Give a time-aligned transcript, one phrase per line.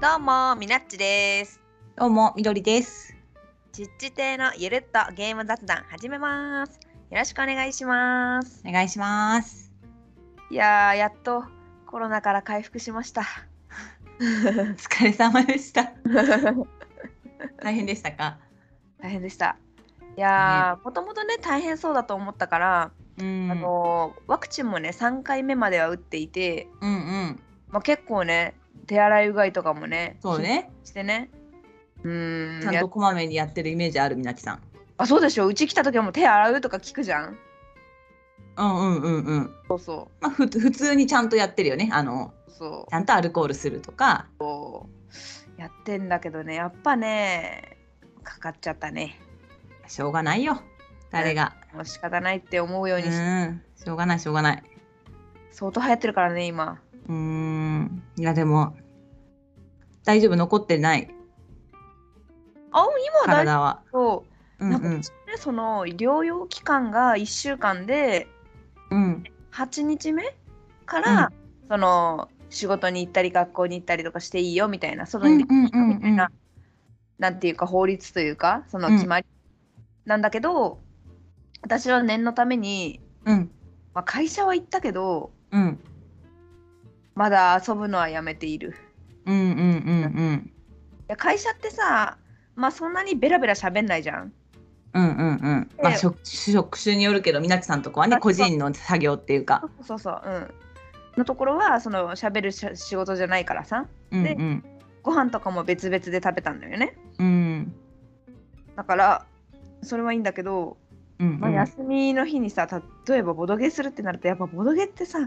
[0.00, 1.60] どうも、みなっちです。
[1.96, 3.16] どうも、みどりです。
[3.72, 6.78] ちっち亭のゆるっとゲーム雑談始めます。
[7.10, 8.62] よろしくお願いします。
[8.64, 9.72] お願いします。
[10.50, 11.42] いやー、やっと
[11.86, 13.22] コロナから回復しました。
[14.20, 15.92] お疲れ様でした。
[17.60, 18.38] 大変でしたか？
[19.00, 19.56] 大変でした。
[20.16, 23.50] いやー、もともとね、大変そうだと思ったから、うん。
[23.50, 27.42] あのーワクチンもね、3回目までは打っていて、うんうん。
[27.70, 28.54] まあ、結構ね、
[28.88, 30.70] 手洗いうがいとかもね、そうね。
[30.82, 31.30] してね。
[32.02, 34.62] うーんちゃんやとこまめにやってるイメージあるみなちさん。
[34.96, 37.38] あそうでしょうち来た時はもう手洗うとか聞くじゃん
[38.56, 39.54] うんうんうんうん。
[39.68, 41.90] そうそまあふ普通にちゃんとやってるよね。
[41.92, 44.26] あのうそちゃんとアルコールするとか。
[44.40, 47.76] うやってんだけどねやっぱね
[48.22, 49.20] かかっちゃったね
[49.86, 50.62] しょうがないよ。
[51.10, 51.54] 誰が。
[51.74, 53.62] もう仕方ないって思うよううにし、ん。
[53.76, 54.62] しょうがないしょうがない。
[55.50, 58.02] 相当流行ってるからね今うーん。
[58.16, 58.74] いやでも
[60.04, 61.08] 大丈夫残ってない。
[62.70, 62.86] あ
[63.26, 63.82] 今は大丈。
[63.92, 64.24] 夫。
[64.58, 65.00] なんかうんうん。
[65.00, 65.04] ね
[65.36, 68.26] その療養期間が1週間で
[68.90, 69.24] うん。
[69.52, 70.22] 8日目
[70.86, 71.32] から、
[71.68, 76.30] その仕事に行ったり学校に行ったりとかしていいよみたいな外に出ていいよみたいな、
[77.18, 79.26] なんていうか法律というかその決まり
[80.04, 80.78] なんだけど、
[81.62, 83.50] 私は念のために、うん。
[83.94, 85.80] まあ、会社は行ったけどうん
[87.18, 88.76] まだ遊ぶのはやめている。
[89.26, 90.52] うんうんうん
[91.08, 91.16] うん。
[91.16, 92.16] 会社ってさ
[92.54, 94.32] まあそんなにベラベラ喋んないじゃん。
[94.94, 95.70] うんうんうん。
[95.82, 99.68] まあで職職種によるけど、みなちさんとこはねあ個人の作業っていうか。
[99.82, 100.54] そうそうそううん。
[101.18, 103.86] のところはその喋るし仕事じゃないからさ。
[104.12, 104.64] でうんうん。
[105.02, 106.96] ご飯とかも別々で食べたんだよね。
[107.18, 107.74] うん。
[108.76, 109.26] だから
[109.82, 110.76] それはいいんだけど、
[111.18, 111.40] うん。
[111.40, 112.68] まあ、休みの日にさ
[113.08, 115.18] 例えばボドゲするってなるとやっぱボドゲってさ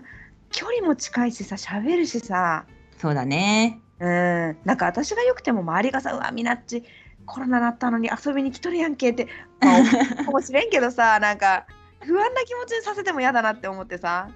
[0.51, 2.65] 距離も近いしさ喋るしさ
[2.97, 3.79] そうだね。
[3.99, 6.83] うんなんか私がよくても周りがさ「うわみなっち
[7.25, 9.27] コロナなったのに遊びに来とるやんけ」って、
[9.59, 11.65] まあ、かもしれんけどさ なんか
[12.03, 14.29] 不安な気持ちにさせても嫌だなって思ってさ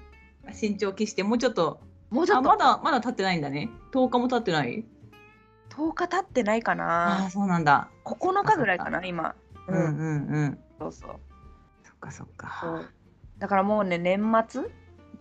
[0.62, 1.80] 身長期してもうちょっと
[2.12, 3.70] あもうちょっとまだまだ経ってないんだね。
[3.92, 4.86] 10日も経ってない。
[5.70, 7.90] 10日経ってないかあなあそうなんだ。
[8.06, 9.36] 9日ぐらいかな今
[9.68, 10.60] うん、うんうんうん。
[10.80, 11.20] そうそう
[11.84, 12.82] そっかそっそか。
[12.82, 12.90] う
[13.40, 14.64] だからもうね年末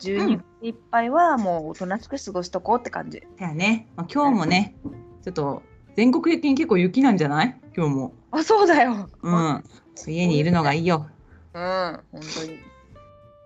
[0.01, 3.89] 12月いっぱいはもうおとなしく過ごしとこうって感じ、だよね。
[3.97, 4.75] まあ今日もね
[5.23, 5.63] ちょっと
[5.97, 7.61] 全国的に結構雪なんじゃない？
[7.77, 8.15] 今日も。
[8.31, 9.65] あそうだようん。
[10.07, 11.07] 家にいるのがいいよ。
[11.55, 12.59] うん本当に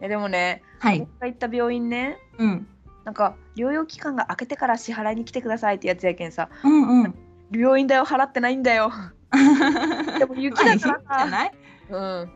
[0.00, 1.00] えでもねはい。
[1.00, 2.66] 僕が行った病院ねうん
[3.04, 7.14] なんか療養期間が明けてから支払いに来てくださいってやつやけんさうんうん。
[7.50, 8.90] 病院代を払ってないんだよ
[10.18, 11.52] でも雪だからまあいいんじゃない？
[11.90, 12.30] うん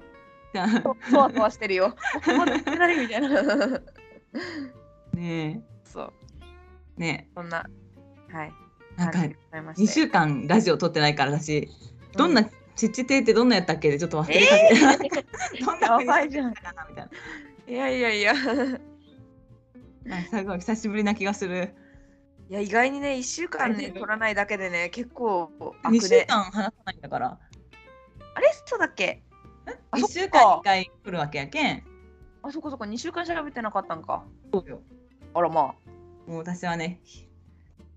[0.83, 1.95] そそわそわしてるよ
[2.37, 3.29] まだ行ってないみたいな
[5.15, 6.13] ねそう。
[6.99, 7.01] え。
[7.01, 7.69] ねそんな
[8.31, 8.53] はい。
[8.99, 9.83] えなんか感じでございまして。
[9.85, 11.69] 2週間ラジオ撮ってないから私
[12.17, 13.91] どんな、うちっち亭ってどんなやったっけ？
[13.91, 15.09] でちょっと忘れえかけ
[15.65, 16.55] どんなやばいじゃん。
[16.55, 16.87] かな？
[16.89, 17.09] みたい
[17.69, 18.35] いやいやいや。
[20.05, 21.75] ななんかすごい久しぶりな気がする。
[22.51, 25.51] いや意外にね1週間ね取らないだけでね結構
[25.85, 27.39] 2週間話さないんだから。
[28.35, 28.53] あれ？
[28.67, 29.23] そうだっけ？
[29.91, 30.39] あ1そっ週か。
[30.39, 31.85] 間2回来るわけやけん
[32.43, 34.25] あそこそこ2週間調べてなかったんか。
[34.53, 34.81] そうよ。
[35.35, 35.75] あらま
[36.27, 37.01] もう私はね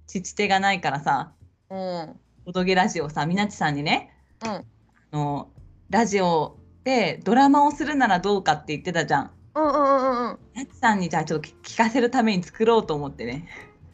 [0.07, 1.33] ちち手がないからさ
[1.69, 2.19] あうん。
[2.45, 4.11] おどげラジオさみなちさんにね
[4.43, 4.49] うん。
[4.49, 4.63] あ
[5.11, 5.49] の
[5.89, 9.31] ラジオでドラマをするならどうかって言ってたじゃん。
[9.55, 13.47] うんうんうんうんみなちさんにじゃあちょっと聞かせるために作ろうと思ってね。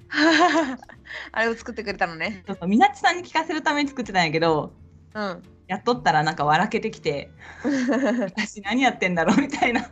[1.32, 2.44] あれを作ってくれたのね。
[2.46, 4.74] ちょっとみなちさんに聞かせるために作ってたんやけど
[5.14, 5.44] うん。
[5.68, 7.32] やっとったらなんか笑けてきて
[8.26, 9.90] 私何やってんだろうみたいな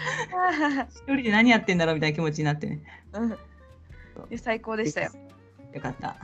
[0.90, 2.82] 一人で何やってんだろうみたいな気持ちになってね。
[3.12, 3.30] うん。
[3.30, 3.34] い
[4.30, 5.10] や最高でしたよ。
[5.72, 6.16] よかった。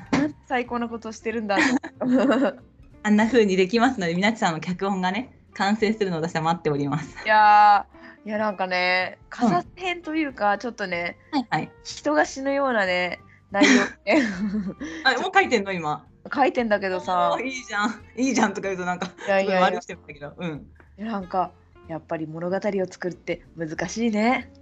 [0.47, 1.57] 最高なことをしてるんだ。
[1.57, 1.63] と
[3.03, 7.17] あんな風にできますのでみなちさんの脚本がね完成するのを私は待っております。
[7.25, 11.71] いやーいやなんかね飾って編というか、ちょっとねはいはい。
[11.85, 13.21] 人が死ぬようなね
[13.53, 14.23] 内容ね
[15.05, 16.05] あもう書いてんの今？
[16.35, 17.39] 書いてんだけどさ。
[17.41, 18.05] いいじゃん。
[18.17, 20.35] いいじゃんとか言うとなんかいやいや悪くしてるんだけど。
[20.37, 20.67] うん。
[20.99, 21.53] なんか
[21.89, 22.61] やっぱり物語を
[22.91, 24.53] 作るって難しいね。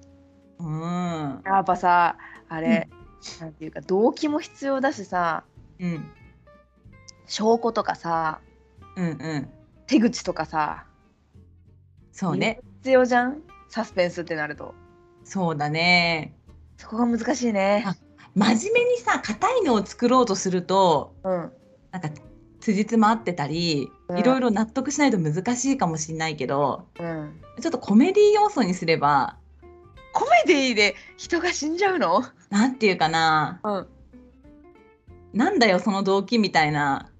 [0.59, 1.43] うん。
[1.45, 2.17] やっぱさ
[2.49, 2.89] あれ、
[3.41, 5.45] なんていうか動機も必要だしさ
[5.81, 6.11] うん。
[7.27, 8.41] 証拠とかさ
[8.97, 9.49] うんうん。
[9.87, 10.85] 手口とかさ
[12.13, 12.61] そうね。
[12.79, 13.43] 必要じゃん？
[13.69, 14.75] サスペンスってなると。
[15.25, 16.37] そうだね。
[16.77, 17.85] そこが難しいね。
[17.87, 17.97] あ
[18.35, 21.53] 真面目にさ硬いのを作ろうとするとうん。
[21.91, 22.11] なんか
[22.65, 24.19] 辻褄合ってたり、うん。
[24.19, 27.41] いろいろ納得しないと難しいかもしれないけどうん。
[27.61, 29.37] ちょっとコメディ要素にすれば
[30.13, 32.23] コメディで人が死んじゃうの？
[32.51, 33.61] なんていうかな。
[33.65, 33.87] うん。
[35.33, 37.11] なんだよその動機みたいな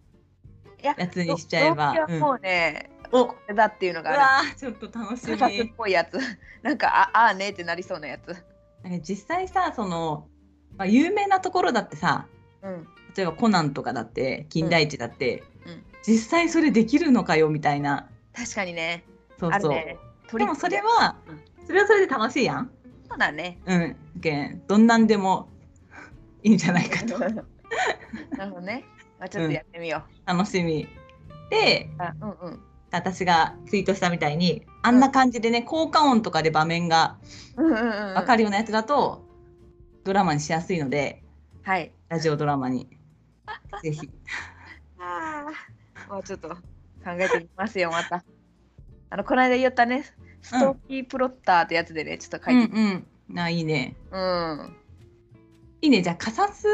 [0.81, 1.95] いややつにしちゃえば。
[1.95, 3.27] 動機はもうね、お。
[3.27, 5.37] これだっていうのうがあわーちょっと楽しる。
[5.37, 6.19] みっぽいやつ。
[6.63, 8.37] なんか、ああーねってなりそうなやつ。
[9.03, 10.29] 実際さその、
[10.77, 12.27] まあ、有名なところだってさ
[12.63, 12.89] うん。
[13.17, 19.05] 例えばコナンとかだって金田一だって、うん実際それできるのかよみたいな確かにね。
[19.41, 19.97] そうそう、ね。
[20.35, 21.17] でもそれは、
[21.67, 22.71] それはそれで楽しいやん
[23.09, 23.59] そうだね。
[23.65, 25.49] うんけんどんなんでも
[26.43, 27.19] いいんじゃないかと
[28.37, 28.85] なるほどね。
[29.19, 30.87] まあ、ちょっとやってみよ楽しみ
[31.49, 31.89] で
[32.21, 32.27] う。
[32.27, 32.61] んうん。
[32.91, 37.17] 私がツイートしたみたいにあんな感じでね効果音とかで場面が
[37.57, 38.15] うんうんうん。
[38.15, 39.25] 分かるようなやつだと、
[40.05, 41.23] ドラマにしやすいので
[41.63, 41.93] はい。
[42.11, 42.89] ラジオドラマに
[43.83, 44.11] ぜひ
[44.99, 45.47] あ
[46.09, 46.13] あ。
[46.13, 46.57] もうちょっと考
[47.07, 48.25] えてみますよ、また。
[49.11, 50.05] あの、この間言ったね、
[50.43, 52.77] ストーキープロッターってやつでね、ちょっと書うんいて。
[52.77, 53.07] うん
[53.37, 54.77] あいいねうん。
[55.81, 56.67] いいねじゃあカサス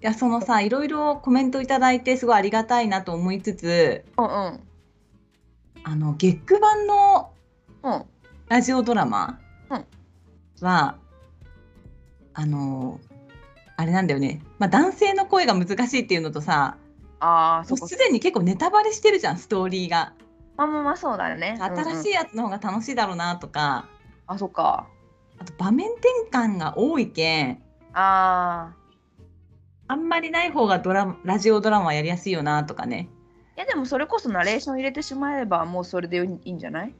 [0.00, 4.60] いやそのさいろいろコメントいただいてすごいありがたいなと思いつつうんうん。
[5.82, 7.32] あの月9版の
[7.82, 8.04] うん。
[8.48, 9.40] ラジオドラマ
[9.70, 9.86] うん
[10.60, 10.98] は、
[12.34, 13.00] あの
[13.76, 16.76] あれなんだよね、まあ、男性の声が難しいっていうのとさ
[17.20, 17.96] あうす。
[17.96, 20.12] でに結構ネタバレしてるじゃんストーリーが
[20.56, 21.56] まあまあまあ、そうだよね。
[21.58, 21.60] い。
[21.60, 23.88] 新しいやつの方が楽しいだろうなとか、
[24.28, 24.86] あ、そっか。
[25.38, 27.50] あと場面転換が多いけん
[27.92, 28.74] ああ。
[29.88, 33.08] あんまりない方がドララジオドラマやりやすいよなとかね
[33.56, 36.94] いや、でもそれこそナレーション入れてしまえば、もうそれでいいんじゃない？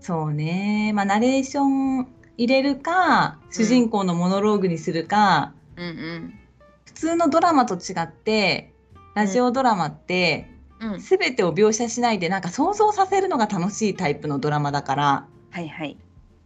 [0.00, 2.08] そうねまあナレーション
[2.40, 6.38] 入れるか主人公のモノローグにするか、うんうん。
[6.86, 8.72] 普通のドラマと違って
[9.14, 10.48] ラジオドラマって、
[10.80, 11.00] うん。
[11.00, 15.98] 全てを描写しないでなんか想像させるのが楽しいタイプのドラマだからはいはい。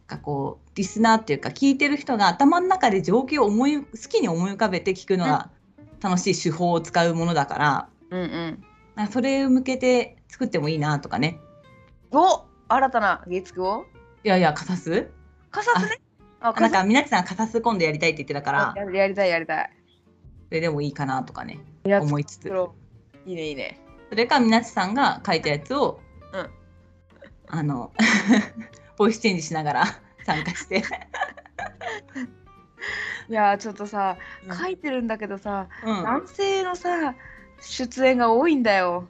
[0.09, 5.51] かこうリスナーっていうか聞いてる人が頭の中で情景を思い好きに思い浮かべて聞くのが
[6.01, 8.65] 楽しい手法を使うものだから、うんうん。
[8.97, 11.39] なんかそれを向けて作ってもいいなとかね
[12.11, 13.85] お新たな月9を？
[14.25, 15.13] いやいやカサス
[15.55, 16.01] カサスね。
[16.41, 18.75] あ、あなんかみなちさんカサス今度やりたいって言ってたから。
[18.77, 19.71] ややりたいやりたい。
[20.49, 22.53] それでもいいかなとかね思いつつ。
[23.25, 23.79] いいねいいね。
[24.11, 26.01] それかみなちさんが書いたやつを、
[26.33, 26.51] うん。
[27.47, 27.93] あの
[28.99, 29.85] ボイスチェンジしながら
[30.27, 30.83] 参加して、
[33.29, 34.17] いやーちょっとさ、
[34.49, 34.57] うん。
[34.57, 37.15] 書いてるんだけどさ、うん、あ男性のさ、
[37.61, 39.07] 出演が多いんだよ。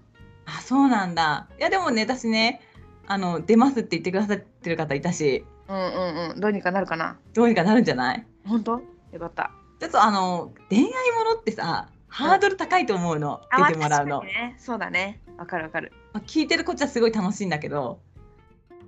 [0.61, 1.49] そうなんだ。
[1.58, 2.61] いやでもね私ね
[3.06, 6.40] あの出ますって言ってくださってる方いたしうんうんうん。
[6.40, 7.19] どうにかなるかな？
[7.32, 8.26] どうにかなるんじゃない？
[8.46, 8.81] 本当？
[9.12, 9.50] よかった。
[9.81, 10.90] ちょっとあの恋愛も
[11.34, 14.55] のってさハードル高いと思うの、あ出てもらうの、ね。
[14.58, 15.20] そうだね。
[15.37, 15.93] わかるわかる。
[16.12, 18.00] まあ聞いてるこっちはすごい楽しいんだけど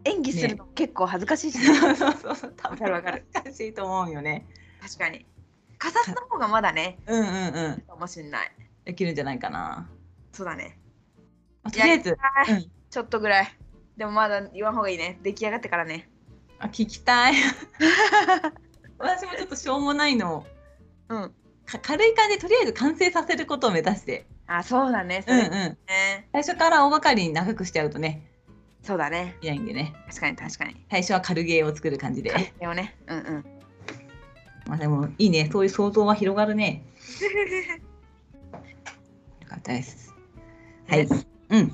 [0.04, 3.18] 演技するの結構恥ずかしいし、ね、そうそうそう多わかるわか
[3.52, 4.46] しいと思うよね
[4.80, 5.26] 確かに。
[5.78, 8.52] カサスの方がまだね、うんうんうんかもしんない。
[8.84, 9.88] できるんじゃないかな、
[10.32, 10.78] そうだね。
[11.64, 12.16] まあとりあえず
[12.90, 13.56] ちょっとぐらい。
[13.96, 15.18] でもまだ言わん方がいいね。
[15.22, 16.08] 出来上がってからね。
[16.58, 17.34] あ聞きたい
[18.98, 20.46] 私もちょっとしょうもないのを
[21.08, 21.34] うん。
[21.66, 25.24] か軽い感じでとりあえず完成させることを目指して、あ、そうだね。
[25.26, 25.42] そうんう。
[25.42, 25.48] ん、
[26.32, 28.30] 最初から大掛かりに長くしちゃうとね
[28.82, 29.34] そうだね。
[29.40, 30.76] いけないんでね確かに確かに。
[30.90, 32.96] 最初は軽ゲーを作る感じででもね。
[33.08, 33.44] うんうん。
[34.68, 36.82] まあでもいいねそういう想像は広がるね
[39.42, 40.12] よかったです
[40.88, 41.70] はいねうん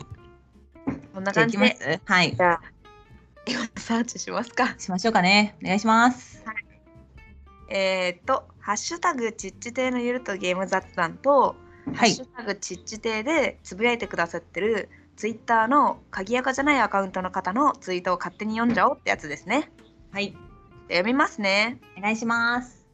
[1.15, 1.77] こんな感じで。
[1.77, 2.61] すはいじゃあ、
[3.47, 4.75] 今サーチしますか。
[4.79, 6.45] しましょうかねお願いします
[7.69, 11.55] えーっと、ハッシュタグちっち亭のゆるとゲーム雑談と、は
[11.91, 19.71] いハッシュタグちっち亭でつぶやいてくださってるツイッターの鍵垢じゃないアカウントの方のツイートを勝手に読んじゃおうってやつですね。
[20.13, 20.33] はい
[20.89, 21.81] で読みますね。
[21.99, 22.85] お願いします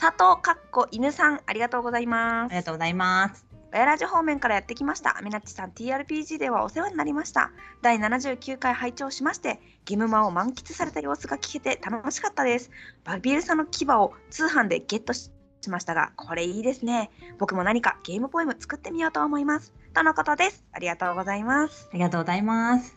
[0.00, 2.62] 佐藤かっこ犬さん、ありがとうございますありが。
[2.62, 5.20] とうございますガヤラジ方面からやってきました。
[5.22, 7.50] みなっちさん TRPG ではお世話になりました。
[7.82, 12.70] 第79回拝聴しまして、ゲムマを満喫された様子が聞けて楽しかったです。
[13.04, 15.30] バビエルさんの牙を通販でゲットし
[15.68, 17.10] ましたが、これいいですね。
[17.38, 19.74] 僕も何かゲームポエム作ってみようと思います。
[19.92, 20.64] とのことです。
[20.72, 21.88] ありがとうございます。
[21.92, 22.96] ありがとうございます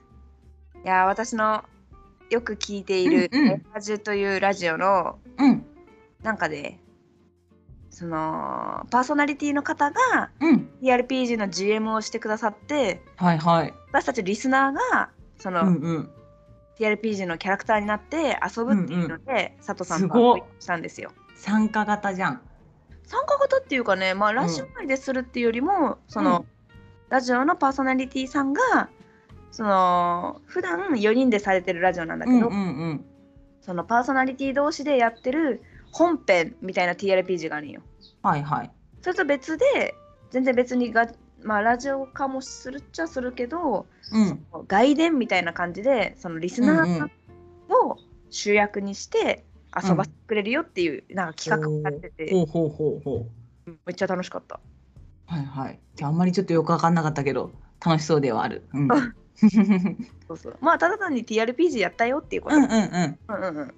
[0.84, 1.66] いやー、私の
[2.30, 5.66] よく聞いている、ガヤラジというラジオのうん
[6.24, 6.80] なんかで、
[7.92, 10.70] そのパーソナリティの方がうん。
[10.82, 13.74] TRPG の GM をしてくださって、はいはい。
[13.90, 16.10] 私たちリスナーがその、うんうん。
[16.80, 20.36] TRPG のキャラクターになって遊ぶっていうので、佐藤さんとすごっ。
[20.38, 21.12] 会したんですよ。
[21.36, 22.42] 参加型じゃん。
[23.04, 26.46] 参加型っていうかね、まあ、ラジオ内でするっていうよりも、その、うん。
[27.10, 28.90] ラジオのパーソナリティさんが
[29.52, 32.60] その普段4人でされてるラジオなんだけど、うんうんう
[32.94, 33.06] ん。
[33.60, 37.82] そのパーソナリティ同士でやってる本編みたいな TRPG があるんよ。
[38.24, 38.72] はいはい。
[39.02, 39.96] それと別で
[40.30, 41.08] 全然別にが、
[41.44, 44.46] まあ、ラジオ化もするっちゃするけどうん。
[44.68, 47.10] 外伝みたいな感じでそのリスナー
[47.70, 47.98] を
[48.30, 49.46] 主役にして
[49.76, 53.28] 遊ばせてくれるよっていう、なんか企画をやってて、ほうほうほうほ
[53.68, 53.72] う。
[53.86, 54.60] めっちゃ楽しかった。
[55.28, 55.80] はいはい。
[56.02, 57.52] ああんまりちょっとよく分かんなかったけど
[57.86, 59.14] 楽しそうではある、うん、う ん
[60.28, 60.58] そうそう。
[60.60, 62.58] まあただ単に TRPG やったよっていうこと。
[62.58, 63.20] うんうんうん。
[63.30, 63.76] うんうんそう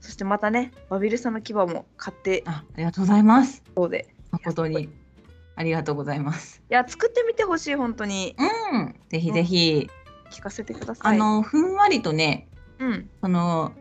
[0.00, 3.62] そしてまたねバビルさんの牙も買ってあありがとうございます。
[3.76, 4.08] そうで。
[4.30, 4.88] 誠に
[5.56, 6.62] ありがとうございます。
[6.70, 8.34] いや作ってみてほしい本当に。
[8.72, 8.94] うん。
[9.08, 9.90] ぜひぜひ、
[10.30, 11.18] 聞かせてくださあい。
[11.18, 13.10] のふんわりとねうん。
[13.20, 13.72] その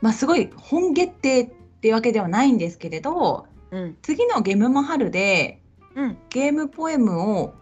[0.00, 3.96] まあすごい本決定っていうわけではないんですけれどうん。
[4.02, 5.60] 次のゲームマハルで
[5.96, 6.18] うん。
[6.28, 7.54] ゲームポエムを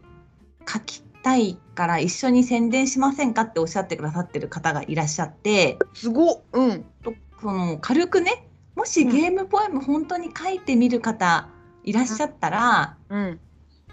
[0.70, 6.40] 書きたいから一緒に宣伝しませんかっておっしゃってくださってる方がいらっしゃってすごっ。
[6.52, 6.84] うん。
[7.02, 11.48] とその軽くねもしゲームポエム本当に書いてみる方
[11.84, 13.40] いらっしゃったら、うん。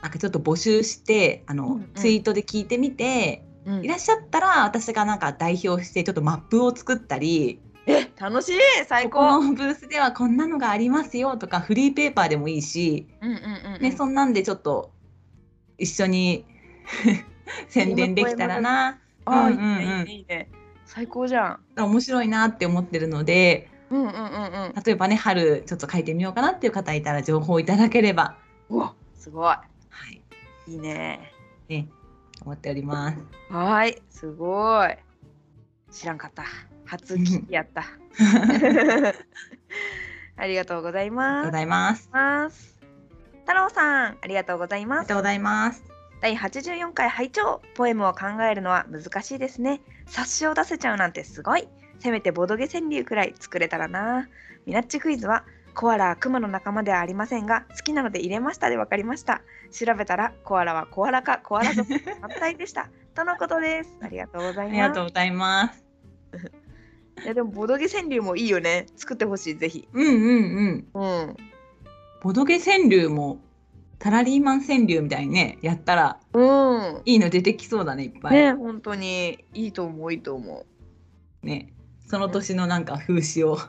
[0.01, 1.92] なんかちょっと募集してあの、うんうん。
[1.96, 3.86] ツイートで聞いてみてうん。
[3.86, 8.60] いらっしゃったら私がなんか代表してちょっとマップを作ったりえ楽しい！
[8.86, 13.82] 最ここ高のブースではこんなのがありますよとかフリーペーパーでもいいし、うんうんうんうん。
[13.82, 14.92] ね、そんなんでちょっと
[15.77, 16.46] 一緒に
[17.70, 19.00] 宣伝できたらな。
[19.25, 19.82] あーうんうん。
[19.82, 20.50] いいねいいね
[20.88, 21.60] 最高じゃん。
[21.77, 24.17] 面白いなって思ってるのでうんうんうんう
[24.70, 24.74] ん。
[24.84, 28.38] 例えばね春ちょっと書いてみようかなっていう方いたら情報いただければ、
[28.70, 29.46] うわすごい。
[29.46, 29.62] は
[30.10, 30.22] い。
[30.67, 31.34] いいね。
[31.70, 31.88] ね、
[32.41, 33.17] 思っております。
[33.50, 34.96] はーいすごい。
[35.91, 36.44] 知らんかった。
[36.86, 37.84] 初聞きやった。
[40.39, 41.48] ありがとうございます。
[41.48, 42.10] ございます。
[42.12, 42.77] ます
[43.41, 45.00] 太郎さんありがとうございます。
[45.00, 45.84] ありがとうございます。
[46.22, 47.62] 第84回拝聴。
[47.75, 51.68] ポエムを考えるのは難しいですね冊子を出せちゃうなんてすごい。
[52.00, 54.28] せめてボドゲ川柳くらい作れたらな。
[54.66, 59.42] ミナッチクイズはコアラはクマの仲間ではありませんが好きなので入れましたで分かりました。
[59.72, 62.90] 調べたらコアラはコアラかコアラ族反対でした。
[63.14, 63.94] とのことです。
[64.02, 64.74] ありがとうござあいます。
[64.74, 65.84] りがとうございます。
[67.24, 68.86] いやでもボドゲ川柳もいいよね。
[68.96, 69.88] 作ってほしいぜひ。
[69.92, 71.02] うんうんうん。
[71.02, 71.38] うん。
[72.22, 73.40] ボドゲ川柳も
[74.00, 77.01] タラリーマン川柳みたいにねやったらうん。
[77.06, 78.34] いいの出てきそうだねいっぱい。
[78.34, 79.44] ね本当に。
[79.54, 80.66] いいと思ういいと思
[81.44, 81.74] ね。
[82.06, 83.60] その年のなんか風刺をう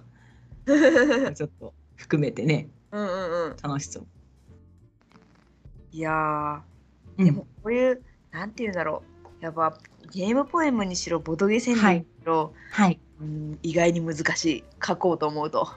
[1.34, 2.68] ちょっと含めてね。
[2.92, 3.56] うんうんうん。
[3.62, 4.06] 楽しそう。
[5.92, 6.62] いや
[7.16, 9.02] でもこういう、なんていうんだろ
[9.40, 9.44] う。
[9.44, 9.78] やっぱ
[10.12, 13.00] ゲームポエムにしろボドゲ川柳にしろ、はい。
[13.20, 14.64] うん、意外に難しい。
[14.84, 15.68] 書こうと思うと、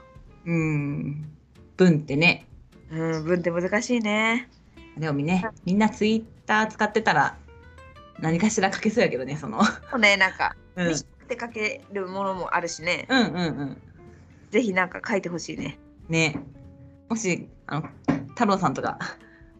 [0.44, 1.32] うん。
[1.76, 2.46] 文ってね
[2.92, 4.48] うん、文って難しいね。
[4.98, 7.36] でもねみんなツイッター使ってたら
[8.20, 9.64] 何かしら書けそうやけどねその。
[9.64, 13.82] そうねなんか うん、うん短くて書けるものもあるしね、うんうん。
[14.50, 15.78] ぜひなんか書いてほしいね。
[16.08, 16.38] ね。
[17.08, 17.88] もしあの
[18.30, 18.98] 太郎さんとか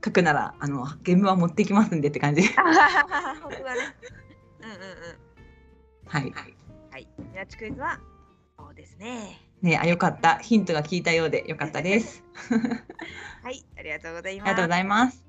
[0.04, 2.42] 書くならあの現場は持ってきますんでって感じ。
[2.42, 3.96] 本当だね。
[4.60, 5.18] うんうんうん。
[6.06, 6.32] はい。
[6.90, 7.08] はい。
[7.18, 7.98] ミラチクイズは
[8.58, 10.36] そうですねねあよかった。
[10.38, 12.22] ヒントが効いたようでよかったです。
[13.42, 15.24] はいありがとうございありますがとうございます。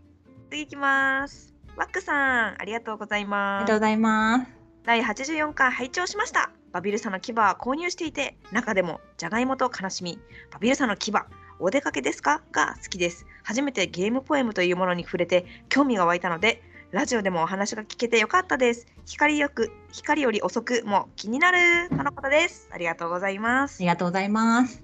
[0.49, 1.53] 次いきます。
[1.75, 2.13] ワックさ
[2.51, 3.61] んありがとうございあます。
[3.61, 4.51] りがとうございます。
[4.83, 6.51] 第84回拝聴しました。
[6.71, 10.19] バビルサの牙は購入していて中でもじゃがいもと悲しみ。
[10.51, 11.13] バビルサの牙
[11.59, 12.41] お出かけですか？
[12.51, 13.25] が好きです。
[13.43, 16.61] 初めてゲームポエムというものに触れて興味が湧いたので
[16.93, 18.85] ラジオでもお話が聞けてよかったです。
[19.07, 21.89] 光よく光より遅くも気になる。
[21.89, 22.69] とのことです。
[22.71, 23.77] ありがとうございます。
[23.79, 24.83] ありがとうございます。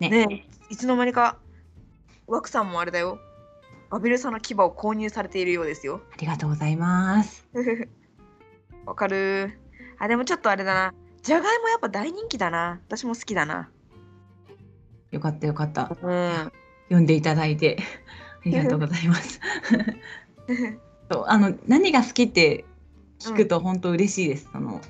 [0.00, 0.08] ね。
[0.08, 1.38] ねえいつの間にか
[2.26, 3.20] ワクさんもあれだよ。
[3.88, 6.02] バビルサの牙を購入されているようですよ。
[6.12, 7.46] ありがとうございます。
[8.86, 9.60] わかる。
[10.00, 10.92] あでもちょっとあれだな。
[11.22, 12.80] じゃがいもやっぱ大人気だな。
[12.88, 13.70] 私も好きだな。
[15.12, 15.96] よかったよかった。
[16.02, 16.52] うん。
[16.88, 17.78] 読んでいただいて。
[17.78, 19.40] ありがとうございます。
[21.10, 22.64] そうあの何が好きって
[23.18, 24.48] 聞くと本当嬉しいです。
[24.52, 24.80] その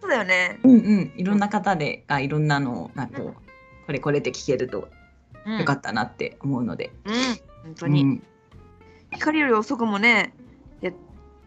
[0.00, 3.34] そうだよねうんうんいろんな方でがいろんなのをなんかこう
[3.86, 4.88] これこれって聞けると
[5.46, 6.92] うんよかったなって思うので。
[7.04, 7.12] うん
[7.64, 8.22] 本当に、うん
[9.10, 10.34] 光より遅くもね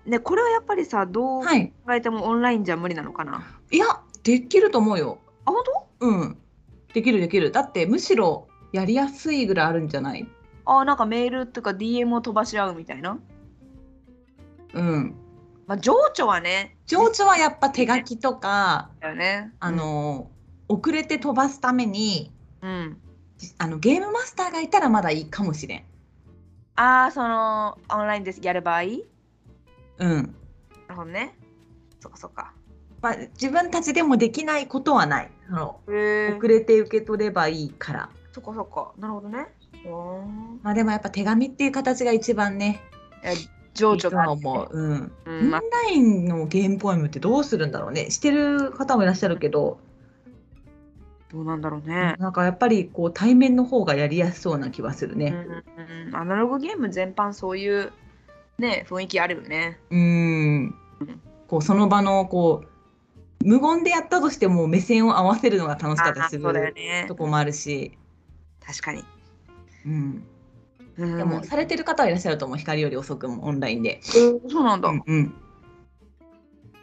[0.07, 1.71] ねこれはやっぱりさどう考はい。
[1.91, 3.85] えてもオンラインじゃ無理なのかな、いや
[4.23, 5.19] できると思うよ。
[5.45, 5.63] あ本
[5.99, 6.07] 当？
[6.07, 6.37] うん。
[6.91, 7.51] できるできる。
[7.51, 10.27] だってむしろやりやすいぐらいあるんじゃない？
[10.65, 13.17] あなんかメールとか DM を飛ばし合うみたいな？
[14.73, 15.15] うん。
[15.67, 20.29] まあ情緒はね情緒はやっぱ手書きとか、だよねあの、
[20.67, 22.97] 遅れて飛ばすために、うん
[23.57, 25.83] あのゲームマスターがいたらまだいいかもしれん。
[26.75, 28.83] ああそのオンラインでやる場合？
[28.83, 29.05] なる
[29.99, 30.35] うん。
[30.89, 31.35] ほどね
[31.99, 32.53] そっかそっか
[33.01, 35.31] まあ、自分たちでもできないことはない。
[35.49, 35.91] その遅
[36.47, 38.09] れて受け取ればいいから。
[38.31, 39.47] そっかそっかなるほどね
[40.61, 42.81] まあでもやっぱ手紙っていう形が一番ね
[43.73, 49.79] 情緒が思う、うん、うオンんまあラインのゲームポエムってどうするんだろうねしてる方もいらっしゃるけど、
[51.31, 52.15] どうなんだろうね。
[52.19, 55.27] なんかやっぱりこう対面の方がやりやすそうな気はするね。
[55.27, 57.93] うんうんうんアナログゲーム全般そういう
[58.59, 59.79] ね雰囲気あるよね。
[59.89, 60.75] うん
[61.47, 67.15] こうその場のこう無言でやったとしても目線を合わせるのが楽しかったりするねと。
[67.15, 67.97] こもあるし、
[68.65, 69.05] 確かに。
[69.85, 70.23] うん、
[70.97, 73.99] うんでもされてる方はいらっしゃると思う光より遅くもオンラインで。
[74.01, 74.01] え
[74.49, 74.89] そうなんだ。
[74.89, 75.33] うんうん、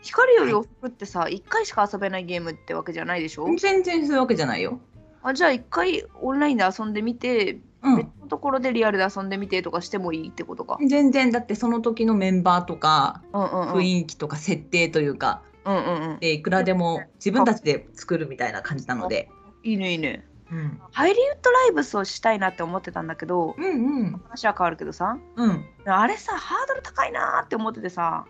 [0.03, 3.47] 光より遅くってさ、一回しか遊べないゲームってわけじゃないでしょ？
[3.57, 4.81] 全然そういうわけじゃないよ。
[5.23, 10.79] あじゃあ一回オンラインで遊んでみて、うん別のところでリアルで遊んでみてとかしてもいいってことか？
[10.87, 13.73] 全然だってその時のメンバーとかうんうんうん。
[13.75, 16.19] 雰囲気とか設定というかうんうんうん。
[16.19, 19.29] でいくらでも自分たちで作るみたいな感じなので。
[19.63, 20.25] いいねいいね。
[20.51, 20.81] うん。
[20.93, 24.13] ハイリウッドライブスをしたいなって思ってたんだけど、うんうん。
[24.25, 28.27] 話は変わるけどさ、うん、あれさ、ハードル高いなーって思っててさ、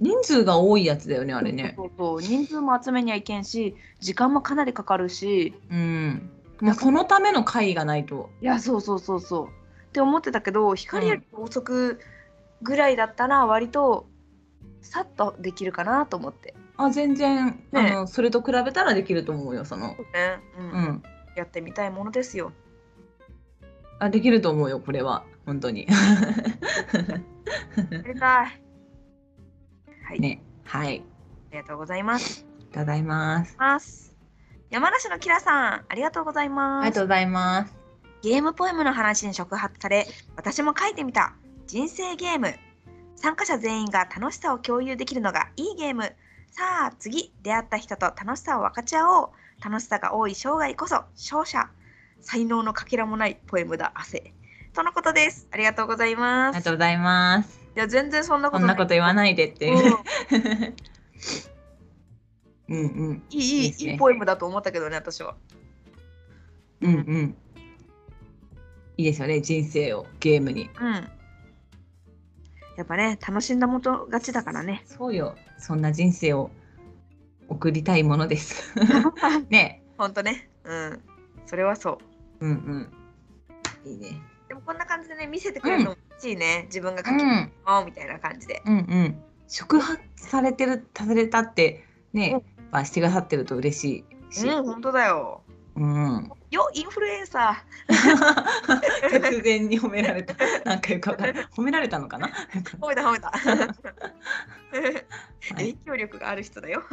[0.00, 1.74] 人数が多いやつだよねあれね。
[1.76, 6.30] そうそう人数も集めにはいけんし、時間もかなりかかるし、うん、
[6.60, 8.30] もうそのための会がないと。
[8.42, 9.46] いや、そうそうそうそう。
[9.46, 9.48] っ
[9.92, 12.00] て思ってたけど、光より遅く
[12.62, 14.06] ぐらいだったら、割と
[14.82, 16.54] さっとできるかなと思って。
[16.76, 17.80] あ全然、ね。
[17.92, 19.88] あのそれと比べたらできると思うよその。
[19.88, 19.96] ね
[20.58, 20.68] ううん。
[20.68, 21.02] ん、
[21.36, 22.52] やってみたいものですよ。
[23.98, 25.86] あできると思うよこれは本当に。
[25.86, 25.94] や
[28.12, 28.62] りたい。
[30.04, 31.02] はい、ねはい
[31.50, 32.46] ありがとうございます。
[32.60, 33.56] いただきます。
[33.58, 34.14] ます
[34.70, 36.84] 山梨のキラさん、ありがとうございあます。
[36.86, 37.74] りがとうございます。
[38.22, 41.34] ゲームポエムの話に触発され、私も書いてみた。
[41.66, 42.54] 人生ゲーム。
[43.14, 46.14] 参加者全員が楽しさを共有できるのがいいゲーム。
[46.50, 49.30] さあ次、出会った人と楽しさを分かち合おう。
[49.64, 51.70] 楽しさが多い生涯こそ勝者。
[52.20, 54.32] 才能のかけらもないポエムだ汗。
[54.74, 55.46] とのことです。
[55.52, 56.56] ありがとうございあます。
[56.58, 57.60] りがとうございます。
[57.76, 58.60] いや、全然そんなこと。
[58.60, 59.70] そんなこと言わないでって。
[62.68, 65.36] うんうんうんいい、いい、ねいいポエムだと思ったけどね、私は。
[66.80, 67.36] うんうん。
[68.96, 70.68] いいですよね人生をゲームに。
[70.80, 70.92] うん。
[72.76, 74.82] やっぱね、楽しんだもと勝ちだからね。
[74.86, 76.50] そうよそんな人生を
[77.48, 78.74] 送りたいものです。
[79.50, 80.50] ねほんとね。
[80.64, 81.02] うん。
[81.46, 81.98] それはそ
[82.40, 82.46] う。
[82.46, 82.90] うん
[83.84, 83.90] うん。
[83.90, 84.20] いいね。
[84.48, 86.64] でもこんな感じでね、見せてくれるのも嬉しいね。
[86.66, 88.62] 自分が書きうん物みたいな感じで。
[88.66, 89.22] うんうん。
[89.48, 94.48] 触発されてるされたってね、まあしてくださってると嬉しいし。
[94.48, 95.42] うん、ほんとだよ。
[95.76, 96.30] うん。
[96.56, 100.34] よ、インフルエンサ突然 に褒められた。
[100.64, 101.46] なんかよくわかんない。
[101.54, 102.28] 褒められたのかな？
[102.28, 102.62] ー。
[102.80, 103.30] 褒めた褒めた。
[103.36, 103.38] は
[104.80, 105.04] い、
[105.50, 106.82] 影響力がある人だよ。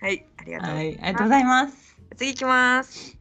[0.00, 0.74] はい、ありがとう。
[0.74, 1.96] はい、ありがとうございます。
[2.16, 3.16] 次行きます。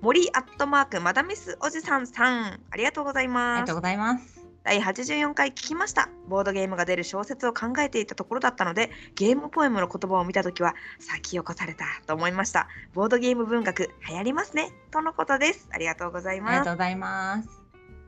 [0.00, 3.76] 森アットマークマダミスおじさんさん、ありがとうございありますがとう。
[3.76, 4.33] ございます。
[4.64, 6.08] 第84回聞きました。
[6.26, 12.66] ボードゲームが出る小説を考えていたところだったので、ゲームポエムの言葉を見たときは、先を越されたと思いました。
[12.94, 14.72] ボードゲーム文学、流行りますね。
[14.90, 15.68] とのことです。
[15.70, 16.58] ありがとうございあります。
[16.60, 17.48] がとうございます。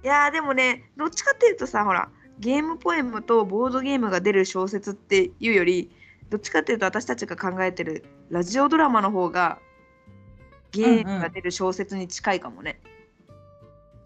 [0.03, 5.95] いやー、でもね、どっちかっていうとさ、ほら、ゲームポエムとボードゲームが出る小説っていうより、
[6.31, 9.59] どっちかっていうと私たちが考えてるラジオドラマの方が、
[10.73, 12.81] ゲームが出る小説に近いかもね。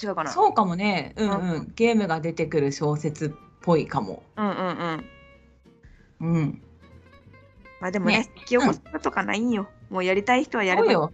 [0.03, 0.31] 違うかな？
[0.31, 1.15] そうかもね。
[1.17, 1.73] うんううん。
[1.75, 3.31] ゲームが出てくる小説っ
[3.63, 4.23] ぽいかも。
[4.37, 4.57] うんうん
[6.21, 6.35] うん。
[6.35, 6.63] うん。
[7.81, 9.69] まあでもね、ね引き起こすとかないんよ。
[9.91, 10.95] もうやりたい人はやればいい。
[10.95, 11.13] そうよ。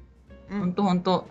[0.51, 1.29] うん本当本当。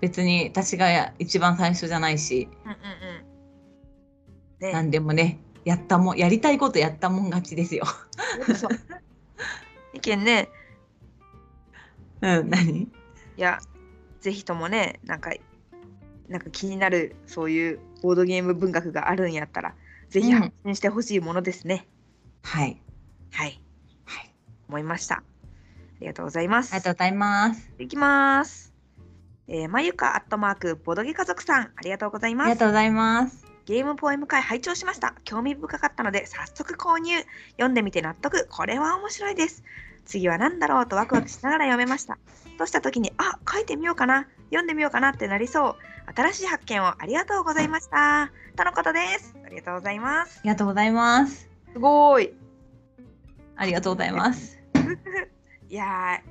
[0.00, 3.28] 別に私が一番最初じゃないし、うんうんうん。
[4.60, 7.84] ね、何でもね、やったもん、やりたいことやったもん勝ちですよ。
[9.92, 10.48] 意見ね、
[12.20, 12.82] うん、何？
[12.82, 12.88] い
[13.36, 13.58] や、
[14.20, 15.32] ぜひともね、なんか、
[16.28, 19.74] なんか気になるそういうボードゲーム文学があるんやったら、
[20.10, 21.86] ぜひうん発信してほしいものですね。
[22.42, 22.80] はい。
[23.30, 23.60] はい、
[24.04, 24.34] はい。
[24.68, 25.16] 思いました。
[25.16, 25.22] あ
[26.00, 26.72] りがとうございます。
[26.72, 27.70] ありがとうございます。
[27.78, 28.72] いきます。
[29.48, 32.60] えー、まゆかアットマークボドゲ家族さん、ありがとうございますありが。
[32.60, 33.47] とうございます。
[33.68, 35.14] ゲームポエム会拝聴しました。
[35.24, 37.14] 興味深かったので早速購入。
[37.58, 38.48] 読んでみて納得。
[38.48, 39.62] これは面白いです。
[40.06, 42.16] 次は何だろうとワクワクしながら読めました。
[42.56, 44.26] とした時に、あ、書いてみようかな。
[44.46, 45.76] 読んでみようかなってなりそう。
[46.16, 48.32] 新しい発見をありがとうございました。
[48.56, 49.36] とのことです。
[49.44, 50.40] ありがとうございますあ。
[50.44, 51.50] りがとうございます。
[51.70, 52.32] すごい。
[53.54, 54.58] ありがとうございます。
[55.68, 56.22] いや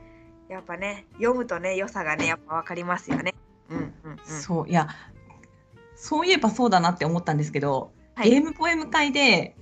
[0.50, 3.36] ー、やっぱね、読むとね、良さがね、やっぱ分かりますよね。
[3.69, 4.17] うんうんうん。
[4.26, 4.88] そういや、
[5.98, 9.56] そういえばそうだなって思ったんですけど、はいゲームポエム会で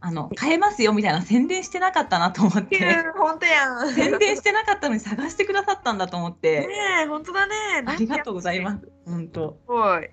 [0.00, 2.78] あの買えますよみたいな宣伝してなかったなと思って
[3.16, 3.92] 本当やん。
[3.92, 6.68] 宣伝してなかったのに探してくださったんだと思ってね
[7.04, 7.54] え、本当だね。
[7.86, 9.66] ありがとうございます本当す。
[9.66, 10.08] ごい。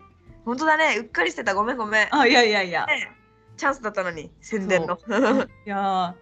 [0.45, 0.97] 本当だね。
[0.97, 1.55] うっかりしてた。
[1.55, 1.91] ごめんごめん。
[2.03, 3.07] ねあいやいやいやえ
[3.55, 4.99] チャンスだったのに、宣伝の。
[5.65, 6.15] いや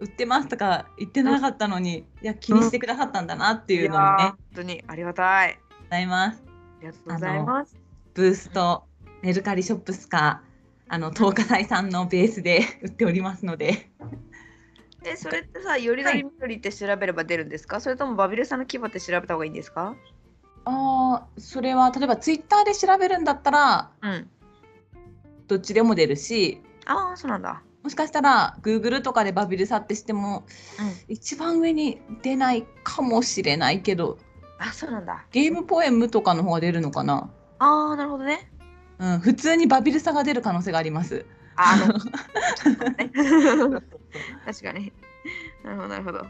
[0.00, 5.58] ー売ってますとか言ってなかったのに、いや気にしてくださったんだなっていうのもね、いやー本当にありがたい。
[5.84, 7.76] ございますありがとうございます。
[8.14, 8.84] ブースト
[9.22, 10.42] メルカリショップスか
[10.88, 13.90] あの東華大さんのベースで 売っておりますので
[15.04, 19.94] え、それってさ、よりどりみどりって調べれば出るんですか、それともバビルさんの規模って調べた方がいいんですか？
[20.66, 24.30] あーそれは例えばツイッターで調べるんだったらうん。
[25.46, 27.62] どっちでも出るしああ、そうなんだ。
[27.82, 30.44] もしかしたら Google とかでバビルサってしても
[30.78, 30.92] うん。
[31.08, 34.18] 一番上に出ないかもしれないけど
[34.58, 35.24] あ、そうなんだ。
[35.32, 38.49] ゲームポエムとかの方が出るのかな、ああ、なるほどね。
[39.00, 41.26] うん、普通にバビルサが出る可能性があります。
[41.56, 41.92] あの、
[44.46, 44.92] 確かに。
[45.64, 46.24] なるほど、なるほど。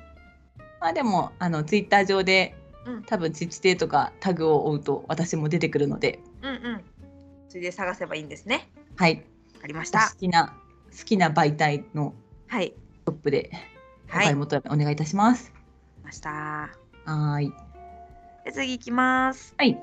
[0.80, 2.56] まあでもあのツイッター上で
[2.86, 6.84] うん、多分自治体とかタグを追うと私も出てくるので、うん、うん。
[7.48, 8.70] それで探せばいいんですね。
[8.96, 9.22] はい、好
[9.64, 10.12] ありました。
[10.18, 10.56] きな
[10.96, 12.14] 好きな媒体の
[12.48, 12.66] はい。
[12.66, 13.50] ショップで
[14.08, 15.52] お買い求めお願いいたします。
[16.02, 16.30] ました。
[16.30, 17.52] はーい。
[18.44, 19.54] で次行きます。
[19.58, 19.78] はい。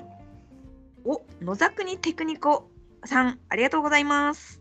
[1.04, 2.68] お、野沢国テクニコ
[3.08, 4.60] さん、ありがとうございます。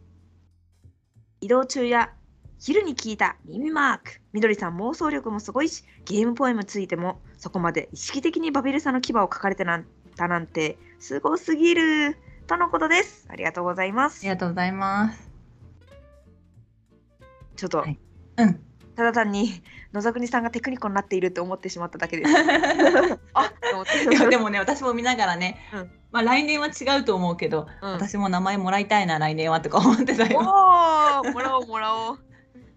[1.42, 2.14] 移動中や
[2.60, 4.22] 昼に聞いた耳マーク。
[4.34, 13.28] みどりさん妄想力もすごいし、ゲームポエムついてもそこまで意識的にバビルさんの牙を書かれてなんたなんてすごすぎるとのことです。
[13.30, 14.30] ありがとうございますあり。
[14.30, 15.30] がとうございます。
[17.58, 18.00] ちょっと、はい
[18.38, 18.67] うん。
[18.98, 19.62] ただ単に
[19.94, 22.32] 野沢国さんがテクニコになっていると思ってしまっただけです。
[23.36, 23.54] あ
[24.28, 30.40] でもね私も見ながらね、うんまあ来年は違うと思うけど、うん、私も名前もらいたいな来年はとか思ってたよ。
[30.40, 30.42] お
[31.20, 32.20] お、もらおうもらおう。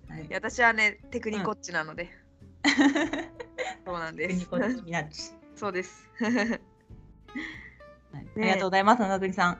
[0.09, 2.11] はい私はね、テクニコッチなので。
[3.87, 4.46] そうなんです
[5.54, 6.11] そうです。
[6.20, 6.28] は
[8.20, 9.50] いありがとうございます野田国さ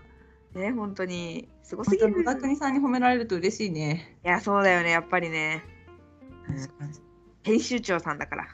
[0.55, 0.59] ん。
[0.59, 2.11] ね、本当にすごすぎる。
[2.11, 4.19] 野田国さんに褒められると嬉しいね。
[4.25, 5.63] いや、そうだよね、やっぱりね。
[7.43, 8.49] 編集長さんだから。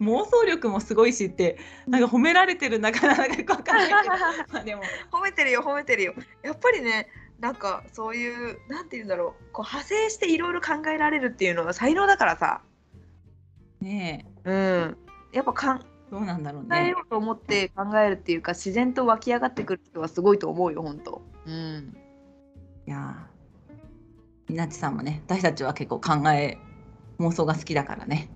[0.00, 4.16] 妄想力もすごいしってなんか褒められてるなかなかよくわかんないけど
[4.52, 6.14] まあでも褒めてるよ、褒めてるよ。
[6.42, 7.08] やっぱりね、
[7.40, 12.62] なんかそういう、なんて言うんだろう、こう派生していろいろ考えられるっていうのは才能だからさ。
[13.80, 14.54] ねえう
[14.88, 14.98] ん。
[15.32, 17.02] やっぱ考どうなんだろうねえよ。
[17.04, 21.22] うと思って考えるっていうか、自然と湧き上がってくる人はすごいと思うよ、本当。
[21.46, 21.96] うん。
[22.86, 23.26] いや
[24.56, 26.58] なっちさんもね私たちは結構考え
[27.18, 28.30] 妄想が好きだからね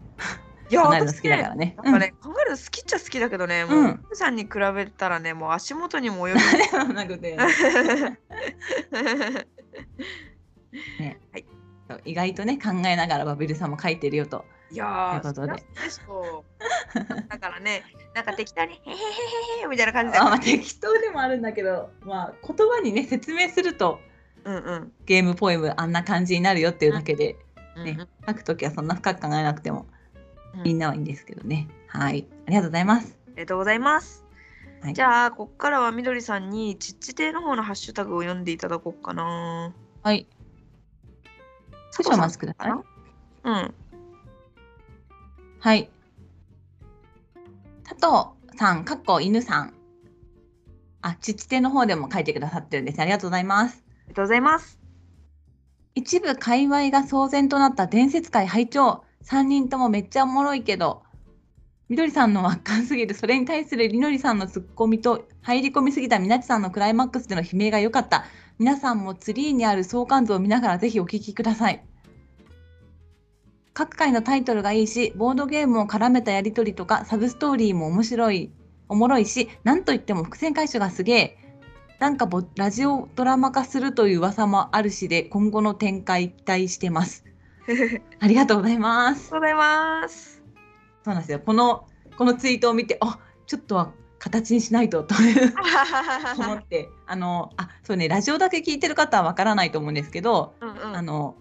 [0.71, 1.77] いや考えるの好きだからね。
[1.83, 6.35] なんかね、考えるの好きっちゃ好きだけどね、もう、うん奥さんに比べたらね、もう足元にも及
[6.87, 7.37] うん なくて、
[11.35, 11.47] び。
[12.05, 14.45] 意外とね考えながらバビルさんも書いてるよと。
[14.73, 15.63] いやー、とで
[17.29, 17.85] だからね、
[18.17, 18.95] なんか適当に、へへへ
[19.61, 20.19] へへみたいな感じで。
[20.19, 24.01] あまあ適当でもあるんだけど、まあ、言葉にね説明すると
[24.47, 24.93] うんうん。
[25.05, 27.39] ゲームポエムあんな感じになるよっていうだけで、ね
[27.77, 29.87] うんうん書くときはそんな深く考えなくても
[30.55, 31.69] うんみんなはいいんですけどね。
[31.89, 33.19] はいありがとうございます。
[33.27, 34.25] ありがとうございます。
[34.81, 39.75] はいじゃあ、ここからはみどりさんに、ちっち亭の方のハッシュタグを読んでいただこうかな。
[40.03, 40.27] はい。
[41.91, 42.71] 少々お待ちください。
[42.71, 43.75] うん。
[45.61, 45.91] はい。
[47.85, 49.75] 佐藤さん、かっこ犬さん。
[51.03, 53.05] あ、父手の方でも書いてくださってるんですね。
[53.05, 53.86] ありがとうございます。
[54.07, 54.79] ありがとうございます。
[55.95, 59.05] 一部界隈が騒然となった伝説界拝聴。
[59.25, 61.03] 3人ともめっちゃおもろいけど。
[61.89, 68.25] みどりさんの圧巻すぎるそれに対するりのりさんのツッコミと入り込みすぎたみなちさんのクライマックスでの悲鳴が良かった。
[68.59, 71.85] 皆さんもツリーにある相関図を見ながらぜひお聞きください。
[73.73, 78.51] 各回のタイトルがいいしボードゲームを絡めたやり取りとかサブストーリーも面白い
[78.89, 81.46] おもろいしなんといっても伏線回収がすげえ。
[81.99, 87.25] なんかぼラジオドラマ化するという噂もあるしで今後の展開期待してます。
[88.21, 89.25] ありがとうございます。
[89.25, 90.43] がとうございます。
[91.05, 91.41] そうなんですよ。
[91.41, 91.87] この
[92.19, 95.15] このツイートを見て、あ、ちょっとは形にしないとと
[96.39, 101.37] 思って、あのあそうねラジオだけ聞いてる方はわからないと思うんですけど、うんうんあの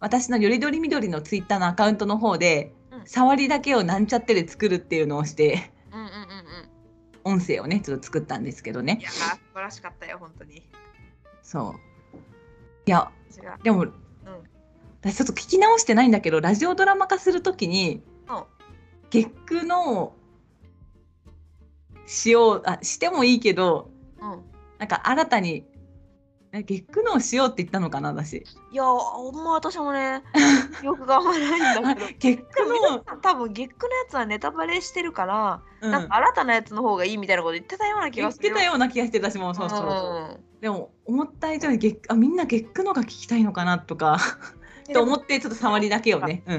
[0.00, 5.70] 私のよりどりみどりのツイッターのアカウントの方で、うん触りだけをなんちゃってで作るっていうのをして。
[5.92, 6.74] うんうんうんうん。
[7.24, 9.00] 音声をねちょっと作ったんですけどね
[9.54, 10.68] 晴らしかったよ、本当に。
[11.42, 12.18] そう
[12.86, 13.10] いや
[13.62, 13.86] でも、
[15.00, 18.44] 私ちょっと聞き直してないんだけどラジオドラマ化するときに、うん
[19.10, 20.14] 月9の
[22.06, 23.90] しようあしてもいいけど
[24.20, 24.42] うん。
[24.78, 25.64] なんか新たに
[26.62, 28.36] ゲックノーしようって言ったのかな私。
[28.70, 30.22] いやほんま私もね
[30.80, 40.40] 記憶があんまないんだけどゲックでも皆ノさん多分ゲックのやつはネタバレしてるから、ー、なんか新たなやつの方がいいみたいなこと言ってたような気言ってがするよたような気がして私もそうそうそう。
[40.60, 44.18] でも思った以上にゲッあみんなゲックノーが聞きたいのかなとか
[44.88, 46.42] うんと思ってちょっと触りだけをね。
[46.46, 46.58] うん。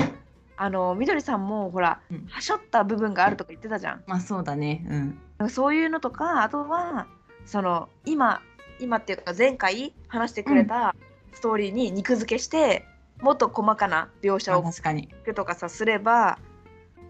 [0.57, 4.85] あのみどりさんもほら、うんはしょった部分があるとか言ってたじゃんまあそうだね。
[4.89, 5.21] うん。
[5.37, 7.07] なんかそういうのとかあとは
[7.45, 8.41] その今
[8.79, 10.95] 今っていうか前回話してくれた
[11.33, 12.85] ストーリーに肉付けして、
[13.21, 15.07] もっと細かな描写あを確かに。
[15.35, 16.39] とかさすれば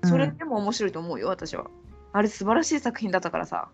[0.01, 1.65] うんそれでも面白いと思うよ、私は
[2.13, 3.69] あれ素晴らしい作品だったからさ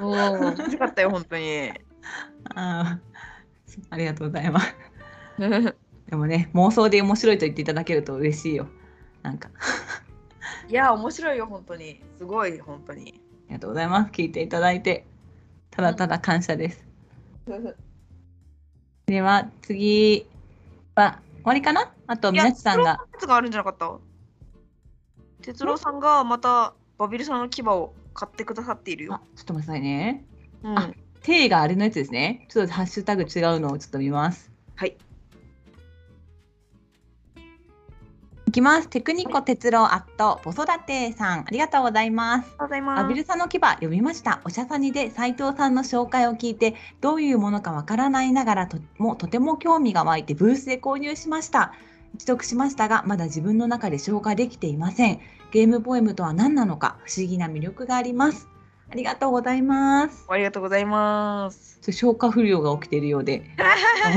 [0.00, 1.72] うん 面白かったよ本当に
[2.54, 4.74] あーありがとうございます。
[6.08, 8.68] でもね妄想で面白いと言っていただけると嬉しいよ。
[9.22, 9.50] なんか
[10.68, 14.10] いや面白いよ本当にすごい本当にありがとうございます。
[14.12, 15.04] 聞いていただいて
[15.70, 16.85] ただただ感謝です。
[19.06, 20.26] では次
[20.94, 21.92] は終わりかな？
[22.08, 23.98] あとみなちさんがいや哲郎のやつがあるんじゃなかった？
[25.42, 30.24] 哲郎さんがまたバビルさんの牙を買ってくださっているよあ、ちょっと待ってくださいね。
[30.62, 30.90] うんあ
[31.22, 32.46] 手があれのやつですね。
[32.48, 34.50] ちょっとハッシュタグ違うのをちょっと見ます。
[34.76, 34.96] はい
[38.46, 38.88] いきます。
[38.88, 42.46] テクニコ哲郎アット子育てさんありがとうございます。
[42.46, 44.40] ありがとうございますアビルさんの牙読みました。
[44.44, 51.74] おしゃさにで斉藤さんの紹介を聞いてどういうものかわからないながらともとても興味が湧いてブースで購入しました。
[52.12, 55.20] 取得しましたがまだ自分の中で消化できていません。
[55.50, 58.48] ゲームポエムとは何なのか不思議な魅力があります。
[58.88, 60.24] ありがとうございます。
[60.28, 61.80] ありがとうございます。
[61.90, 63.42] 消化不良が起きているようで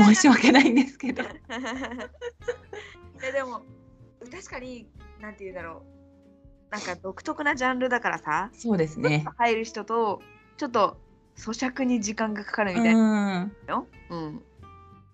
[0.06, 1.24] 申し訳ないんですけど。
[3.28, 3.64] えでも
[4.40, 4.88] 確かに
[5.20, 9.26] なんて言うんだろうなんか独特なジャンルだからさそうですね。
[9.38, 10.22] 入る人と
[10.58, 10.98] ちょっと
[11.36, 13.52] 咀嚼に時間がかかるみうたいな。
[14.10, 14.42] うん。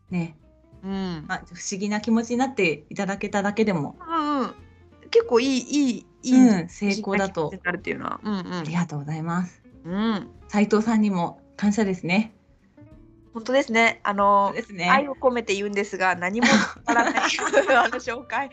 [0.09, 0.37] ね、
[0.83, 1.25] うん。
[1.27, 4.55] まあ不思議な気持ちになっていただけただけでも、うんうん。
[5.11, 8.19] 結構いいいいいい、うん、成功だとなるっていうのは。
[8.21, 9.63] うんありがとうございます。
[9.85, 9.93] うん。
[9.93, 10.29] うん。
[10.49, 12.34] 斉藤さんにも感謝ですね。
[13.35, 13.99] 本当ですね。
[14.03, 15.09] あのそうです愛ね。
[15.09, 17.23] を込めて言うんですが何も伝わらない
[17.75, 18.49] あの紹介。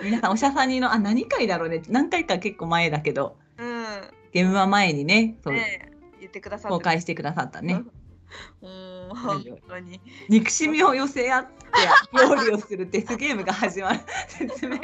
[0.00, 1.82] 皆さんおしゃさんにのあ何回だろうね。
[1.88, 3.84] 何回か結構前だけど、うん。
[4.32, 7.82] 現場前にね、そうねえ言ってくださ公開してくださったね。
[8.62, 9.08] うん。
[9.16, 10.00] 本当に。
[10.28, 11.52] 憎しみを寄せ合って
[12.22, 14.80] 料理をするデスゲームが始まる説明を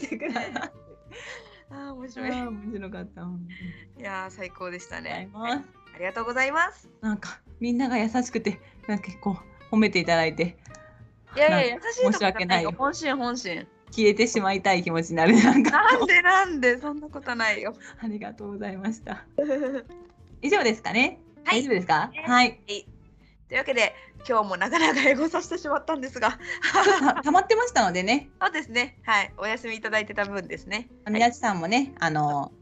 [0.00, 0.78] してくださって。
[1.70, 2.30] ああ面あ白い。
[2.30, 3.24] ー面白かった。
[3.24, 3.40] 本
[3.98, 5.30] いやー最高でした当にありね。
[5.32, 5.77] がとうございます。
[5.98, 6.88] ありがとうございます。
[7.00, 9.36] なんかみんなが優しくてなんか結構
[9.72, 10.56] 褒めていただいて
[11.34, 12.62] いやいや優しいと申し訳ない。
[12.62, 13.66] よ本心本心。
[13.90, 15.34] 消えてしまいたい気持ちになる。
[15.42, 15.70] なんか。
[15.72, 16.78] なんでなんで？
[16.78, 17.74] そんなことないよ。
[18.00, 19.24] ありがとうございました。
[20.40, 21.62] 以上ですかね、はい。
[21.62, 22.06] 大丈夫ですか？
[22.14, 22.24] ね。
[22.24, 22.60] はい。
[23.48, 23.92] というわけで
[24.28, 26.38] 今日もなかなか英語させてしまったんですが、
[27.14, 28.28] た 溜まってましたのでね。
[28.40, 28.98] そうですね。
[29.04, 30.88] はい、お休みいただいてた分ですね。
[31.10, 32.52] みなちさんもねあの、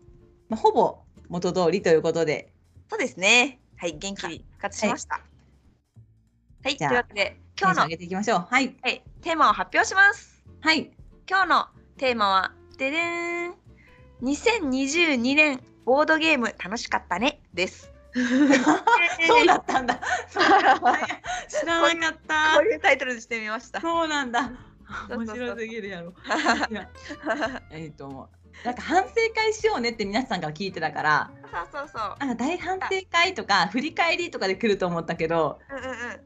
[0.49, 2.53] まあ、ほぼ元通りということで
[2.89, 3.61] そうですね。
[3.77, 5.21] はい、元気に復活しました。
[6.65, 8.47] はい、じゃあというわけで今日の、テンション上げていきましょう。
[8.51, 8.77] はい。
[8.83, 10.45] はい、テーマを発表します。
[10.61, 10.91] はい。
[11.29, 13.55] 今日のテーマはででーん。
[14.23, 17.41] 2022年ボードゲーム楽しかったね。
[17.53, 17.93] です。
[18.17, 20.01] そうだったんだ。
[20.29, 20.37] 知
[21.67, 22.55] らなかった。
[22.57, 23.81] こういうタイトルにしてみました。
[23.81, 24.53] そうなんだ。
[25.11, 26.15] 面白すぎるやろ。
[27.71, 28.31] えっ、と
[28.65, 32.17] なんか反省会しようねって皆さんから聞いてたからそうそうそう。
[32.19, 36.21] あ大反省会とか振り返りとかで来ると思ったけどうんうんうん。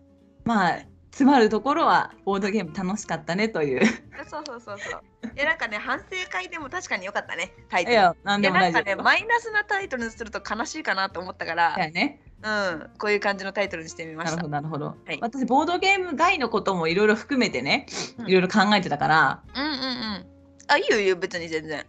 [0.44, 0.78] まあ
[1.10, 3.84] 詰まるところはボードゲーム楽しかったねという
[4.28, 5.02] そうそうそうそう。
[5.36, 7.94] いやなんかね反省会でも確かに良かったねタイいトル。
[7.96, 14.86] やなんいでもなんかねマイナスなタイトルにすると悲しいかなと思ったから、ねうんこういう感じのタイトルにしてみましたなるほど。
[14.86, 17.84] なるほど、はい私ボードゲーム外のこともいろいろ含めてね
[18.18, 20.26] うんいろいろ考えてたから、うんうんうん。
[20.68, 21.84] あいいよいいよ別に全然。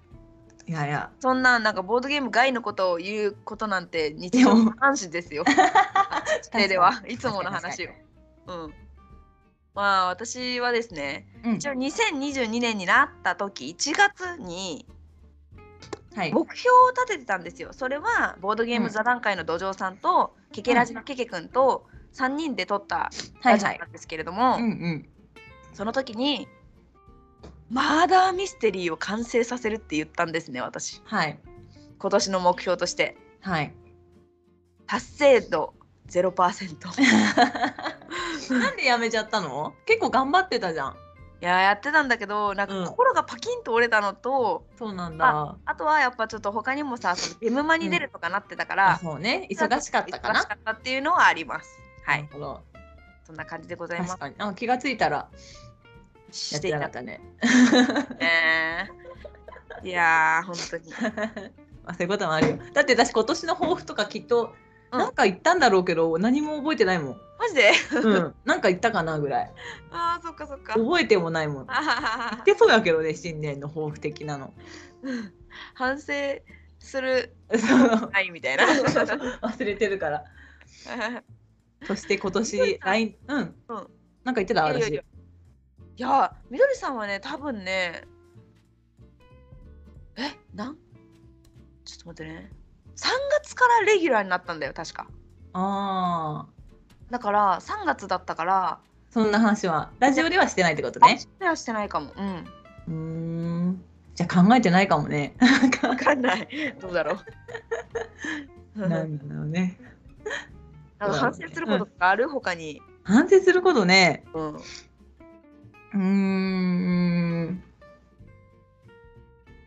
[0.72, 1.12] いやいや。
[1.20, 5.44] そんななんかボードゲーム外のことを言うことなんて日常の話ですよ。
[6.54, 7.04] ででは。
[7.10, 7.92] いつもの話よ。
[8.48, 8.74] うん。
[9.74, 11.56] まあ私はですね、うん。
[11.56, 14.88] 一応2022年になった時1月に
[16.16, 16.32] はい。
[16.32, 17.74] 目標を立ててたんですよ。
[17.74, 23.10] それはボードゲーうんム座談会の土壌さんと、ケケラジのケケくんと3人で撮った
[23.44, 25.10] ラジオなんですけれども、うんうん
[25.74, 26.48] その時に
[27.72, 31.02] マーダーミステリーを完成させるって言ったんですね私。
[31.06, 31.40] はい。
[31.98, 33.16] 今年の目標として。
[33.40, 33.74] はい。
[34.88, 35.74] 達成度
[36.10, 36.76] 0%
[38.52, 39.74] いなんでやめちゃったの？
[39.86, 40.96] 結構頑張ってたじゃん。
[41.40, 42.84] ややってたんだけどなんうん。
[42.84, 45.56] か心がパキンと折れたのと、そうなんだ。
[45.66, 49.48] あとはやっぱちょっと他にもさそのゲームマに出るとかなってたかあら、そうね。
[49.50, 50.40] 忙しかったかな。
[50.42, 51.70] 忙しかったっていうのはあります。
[52.06, 52.28] はい。
[53.24, 54.18] そんな感じでございます。
[54.18, 54.20] 確。
[54.20, 54.36] かに。
[54.38, 55.30] なんか気がついたら
[56.32, 57.20] していたなかったね。
[58.20, 58.92] ね。
[59.84, 60.92] いやー、本当に。
[61.84, 62.60] まあそういうこともあるよ。
[62.74, 64.54] だって私今年の抱負とかきっと
[64.92, 67.22] うんなんか言ったんだろうけど、何も覚えてないもん。
[67.40, 67.72] マジで？
[68.04, 69.52] うん、なんか言ったかなぐらい。
[69.90, 70.74] ああ、そっかそっか。
[70.74, 71.66] 覚えてもないもん。
[71.66, 71.76] 言
[72.40, 74.54] ってそうやけどね、新年の抱負的なの。
[75.74, 76.14] 反省
[76.80, 77.34] する
[78.12, 78.66] ないみたいな。
[78.66, 80.26] 忘れてるから。
[81.88, 83.88] そして今年、来うん、うん
[84.24, 84.66] なんか言ってた？
[84.66, 85.02] 私。
[85.98, 88.04] いやみどりさんはね、多分ね、
[90.18, 90.78] え、なん？
[91.86, 92.52] ちょっと待ってね。
[92.96, 93.08] 3
[93.42, 95.08] 月からレギュラーになったんだよ、確か。
[95.54, 96.50] ああ、
[97.10, 101.20] だから、3月だったから、そんな話はラジオではしてないってことね。
[101.40, 101.48] ね。
[101.48, 102.14] はしてないかも。
[102.16, 102.48] うん。
[102.88, 103.84] うーん。
[104.16, 105.36] じゃあ考えてないかもね。
[105.84, 106.76] わかんない。
[106.80, 107.20] どうだろ
[108.76, 108.80] う。
[108.80, 109.78] ななんんだろうね。
[111.00, 112.30] か反省することとかある？
[112.30, 112.82] 他に。
[113.04, 114.24] 反省することね。
[114.34, 114.58] うん。
[115.94, 117.64] うーん。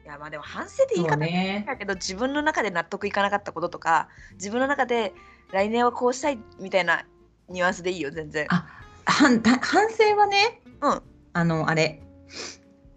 [0.05, 1.65] いや、まあでも反省って言い方ね。
[1.67, 5.13] だけど、自分の中で納得いかなかったこととか、自分の中で
[5.53, 7.05] 来年はこうしたいみたいな
[7.49, 8.47] ニュアンスでいいよ、全然。
[8.51, 8.67] あ
[9.07, 11.03] 反た反省はね、うん
[11.37, 12.01] あのあれ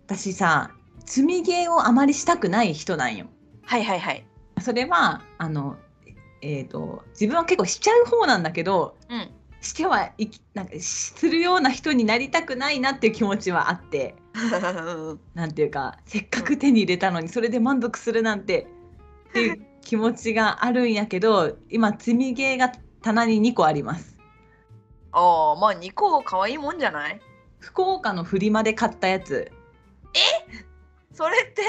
[0.05, 0.71] 私さ
[1.05, 3.27] 積みゲーをあまりしたくない人なんよ。
[3.65, 4.25] はいはいはい。
[4.61, 5.77] それはあの
[6.41, 9.31] えー、と自分は結構しちゃう方なんだけどうん。
[9.61, 14.15] してはいきなんかするような人になりたくないなっていう気持ちはあって。
[15.33, 18.67] なんていうかせっかく手に入れたのにそれで満足するなんて
[19.29, 24.15] っていう気持ちがあるんやけど今積みゲーが棚に2個あります。
[25.11, 27.19] ああまあ2個可愛いもんじゃない？
[27.59, 29.51] 福岡のフリマで買ったやつ。
[30.13, 30.19] え？
[31.13, 31.63] それって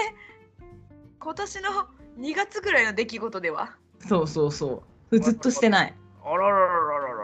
[1.19, 1.71] 今年の
[2.19, 3.75] 2月ぐらいの出来事では？
[4.07, 5.19] そうそうそう。
[5.19, 5.95] ずっとしてない。
[6.23, 7.18] あららららら。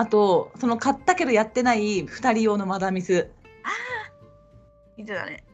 [0.00, 3.30] あとその買ったけどやってない2人用のマダミス
[4.96, 5.44] 見てたね。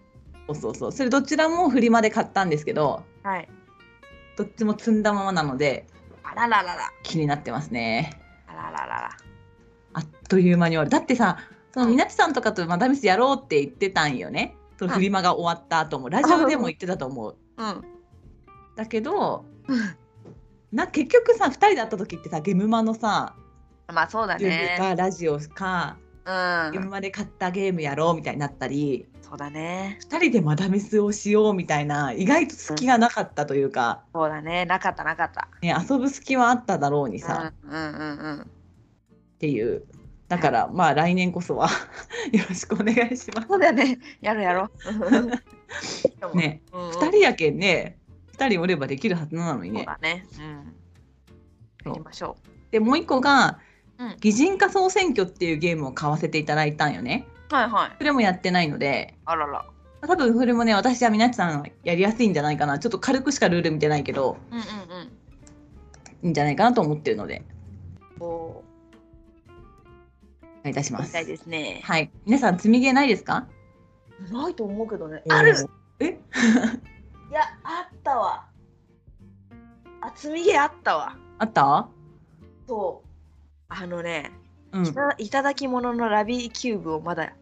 [0.46, 3.48] そうそうそうそれどちらもフリマで買ったんですけどはい。
[4.36, 5.88] どっちも積んだままなので
[6.22, 6.92] あらららら。
[7.02, 9.10] 気になってますねあらららら。
[9.94, 11.38] あっという間に終わるだってさ
[11.74, 17.84] そのみなちさんとかとマダミスやろうって言ってたんよねそのフリマが終わった後もラジオでも言ってたと思ううん。
[18.76, 19.44] だけど
[20.70, 23.34] な結局さ2人で会った時ってさゲムマのさ
[23.92, 24.76] まあそうだね。
[24.78, 26.88] かラジオかうん。
[26.88, 29.98] マで買ったゲームやろうみたいになったりそうだね。
[30.08, 34.64] 2人でマダミスをしようみたいな意外と隙がなかったというか、そうだね。
[34.66, 35.48] なかったなかった。
[35.62, 38.40] ね、遊ぶ隙はあっただろうにさ、うんうんうんうん。
[38.42, 38.44] っ
[39.38, 39.84] ていう
[40.28, 41.68] だからまあ来年こそは
[42.32, 43.98] よろしくお願いしまそうだよね。
[44.20, 44.70] やろうやろう。
[45.82, 47.98] す ねうんうん、2人やけんね
[48.36, 50.26] 2人おればできるはずなのにそうねだね。
[51.84, 51.92] うん。
[51.92, 52.36] やりましょ
[52.70, 53.58] でもう一個が
[53.98, 57.54] うん擬人化総選挙っていうゲームを買わせていただいたんよねう。
[57.54, 57.90] はいはい。
[57.98, 59.64] それもやってないのであらら。
[60.02, 64.62] 多分それもね私はみなちさんやりやすいんじゃないかなちょっと軽くしかルール見てないけどうんうん
[66.22, 67.42] いいんじゃないかなと思ってるので
[68.20, 68.22] うん。
[68.22, 68.64] おお
[70.64, 71.80] 願いいたしますいですね。
[71.84, 73.46] はい皆さん積みゲーないですか？
[74.32, 75.22] ないと思うけどね。
[75.28, 75.54] ある
[76.00, 76.06] え？
[77.30, 78.46] いや、あったわ。
[80.00, 81.16] あ、積みゲーあったわ。
[81.38, 81.88] あった？
[82.66, 83.05] そう。
[83.68, 84.32] あのね、
[84.72, 84.86] うん。
[85.18, 87.32] いただき物のラミィキューブをまだ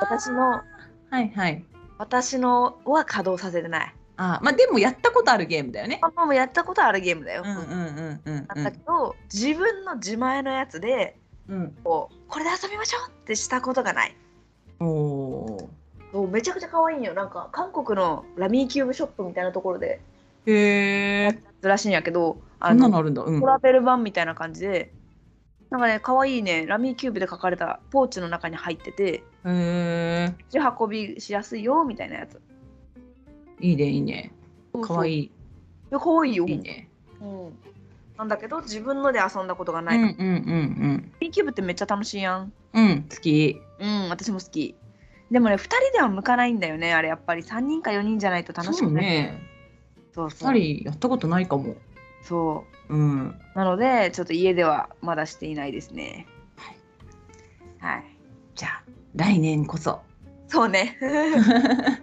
[0.00, 0.62] 私の
[1.10, 1.64] はいはい。
[1.98, 3.94] 私のは稼働させてない。
[4.16, 4.44] あー。
[4.44, 6.00] まあでもやったことあるゲームだよね。
[6.02, 7.42] あもうやったことあるゲームだよ。
[7.44, 11.16] うんうんうんうんなんだけど、自分の自前のやつで
[11.48, 11.76] うん。
[11.82, 14.16] こうこれで遊びましょうってしたことがない。
[14.80, 15.68] うんお
[16.12, 17.14] そうめちゃくちゃ可愛いんよ。
[17.14, 20.52] なんか韓国のラミーキューブショップみたいなところでー。
[20.52, 23.22] へえらしいんやけど、あそんなのあるんだ。
[23.22, 23.40] うん。
[23.40, 24.92] トラベル版みたいな感じで、
[25.70, 32.40] なんかね、可愛いね、ラミーキューブで書かれたポーチの中に入ってて、へえ持ち運びしやすいよみたいなやつ。
[33.60, 34.32] いいねいいね
[34.82, 35.14] かわいい。
[35.16, 35.30] いい
[35.90, 36.46] や可愛いよ。
[36.46, 36.88] いいね
[37.20, 37.58] うん。
[38.16, 40.02] なんだけど、自分ので遊んだことがうなんい。
[40.02, 42.52] ラうんうんミーキューブってめっちゃ楽しいやん。
[42.72, 44.74] うんうん好きうん、私も好き。
[45.30, 49.04] でもね、2人では向かないんだよね、あれやっぱり3人か4人じゃないと楽しそうくない。
[49.04, 49.42] ね
[50.14, 50.52] そうそう。
[50.52, 51.76] 二人やったことないかも
[52.22, 52.77] そう。
[52.88, 53.40] うん。
[53.54, 56.26] なので、ちょっと家ではまだしていないですね。
[57.80, 58.04] はい。
[58.54, 58.82] じゃあ
[59.14, 60.00] 来年こそ。
[60.48, 60.98] そうね。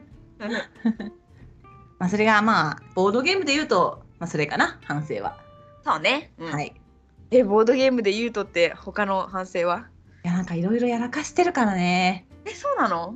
[2.00, 5.40] まあそれがまあボードゲームで言うとまあそれかな反省は、
[5.84, 6.32] そうね。
[6.38, 6.52] うん。
[6.52, 6.74] はい。
[7.32, 9.88] え、ボードゲームで言うとって他の反省は？
[10.24, 12.28] いやなんかいろいろやらかしてるからね。
[12.46, 13.16] え、そうなの？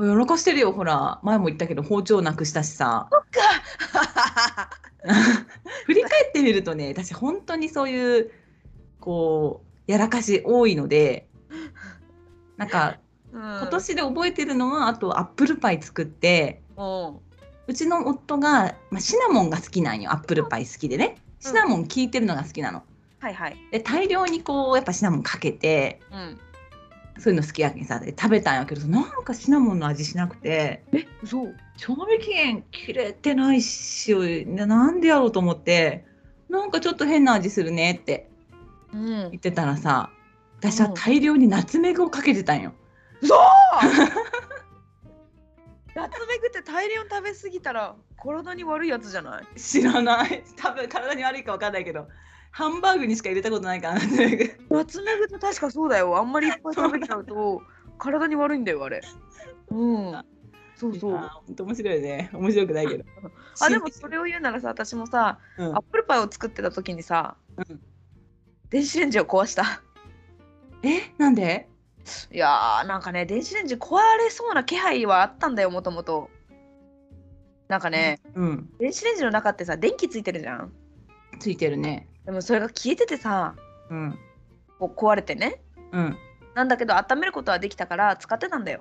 [0.00, 0.72] やらかしてるよ。
[0.72, 3.08] ほら前も言ったけど包丁なくしたしさ。
[3.12, 4.70] そっか
[5.86, 8.30] 振り返ってみるとね私本当にそういう
[9.00, 11.28] こうやらかし多いので
[12.56, 12.98] なんか
[13.32, 16.60] うん、今年で覚えてるのはあとアップルパイ作って
[17.66, 22.84] うちの夫が、まあ、シナモンが好きなんよアップルパイ好きでねシナモン効いてるのが好きなの。
[23.18, 23.56] はいはい。
[23.72, 26.38] で大量にこうやっぱシナモンかけてうん。
[27.22, 30.82] そういうの好きやけんさで食べたんやけどなんかシナモンの味しなくて。
[30.92, 31.56] え、そう。
[31.76, 36.04] 賞味期限切れてないしななんでやろうと思って。
[36.48, 38.28] なんかちょっと変な味するねって
[38.92, 39.06] うん。
[39.06, 39.28] 言。
[39.28, 40.10] ってたらさ
[40.58, 42.72] 私は大量にナツメグをかけてたんよ。
[43.22, 43.38] そう
[45.94, 49.60] ナツメグって大量に食べ過ぎたら体に悪いやつじゃない？
[49.60, 50.42] 知らない。
[50.56, 52.08] 多分体に悪いか分かんないけど
[52.52, 56.16] ハンバーグにしか入れたことないからナツメグナツメグって確かそうだよ。
[56.16, 57.62] あんまりいっぱい食べちゃうと
[57.98, 59.00] 体に悪いんだよ、あれ。
[59.70, 60.24] うん。
[60.76, 61.14] そうそう。
[61.14, 63.04] あ、本当面白いね面白くないけど
[63.68, 67.80] でもそれを言うならさ、私もさ、うんアップルパイを作ってた時にさ、うん
[68.68, 69.82] 電子レンジを壊した。
[70.82, 71.12] え？
[71.18, 71.68] なんで？
[72.32, 76.30] いやー、なんかね、電子レンジ壊れそうな気配はあったんだよ、もともと。
[77.68, 80.72] なんかね、うん電子レンジの中ってさ、電気ついてるじゃん。
[81.38, 83.54] ついてるねでもそれが消えててさ、
[83.90, 84.18] うん。
[84.78, 85.60] こう壊れてね。
[85.92, 86.16] うん。
[86.54, 88.80] なんだけど、温めることはできたから使ってたんだよ。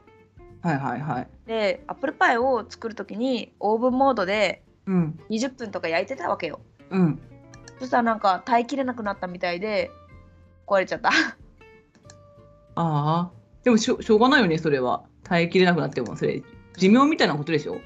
[0.62, 1.28] はいはいはい。
[1.48, 5.20] で、アップルパイを作る時にオーブンモードでうん。
[5.30, 6.60] 20分とか焼いてたわけよ。
[6.90, 7.20] うん。
[7.80, 9.90] そしたらなんか耐えきれなくなったみたいで
[10.68, 11.10] 壊れちゃった。
[11.10, 11.14] あ
[12.76, 13.32] あ。
[13.64, 15.04] でもしょしょうがないよねそれは。
[15.24, 16.16] 耐えきれなくなっても。
[16.16, 16.44] それ
[16.78, 17.80] 寿命みたいなことでしょ？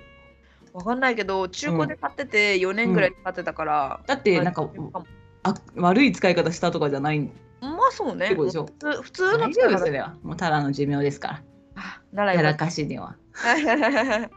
[0.73, 5.05] わかんないけど中古で買ってて4年ぐらい使ってたから、だってなんかま
[5.45, 7.19] ああ悪い使い方したとかじゃない。
[7.19, 7.31] ん
[7.61, 8.25] まあそうね。
[8.25, 8.65] ってことでしょ。
[8.65, 11.43] 普通普通の大使い方丈夫それはもうただの寿命ですか
[11.75, 13.15] あなららやよからっかしでは。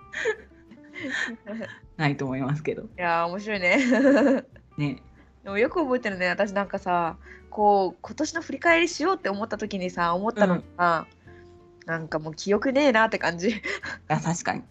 [1.97, 2.85] ないと思いますけど。
[2.97, 3.79] やー面白いね。
[4.77, 5.03] ね。
[5.45, 6.29] でもよく覚えてるね。
[6.29, 7.17] 私なんかさ
[7.49, 11.07] こう今年の振り返りしようって思った時にさ思ったのが、
[11.87, 13.63] なんかもう記憶ねえなって感じ。
[14.09, 14.63] あ確かに。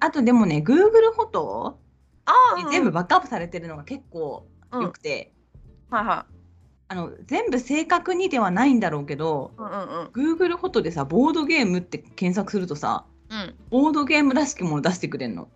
[0.00, 1.78] あとでもね Google フォト
[2.26, 5.32] あに全部バックアップされてるのが結構うん良くて、
[5.90, 6.26] はいは
[6.88, 10.06] あの全部正確にではないんだろうけどいうんうんうん。
[10.08, 13.54] Google フォトでさボードゲームって検索するとさうん。
[13.70, 15.48] ボードゲームらしきもの出してくれんの。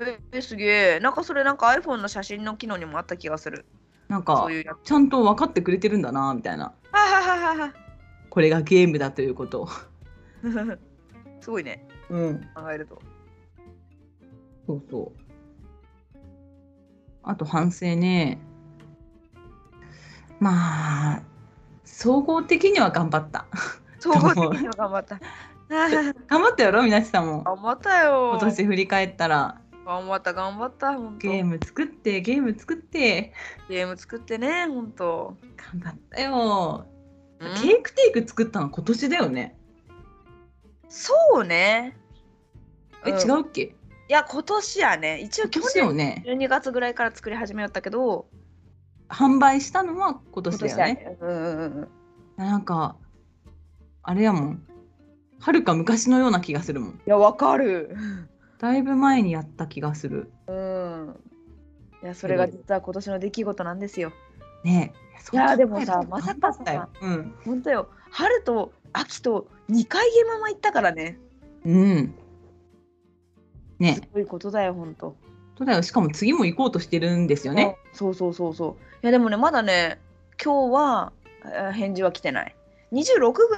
[0.00, 1.00] ええすげえ。
[1.00, 3.66] なんかそれなんか iPhone の写真の機能にもあった気がする。
[4.08, 4.48] なんか
[4.84, 6.72] ちゃんと分かってくれてるんだなみたいな。
[6.92, 7.72] はいはいはいはい。
[8.30, 9.68] これがゲームだということ。
[11.40, 11.86] すごいね。
[12.08, 13.02] うん、考えると。
[14.66, 16.18] そうそう。
[17.22, 18.38] あと反省ね
[20.40, 21.22] まあ
[21.84, 23.46] 総合的には頑張った。
[23.98, 25.20] 総合的には頑張った。
[25.68, 26.82] 頑張ったやろ？
[26.82, 27.42] みなちさんも。
[27.42, 28.30] 頑張ったよ。
[28.32, 29.60] 今年振り返ったら。
[29.84, 33.32] 頑張った頑張ったゲーム作ってゲーム作って。
[33.68, 35.36] ゲーム作ってねほんと、
[35.72, 36.86] 頑張ったよ。
[37.40, 37.54] うん？
[37.54, 39.56] ケークテイク作ったの今年だよね。
[40.88, 41.96] そうね。
[43.04, 43.18] え、うん。
[43.18, 43.62] 違うっけ？
[43.62, 43.72] い
[44.08, 45.20] や今年やね。
[45.20, 46.22] 一応今去年年よね。
[46.26, 48.26] 12月ぐらいから作り始めよったけど
[49.08, 51.16] 販売したのは今年今だよね。
[51.20, 51.88] うん
[52.36, 52.96] なんか
[54.02, 54.62] あれやもん。
[55.40, 56.90] はるか昔のような気がするもん。
[56.94, 57.96] いやわかる。
[58.58, 60.30] だいぶ前にやった気がする。
[60.46, 61.16] うん。
[62.02, 64.12] いやそれが実は今年の出来事なんですよ。
[64.64, 64.92] ね。
[65.32, 67.34] えいやでもさまさかさうん。
[67.44, 67.88] ほんとよ。
[68.10, 71.18] 春と秋と2回ゲームマ行ったからね。
[71.64, 72.14] うん。
[73.78, 73.94] ね。
[73.94, 75.16] すごいことだよほんと
[75.56, 75.82] そうだよ。
[75.82, 77.76] しかも次も行こうとしてるんですよね。
[77.92, 80.00] そうそうそうそういやでもねまだね
[80.42, 81.12] 今日は
[81.44, 82.54] えー返事は来てない。
[82.92, 83.48] 26ぐ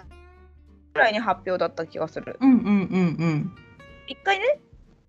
[0.95, 2.37] らいに発表だった気がする。
[2.41, 2.71] うんうんうんう
[3.27, 3.57] ん。
[4.07, 4.61] 一回ね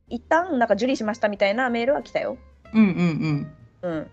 [0.09, 2.37] 一旦なんか受理しましたみたいなメールは来たよ。
[2.73, 3.51] うんうん
[3.83, 3.91] うん。
[3.93, 4.11] うん。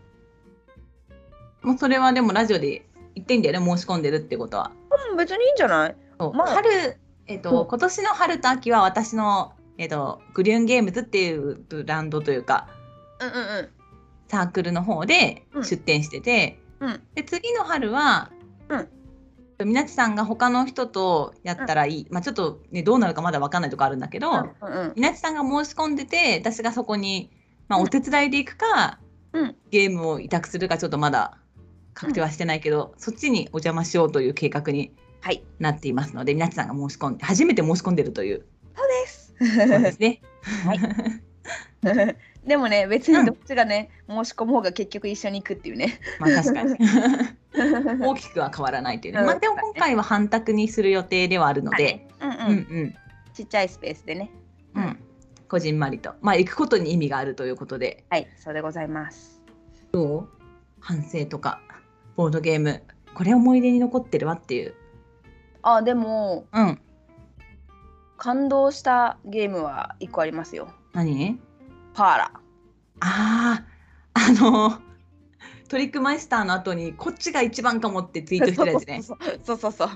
[1.68, 4.72] もうそれはでもラジオで言ってんだよね申し込んでるってことは。
[5.10, 5.96] うん別にいいんじゃない？
[6.18, 6.34] そう。
[6.34, 6.46] まあ。
[6.48, 6.96] 春、
[7.26, 7.68] えっとうん。
[7.68, 12.66] 今年の春と秋は私の、えっと、グリューンゲームズっていうブランドというか。
[13.20, 13.68] うんうんうん
[14.28, 15.64] サークルの方でうん。
[15.64, 17.00] 出店してて、うん。
[17.14, 18.30] で次の春は、
[18.68, 18.88] うん。
[24.38, 24.50] うん。
[24.70, 27.32] うんみなちさんが申し込んでて私がそこに、
[27.66, 29.00] まあ、お手伝いで行くか、
[29.32, 29.56] うん。
[29.70, 31.38] ゲームを委託するかちょっとまだ
[31.92, 35.42] 確定はしてないけど、そっちにお邪魔しようという計画にはい。
[35.58, 38.46] なっていますのでみなちさんが申し込んで初めて申し込んでるという。
[38.76, 39.34] そうです。
[39.68, 40.20] そうですね。
[40.64, 40.80] はい
[42.48, 46.00] でもね別にどっちがね、申し込む方が結局一緒に行くっていうね。
[46.18, 46.76] まあ確かに。
[48.00, 49.26] 大きくは変わらないというね、うん。
[49.26, 52.50] まあ、でも今回は半卓にする予定ではあるので、うんうん、うんう
[52.86, 52.94] ん。
[53.34, 54.30] ちっちゃいスペースでね。
[54.74, 54.98] うん。
[55.48, 56.14] こじんまりと。
[56.22, 58.04] まあ行くことに意味があるということで。
[58.08, 59.42] はいそうでございます。
[60.80, 61.60] 反省とか。
[62.16, 62.82] ボードゲーム。
[63.14, 64.74] これ思い出に残ってるわっていう。
[65.62, 66.80] あでもうん。
[68.16, 70.72] 感動したゲームは1個ありますよ。
[70.92, 71.38] 何？
[71.98, 72.30] パーラ。
[73.00, 73.64] ああ、
[74.14, 74.78] あの、
[75.68, 79.02] トリックマイスターの後に、こっちが一番かもってツイートしてるやつね。
[79.02, 79.88] そうそうそう。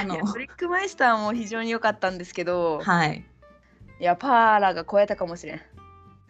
[0.00, 3.26] あのトリックマイスターも非常に良かったんですけど、はい。
[4.00, 5.60] いやパーラが超えたかもしれん。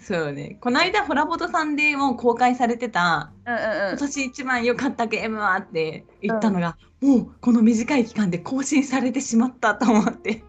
[0.01, 0.59] そうよね。
[0.61, 3.89] この間、ホラボトさんでも公開されてた、うんうんうん。
[3.91, 10.43] 今年一番良かったゲームはって言ったのが、もうこの短い期間で更新されてしまったと思って、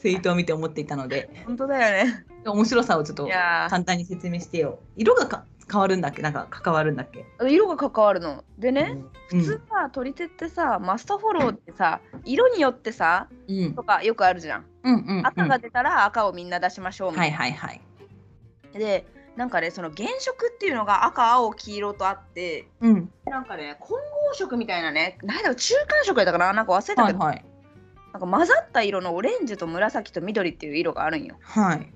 [0.00, 2.24] ツイートを見て思っていたので、本当だよね。
[2.44, 4.78] 面白さをちょっと簡単に説明してよ。
[4.96, 6.22] 色がか変わるんだっけ？
[6.22, 7.26] なんか関わるんだっけ？
[7.38, 8.42] ー色が関わるの。
[8.58, 8.96] でね、
[9.32, 14.64] うん普通さ、取り手ってさ、マストフォローってさ、色によってさ、うんとかよくあるじゃん。
[14.82, 17.38] うんうんうん赤が出たら赤をみんな出しましょうみたはいいな。
[17.38, 17.80] はいはい。
[18.72, 23.12] で、なんかね、その原色っていうのが赤、青、黄色とあって、うん。
[23.26, 26.52] なんかね、混合色みたいなね、なんだろう中間色やったかな？
[26.52, 27.44] なんか忘れたけど、はいはい。
[28.12, 31.36] なんか混ざった色のオレンジと紫と緑っていう色があるんよ。
[31.42, 31.92] はい。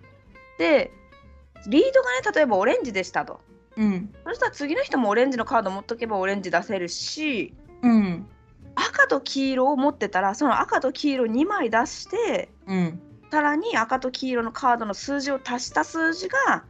[0.59, 0.93] で、
[1.67, 3.41] リードがね、例えばオレンジでしたと。
[3.77, 4.15] うん。
[4.25, 8.27] そしたら次の人もオレンジのカード持っとけばオレンジ出せるし、うん。
[8.77, 13.01] 赤と黄色を持ってたら、その赤と黄色2枚出して、うん。
[13.31, 16.65] さらに赤と黄色のカードの数字を足した数字が、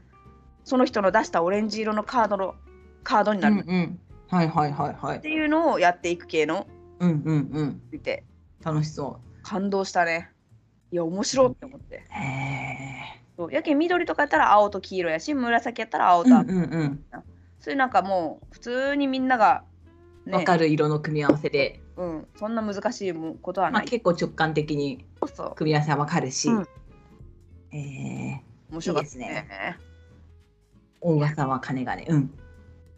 [0.64, 2.54] その人の出したオレンジ色のカードの
[3.02, 4.00] カードにうなるっんうん。
[4.28, 5.20] はいはいはいはい。
[5.20, 6.66] ていうのをやっていく系の
[7.00, 7.82] うんうんうん。
[7.90, 8.24] 見て、
[8.62, 10.30] 楽しそ感動したね。
[10.90, 11.96] いや、面白いって思って。
[11.96, 11.98] う。
[12.12, 12.22] へ
[13.18, 13.20] え。
[13.36, 17.04] そうやけん緑とかやったら青と黄色やし、紫やったら青と赤、うんうんうん。
[17.60, 19.64] そういうなんかもう普通にみんなが、
[20.26, 23.88] ね、わかる色の組み合わせで、うん、そんな難しいもことはまあ、ない。
[23.88, 26.68] 結構直感的にそうそう組み合わせはわかるし、うん
[27.72, 29.78] えー、面白かったいいですね
[31.00, 32.30] 大笠は金がね、うん。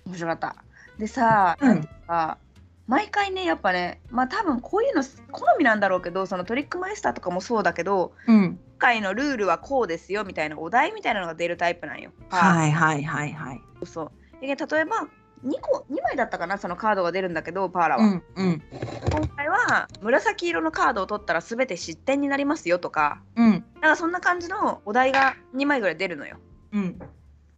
[0.06, 0.56] 面白かった。
[0.98, 2.38] でさ、うんなんか
[2.86, 8.60] 毎回ね、やっぱね、まあ多分こういうの好みなんだろうけど、そのトリックマイスターとかもそうだけど、うん。
[8.78, 12.12] 今回のルールはこうですよみたいなお題みたいなのが出るタイプなんよ。
[12.28, 13.56] はいはいはいはい。
[13.82, 13.86] い。
[13.86, 15.08] そうで例えば
[15.44, 18.62] 2個2枚だったかなそのカードが出るんだけどパーラは、うんうん
[19.10, 26.36] 今回は紫色のカードを取ったら全て失点になりますよとかうんなんかそんな感じのお題が2枚ぐらい出るのよ
[26.72, 26.98] うん。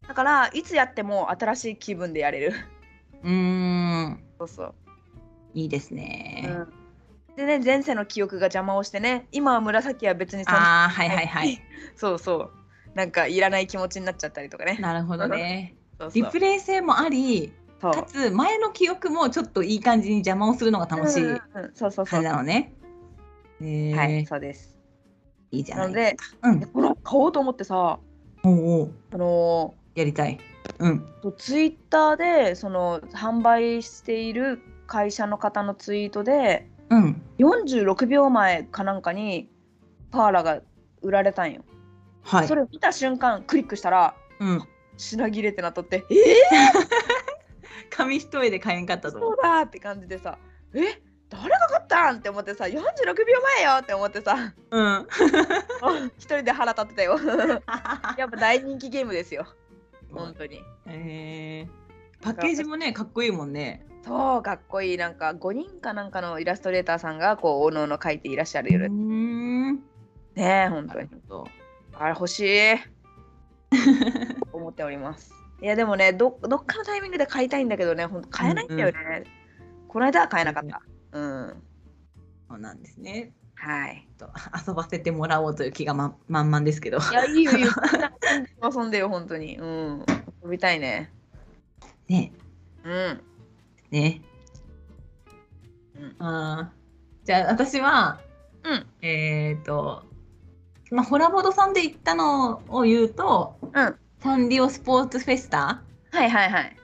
[0.06, 2.52] だからいつやっても新しい気分でやれる
[3.24, 4.24] うーん。
[4.38, 4.74] そうそう、
[5.54, 6.48] いいですね。
[7.30, 11.60] うん、でね前世の記憶が邪魔をしてね今は紫は別にああ、はいはいはい。
[11.96, 12.50] そうそう
[12.94, 15.76] なんかいらない気持ちになっちゃったりとかねなるほどね。
[15.98, 21.40] そうリプレイ性もあり、かつ前の記憶もちょっといい感じに邪魔をするのが楽しいうん
[21.74, 22.72] そうそうそうなのね。
[23.60, 24.76] えーはいそうです
[25.50, 26.66] いいじゃないなのでうんで。
[26.66, 27.98] これ買おうと思ってさ
[28.44, 30.38] おうおうあのやりたい。
[30.78, 31.06] うん。
[31.22, 37.22] ーツイッターでその販売している会社の方のツイートでうん。
[37.38, 39.48] 46秒前かなんかに
[40.10, 40.60] パーラが
[41.02, 41.62] 売られたんよ、
[42.22, 42.56] はいそ。
[42.56, 44.62] れを見た瞬間クリックしたらうん。
[44.96, 50.38] 品切れってなっとって えー、紙一重で買えんかったと思そうだーって感じでさ
[50.74, 51.00] え？
[51.30, 52.82] 誰が買ったんって思ってさ46秒
[53.58, 54.78] 前よって思ってさう。
[54.78, 55.06] うん。
[56.16, 57.18] 一人で腹立ってたよ
[58.16, 59.46] やっぱ大人気ゲームですよ
[60.10, 61.87] 本当にえー、
[62.20, 63.86] パッケージもね、かっこいいもんね。
[64.04, 64.96] そうかっこいい。
[64.96, 69.74] なんか5人かなんかのイラストレーターさんがこうおのおの描いていらっしゃるようーん。
[69.74, 69.82] ね
[70.36, 71.08] え本な当に。
[71.94, 72.98] あれ欲しい。
[74.52, 79.24] 思っておりますいやでもねどどっかのタイミングで買いたいんだけどねほんと買えないんだよね、
[79.88, 80.82] この間は買えなかった。
[81.12, 81.62] うん。
[82.48, 83.32] そうなんですね。
[83.56, 84.06] はい。
[84.16, 84.30] と
[84.66, 86.98] 遊ばせてもらおうという気がま満々ですけど。
[86.98, 87.70] いやいいよいいよ。
[88.62, 89.58] 遊んでよ本当に。
[89.58, 90.06] うん。
[90.44, 91.12] 遊びたいね
[92.08, 92.32] ね。
[92.84, 93.20] うん
[93.90, 94.22] ね。
[95.96, 98.20] うんあーじゃあ私は、
[98.64, 100.04] うんえっ、と、
[100.90, 106.76] まあ、ホラボドさんで行ったのを言うと、うんサンリオスポーツフェスタはいはいはい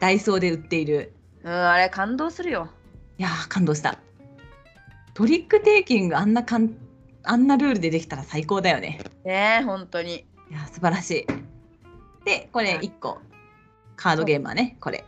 [0.00, 1.12] ダイソーで売っている。
[1.42, 2.68] うんあれ感動するよ
[3.18, 3.98] いやー感動した。
[5.14, 6.74] トリックテイキングあんなかん
[7.22, 9.00] あんなルールでできたら最高だよね。
[9.24, 11.26] ねえ本当にいやー素晴らしい。
[12.24, 13.18] でこれはい1個
[13.96, 15.04] カードゲームはねこれ。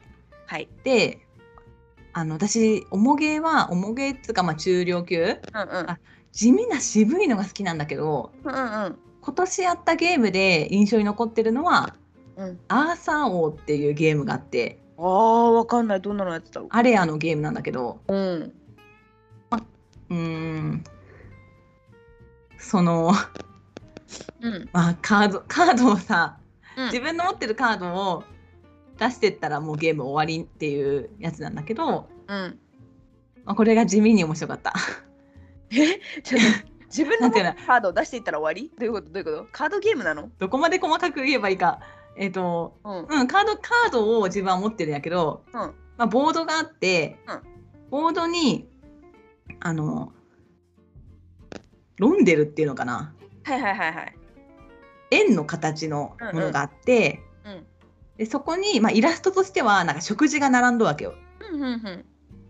[0.46, 0.68] はい。
[0.84, 1.20] で
[2.12, 5.22] あの私おもげはおもげっつうかまあ中量級。
[5.22, 5.36] うんうん。
[5.90, 5.98] あ
[6.32, 8.56] 地味な渋いのが好きなんだけどうんう
[8.88, 11.96] ん今年やったゲームで印象に残ってるのは
[12.36, 12.60] うん。
[12.68, 14.78] アーサー王っていうゲームがあって。
[14.98, 16.00] あーわかんない。
[16.00, 16.60] どんなのやってた？
[16.60, 18.00] のアレアのゲームなんだけど。
[18.08, 18.52] うん。
[20.08, 20.84] うーん。
[22.58, 23.12] その
[24.40, 24.68] うん。
[24.72, 26.38] まあカードカードをさ
[26.76, 26.84] うん。
[26.86, 28.24] 自分の持ってるカードを
[28.98, 32.58] 出してったらもうゲーム終わりっていうやつなんだけどうん。
[33.44, 34.72] まあ、これが地味に面白かった。
[35.70, 36.00] え？
[36.22, 37.54] ちょっと自分のなんていうの？
[37.54, 38.72] カードを出していったら終わり？
[38.76, 39.10] どういうこと？
[39.10, 39.48] どういうこと？
[39.52, 40.30] カードゲームなの？
[40.38, 41.80] どこまで細かく言えばいいか。
[42.16, 43.06] えっ、と、うん。
[43.20, 45.60] うん、カード、カードを自分は持ってるんやけど、うん。
[45.60, 47.42] まあ、ボードがあって、うん。
[47.90, 48.68] ボードに、
[49.60, 50.12] あの、
[51.98, 53.14] ロンデルっていうのかな？
[53.44, 54.16] はいはいはいはい。
[55.10, 57.66] 円の形のものがあって、うん
[58.18, 61.14] でそこに、まあ、イラストとしてはなんか食事が並んどるわけよ。
[61.52, 62.04] うんうんうん。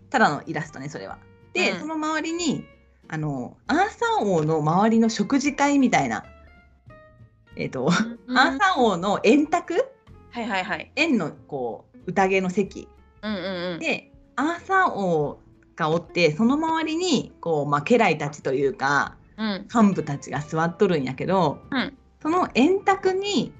[0.09, 1.17] ただのイラストねそれは。
[1.53, 1.79] で、うん。
[1.79, 2.65] その周りに
[3.07, 6.23] あのアーサー王の周りの食事会みたいな、
[7.55, 7.89] えっと
[8.27, 8.37] うん。
[8.37, 9.73] アーサー王の円卓？
[10.31, 10.91] はいはいはい。
[10.95, 12.87] 円のこう宴の席。
[13.21, 13.79] うんうんうん。
[13.79, 15.41] でアーサー王
[15.75, 19.67] がおってその周りにこう、まあ、家来たちというかうん。
[19.71, 21.97] 幹部たちが座っとるんやけど、うん。
[22.21, 23.53] その円卓に、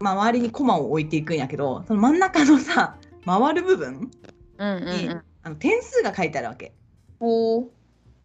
[0.00, 2.96] まあ、周りに駒を置いていくんやけどその真ん中のさ
[3.26, 4.06] 回る部分に、
[4.58, 6.72] うんあの点数が書いてあるわけ。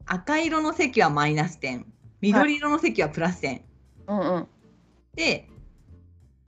[0.05, 1.85] 赤色の席はマイナス点。
[2.21, 3.61] 緑色の席はプラス点、
[4.07, 4.47] うんうん。
[5.15, 5.47] で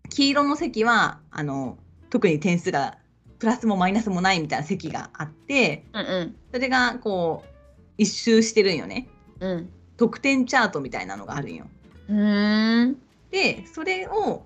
[0.09, 1.78] 黄色の席はあの
[2.09, 2.97] 特に点数が
[3.39, 6.36] プラスもマイナスもないみたいな席があってうんうん。
[6.51, 7.49] それがこう
[7.97, 9.07] 一周してるんよね。
[9.39, 9.69] うん。
[9.97, 11.67] 得点チャートみたいなのがあるんよ。
[12.09, 12.97] うーん。
[13.30, 14.45] でそれを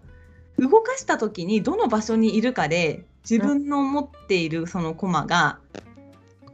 [0.60, 5.60] 動かした時にどの場所にいるかで自分の持っているそのコマが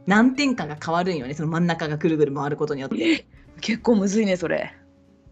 [0.06, 3.26] 何点かが変わるんよねその真ん中がぐるぐる回ることによって。
[3.60, 4.74] 結構むずいねそれ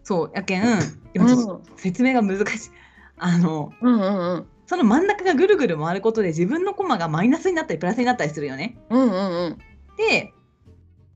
[0.03, 0.63] そうやけん
[1.13, 2.69] 今ちょっと説明が難しい。
[3.17, 8.77] あのうんうんうんその真ん中がぐるぐる回ることで自分のコマがマイナスになったりプラスになったりするよね。
[8.89, 9.57] うんうんうん
[9.97, 10.33] で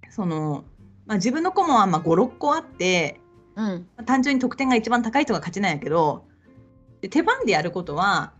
[0.10, 0.64] その、
[1.06, 3.20] まあ、自分のコマはまあ56個あって
[3.56, 6.26] うん単純に得点が一番高い人が勝ちなんやけど
[7.02, 8.34] で手番でやることは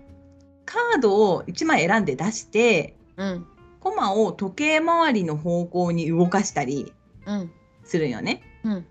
[0.66, 3.46] カードを1枚選んで出してうん
[3.80, 6.94] コマを時計回りの方向に動かしたり
[7.26, 7.52] うん
[7.84, 8.44] するんよね。
[8.64, 8.86] うん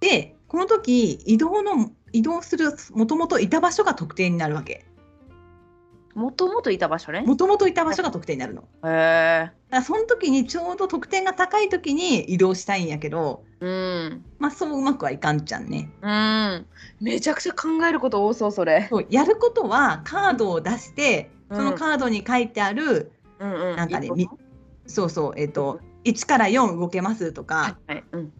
[0.00, 4.84] でこの時移動の移動するもともといた場所が得点になるわけ。
[6.14, 7.22] もともといた場所ね。
[7.22, 8.62] もともといた場所が得点になるの。
[8.82, 14.24] だかへえらその時にちょうど得点が高い時に移動したいんやけどうん。
[14.38, 15.90] まあそううまくはいかんちゃんね。
[16.02, 16.66] うん。
[17.00, 18.86] めちゃくちゃ考えること多そうそれ。
[18.90, 21.56] そうやることはカードを出してうん。
[21.56, 23.76] そのカードに書いてある、うんうん。
[23.76, 24.36] なんかねいいこと？
[24.36, 24.38] み
[24.86, 28.32] そうそうえっ、と1から4動けますとか、はいはいうん。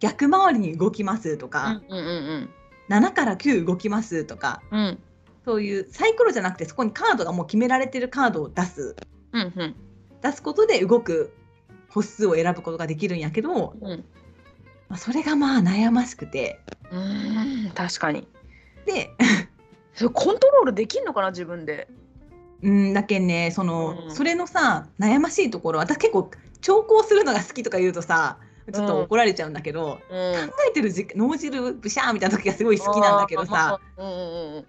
[0.00, 2.50] 逆回りに動きますとか、うんうんうん
[2.90, 4.98] 7から9動きますとかうんうん
[5.44, 8.96] そういうサイコロじゃなくてそこにカードがもう決められてるカードを出す。
[9.32, 9.76] うんうん。
[10.22, 11.34] 出すことで動く
[11.90, 14.04] 歩数を選ぶことができるんやけど、うん。
[14.88, 16.60] まあ、それがまあ悩ましくて。
[16.90, 18.26] うん確かに。
[18.86, 19.10] で
[19.94, 21.88] それコントロールできんのかな自分で？
[22.62, 24.14] うんだけんねその、うん。
[24.14, 26.30] それのさ悩ましいところ私結構
[26.60, 28.38] 長考するのが好きとか言うとさ
[28.72, 30.48] ちょっと怒られちゃうんだけど、うん。
[30.48, 34.10] 考えてる脳汁ブシャーみたいな時がすごい好きなんだけどさうんう
[34.60, 34.66] ん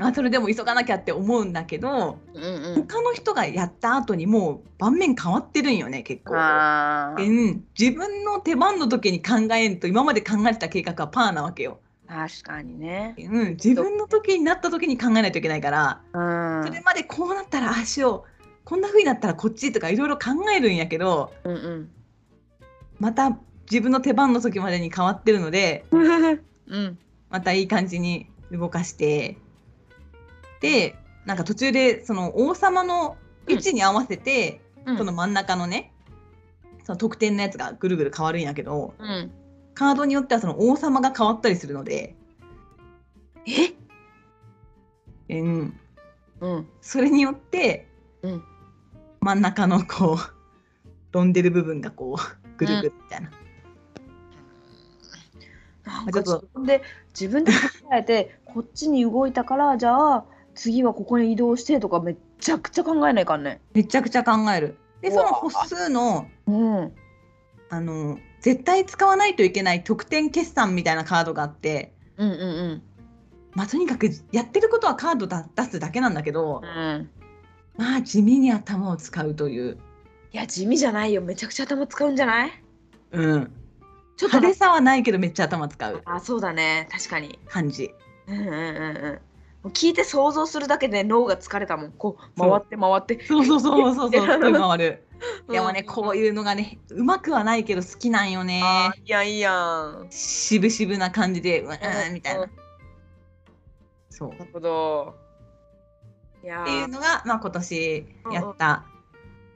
[0.00, 2.64] あ それでも急がなきゃって思うんだけどうんうん。
[2.64, 6.34] うん他の人がやった後にもう盤面変わってるんよね結構。
[6.34, 11.80] うん、自分の手番の時に考えんと今まで考えてた計画はパーなわけよ。
[12.06, 13.14] 確かにね。
[13.18, 16.66] うん、自分の時になった時に考えないといけないから、うん。
[16.66, 18.36] それまでこうなったらああしよう。
[18.66, 21.88] こんな風になったらこっちとかいろいろ考えるんやけどうん
[22.98, 23.38] また
[23.70, 26.98] 自分の手番の時までに変わってるのでうん うん。
[27.30, 29.38] またいい感じに動かして
[30.60, 33.16] でなんか途中でその王様の
[33.48, 34.98] 位置に合わせて、うん。
[34.98, 35.92] その真ん中のね
[36.84, 39.30] その得点のやつがぐるぐる変わるんやけどうん。
[39.74, 42.14] カードによってはその王様が変わったりするので、
[43.46, 43.74] え？
[45.28, 45.80] うん、
[46.40, 46.68] うん。
[46.80, 47.86] それによって、
[48.22, 48.42] うん。
[49.20, 50.18] 真ん中のこう
[51.12, 53.30] ロンでる部分がこうぐるぐるみたいな。
[55.84, 56.46] なんかちょっと。
[56.46, 57.58] 自分で自分で考
[57.94, 60.24] えてこっちに動いたからじゃあ
[60.56, 63.60] 次はここに移動してとかめっちゃくちゃ考えないかんね。
[63.74, 64.76] めちゃくちゃ考える。
[65.00, 66.92] でその歩数のうん
[67.70, 72.82] あの絶対使わないといけない得点決算みたいなカードがあって、うんうん
[73.54, 76.68] まあ、とにかくやってることはカードだ出すだけなんだけどうん。
[76.68, 77.10] うん
[77.78, 79.76] まあ地味に頭を使うという、
[80.32, 82.50] いや地味じゃないよめちゃくちゃ頭使うんじゃない？
[83.12, 83.52] うん、
[84.16, 87.38] ちょっと派手さはないけどめっちゃ頭使うあそうだね確かに。
[87.46, 87.90] 感じ。
[88.28, 88.54] うんうんうんう
[89.10, 89.20] ん。
[89.70, 91.92] 聞いて想像するだけで脳が疲れたもん。
[91.92, 93.26] こうそう回って回って。
[93.26, 95.00] そうそうそうそうそう、すごい回る。
[95.00, 95.06] うん
[95.48, 98.62] でもね、こういうのがね、うまくはないけど好きなんよね。
[99.04, 100.06] いやいいやん。
[100.10, 102.50] 渋々な感じで、うわーみたいなうん。
[104.10, 104.28] そう。
[104.30, 105.14] なるほど。
[106.44, 108.84] いやっていうーのが、まあ、今年やった、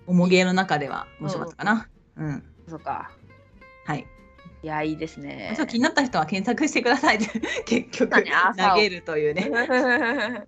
[0.07, 1.89] おもげの中では面白かったかな。
[2.17, 2.45] うん。
[2.69, 3.11] そうか。
[3.85, 4.07] はい。
[4.63, 7.19] いや、いいですねちょっと気になった人は検索してください
[7.65, 8.25] 結局
[8.57, 9.51] 投げるというね。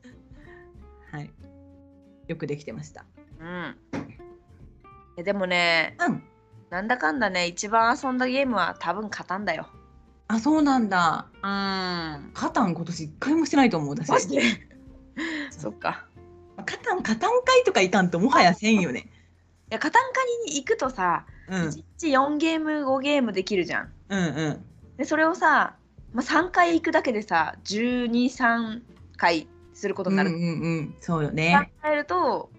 [1.10, 1.30] はい。
[2.28, 3.04] よくできてました。
[3.40, 3.76] うん。
[5.16, 6.22] いやでもね、うん。
[6.70, 9.68] なんだかんだね、一番遊んだゲームは多分勝たんだよ。
[10.28, 11.26] あ、そうなんだ。
[11.34, 12.30] うん。
[12.32, 14.10] カタン今年一回もしてないと思う私。
[14.10, 14.42] マジで？
[15.50, 16.06] そっか。
[16.64, 19.00] カタンカタン会とかいかんともはやせんよね。
[19.00, 23.92] いや、カタンカニに行くとさ、うん1日4ゲーム、5ゲームできるじゃん。
[24.12, 24.64] うんうん。
[24.98, 25.76] で、それをさ、
[26.12, 28.82] まあ、3回行くだけでさ、12、3
[29.16, 30.30] 回することになる。
[30.30, 30.94] うんうんうん。
[31.00, 31.72] そうよ考ね。
[31.84, 32.50] えると、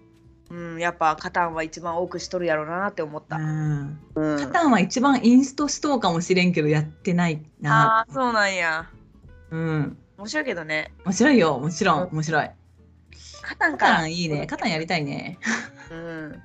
[0.50, 3.36] うん、やっぱカタンは一番多くしとるやろうなって思った。
[3.36, 3.98] うん。
[4.14, 7.98] うんカタンは一番インストしとうかもしれんけどやってないな。
[7.98, 8.90] ああ、そうなんや。
[9.50, 9.96] うん。
[10.18, 10.92] 面白いけどね。
[11.04, 11.58] 面白いよ。
[11.58, 12.50] もちろん面白い。
[13.42, 13.92] カタンから。
[13.92, 14.46] カタンいいね。
[14.46, 15.38] カタンやりたいね。
[15.90, 16.42] うん。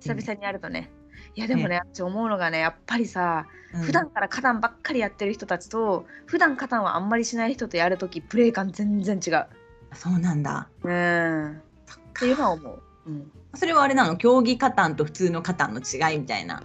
[0.00, 0.90] 久々にやるとね。
[1.38, 9.46] いやでもね、私思うのがね、やっぱりさ、うん普段からカタンばっかりやってる人たちと、普段カタンはあんまりしない人とやるとき、プレイ感全然違う。
[9.94, 10.68] そうなんだ。
[10.82, 11.52] うん。
[11.52, 12.82] っていうのは思う。
[13.06, 13.30] うん。
[13.54, 14.16] それはあれなの？
[14.16, 16.62] 競技カタンと普通のカタンの違いみたいな。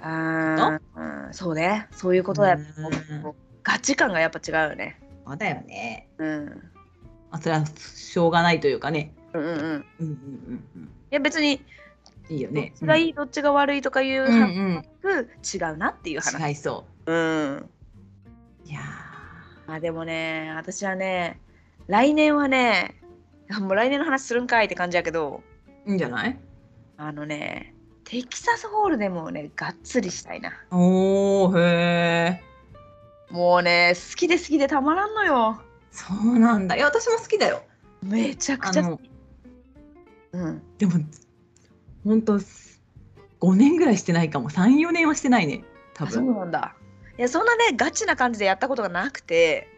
[0.00, 1.88] あーうん、そうね。
[1.90, 2.58] そういうことだよ。
[2.58, 5.00] うんガチ感がやっぱ違うよね。
[5.26, 6.08] そうだよね。
[6.18, 6.46] うん。
[7.32, 9.12] まあ、それはしょうがないというかね。
[9.34, 9.56] うんうんうん。
[9.56, 10.88] いうんうんうんうん。
[11.10, 11.60] や別に、
[12.28, 12.72] いいよね。
[12.76, 15.70] ちがいい、どっちが悪いとかいううん話うん。
[15.70, 16.48] 違うなっていう話。
[16.48, 17.56] 違いそうん。
[17.56, 17.68] う。
[18.64, 18.80] いや
[19.68, 21.40] あでもね、私はね、
[21.86, 23.00] 来年はね、
[23.60, 26.38] もう来年の話するんかいって感じやけど、ーいいんじゃない？
[26.96, 27.74] あのね、
[28.04, 30.52] テキサスホールでもね、がっつりしたいな。
[30.70, 33.32] おーへえ。
[33.32, 35.60] もうね、好きで好きでたまらんのよ。
[35.90, 36.76] そうなんだ。
[36.76, 37.62] いや私も好きだよ。
[38.02, 39.10] めちゃくちゃ好き。
[40.32, 40.62] うん。
[40.78, 40.92] でも
[42.06, 44.48] 本当5年ぐらいしてないかも。
[44.48, 45.64] 3、4年はしてないね。
[45.94, 46.34] 多あそう分。
[46.36, 46.74] なんだ。
[47.18, 49.68] いや、そんなね、ガチな感じでやったことがなくて、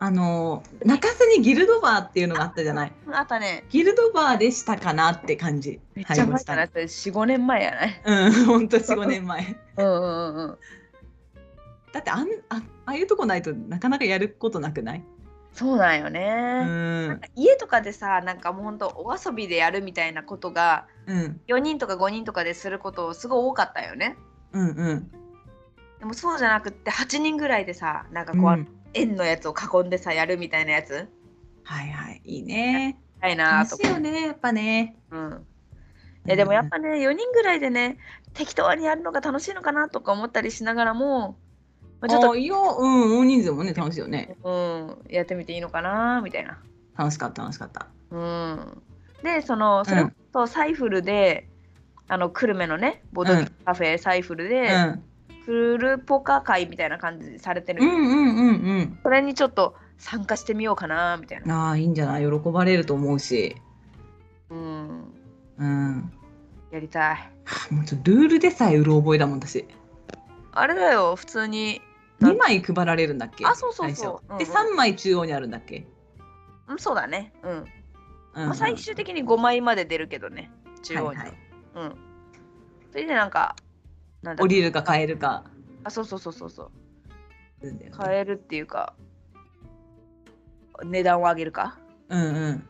[0.00, 2.92] あの中洲にギルドバーっていうのがあったじゃない。
[3.12, 5.80] あったね、ギルドバーでしたかなって感じ。
[5.96, 8.02] めっちゃ前だな、はいそれ4、5年前やない。
[8.04, 9.56] うん、本当4、5年前。
[9.76, 10.58] うんうんうんうん。
[11.92, 15.04] だってあんあああいうとこないとなかなかやることなくない？
[15.58, 16.62] そうなんようね。
[16.62, 17.20] ん。
[17.34, 21.40] 家とかでさ、なんかもうほんとお遊びでやるみたいなことが、うん。
[21.48, 24.16] 4人とか5人とかですることすごい多かったよね。
[24.52, 25.10] うんうん。
[25.98, 31.06] でもそうじゃなくって8人ぐらいでさなんかこう、うん円のやつを囲んでさやるみたいなやつ
[31.62, 32.22] はいはい。
[32.24, 32.98] いいね。
[33.20, 34.96] たいな楽とか、しいよね、やっぱね。
[35.10, 35.46] うん、
[36.26, 37.98] いやでもやっぱね4人ぐらいでね
[38.32, 41.38] 適当にやるのが楽しいのかなとか思ったりしながらも、
[42.00, 44.36] まあ、ちょっとあいや、うん、大人数もね、楽しいよね。
[44.44, 46.20] うん、やってみていいのかな？
[46.22, 46.58] みたいな。
[46.96, 47.86] 楽しかった、楽しかった。
[48.10, 48.82] うん、
[49.22, 51.48] でそのそれとサイフルで、
[52.06, 55.02] あの久留米のねボードゲームカフェサイフルうで、ん。
[55.44, 61.48] フルポカ会みたいな感じでされてる、うんうんうんそれにちょっと参加してみようかなみたいうん。
[61.48, 61.68] な。
[61.68, 62.22] ああ、いいんじゃない？
[62.22, 63.56] 喜ばれると思うし。
[64.50, 65.04] うん、
[65.58, 66.12] うん。
[66.70, 67.02] やりたい。
[67.14, 69.66] はあもうちょっとルールでさえうる覚えだもん、私。
[70.52, 71.80] あれだよ、普通に。
[72.20, 73.46] 2枚配られるんだっけ？
[73.46, 75.86] あそうそうそううんうんで、3枚中央にあるんだっけ？
[76.68, 77.32] うん、そうだね。
[77.42, 77.64] うん。
[78.34, 80.50] うんまあ、最終的に5枚まで出るけどね、
[80.82, 81.06] 中央に。
[81.06, 81.38] はいはい
[81.74, 81.96] うん。
[82.92, 83.56] それでなんか、
[84.22, 85.44] なんだ降りるか変えるか。
[85.84, 86.70] あ、そうそうそうそうそ
[87.62, 87.70] う。
[87.72, 88.94] ね変えるっていうか、
[90.84, 91.78] 値段を上げるか？
[92.08, 92.68] うんうん。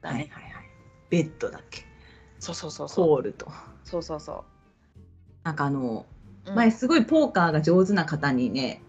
[0.00, 0.30] だね。
[0.32, 0.70] はいはいはい。
[1.10, 1.82] ベッドだっけ？
[2.38, 3.06] そうそうそうそう。
[3.06, 3.50] ホールと。
[3.84, 4.44] そうそうそ
[5.44, 6.06] なんかあの、
[6.52, 6.54] う。
[6.54, 8.82] 前すごいポーカーが上手な方にね、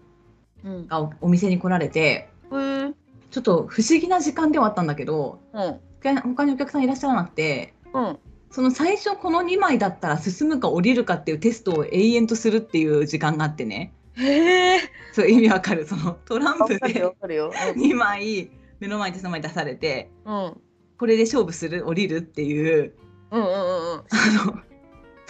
[0.64, 0.86] うん。
[0.86, 2.84] がおお店に来られて、うん。
[2.86, 2.94] うん。
[3.30, 5.80] ちょっと不思議な時間ではあったんだけど、うん。
[6.02, 8.18] 他他にお客さんいらっしゃらなくて、うん。
[8.50, 13.94] その最初この2枚だったら進むか降りるかっていうテストを永遠とするっていう時間があってね。
[14.14, 14.80] へえ。
[15.12, 15.86] そう意味わかる。
[15.86, 17.52] そのトランプでかるよ。
[17.76, 18.50] 2枚
[18.80, 20.60] 目の前と3枚出されて、うん。
[20.98, 22.94] これで勝負する降りるっていう、
[23.30, 24.00] うんうんうんうん。
[24.00, 24.60] あの、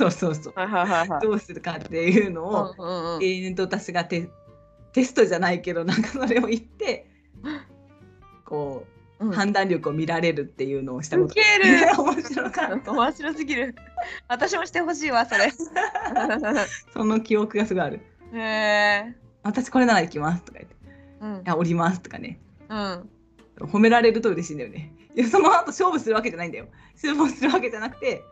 [0.01, 0.53] そうそうそう。
[0.57, 1.20] はいはいはいはい。
[1.20, 3.22] どうするかっていうのを、うんうんうん。
[3.22, 4.28] 永遠と私がテ
[4.92, 7.07] テストじゃないけどなんかそれを言って
[8.44, 9.01] こう、うん
[9.32, 13.74] 判断力を見られるっていうのをしたことウケる 面白かった面白すぎる。
[14.28, 15.53] 私もしてほしいわ、それ。
[16.94, 18.01] その記憶がすごいある
[18.32, 19.14] へえ。
[19.42, 20.76] 私これなら行きますとか言って
[21.20, 21.42] うんい。
[21.44, 22.40] や降りますとかね
[22.70, 23.11] うん。
[23.61, 28.22] 褒められると嬉しいんだよねいやその後勝負するわけじゃないんだよ勝負するわけじゃなくて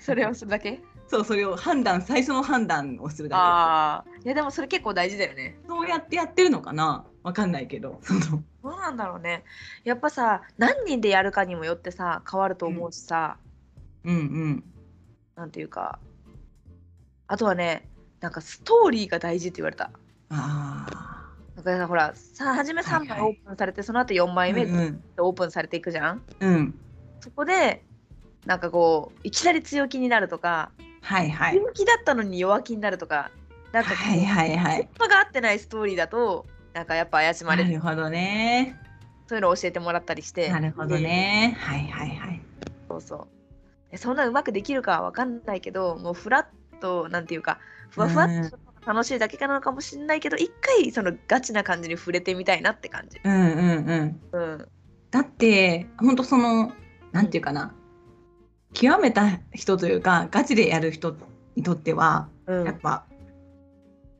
[0.00, 0.80] それをするだけ？
[1.06, 4.04] そうそれを判断最初の判断をするだああ。
[4.24, 5.58] いや、でもそれ結構大事だよね。
[5.62, 7.04] けそうやってやってるのかな？
[7.22, 8.20] わかんないけどその
[8.62, 9.44] どうなんだろうね。
[9.84, 13.36] やっぱさ、何人でやるかにもよってさ、変わると思うしさ。
[14.04, 14.64] うんうん
[15.36, 15.98] なんていうか
[17.26, 17.88] あとはね
[18.20, 19.90] なんかストーリーが大事って言われた
[20.30, 20.86] あ
[21.56, 24.32] だからほらさ初め3はいはい枚オープンされて、その後4あ。
[24.32, 26.48] 枚目オープンされていくじゃん、うん？
[26.48, 26.74] うん。
[27.20, 27.84] そこで
[28.46, 30.72] なんかこういきなり強気になるとか、
[31.02, 31.54] はいはい。
[31.54, 33.30] 強気だったのに弱気になるとか
[33.72, 34.88] なんかはいはいはい。
[34.98, 38.76] 葉が合ってないストーリーだとなんかやっぱ怪しまれるなるほどね。
[39.26, 41.56] そういうのを教えてもらったりしてなるほどね。
[41.58, 42.42] はいはいはい。
[42.88, 43.28] そうそう
[43.92, 47.58] えそんなうまくできるかは分かんないけどもうフラッとなんていうか
[47.90, 54.40] ふわふわっと楽しいだけかなのかもしれないけど一回そのガチな感じに触れてみたいなって感じうんうんうん。
[54.40, 54.68] うん
[55.10, 56.72] だって本当その
[57.10, 57.74] なんていうかな
[58.72, 61.16] 極めた人というかガチでやる人
[61.56, 62.64] にとってはうん。
[62.64, 63.04] やっぱ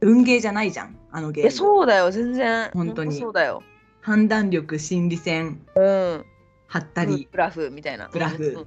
[0.01, 2.71] 運ゲーじゃないじゃんあのゲーえムそうだよ全然。
[2.73, 3.19] 本当に。
[3.19, 3.63] そうだよ。
[4.01, 6.25] 判断力心理戦うん。
[6.69, 8.09] 張ったりグラフみたいな。
[8.09, 8.45] グラフ。
[8.45, 8.67] うん。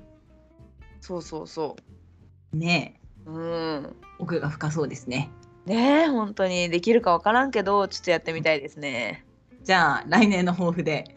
[1.01, 1.75] そうそうそ
[2.53, 3.39] ねうう
[3.75, 3.95] ん。
[4.19, 5.31] 奥が深そうですね。
[5.65, 6.69] ねえ本当に。
[6.69, 9.25] できるか分からんけどちょっとやってみたいですね。
[9.63, 11.05] じゃあ来年の抱負で。
[11.09, 11.13] い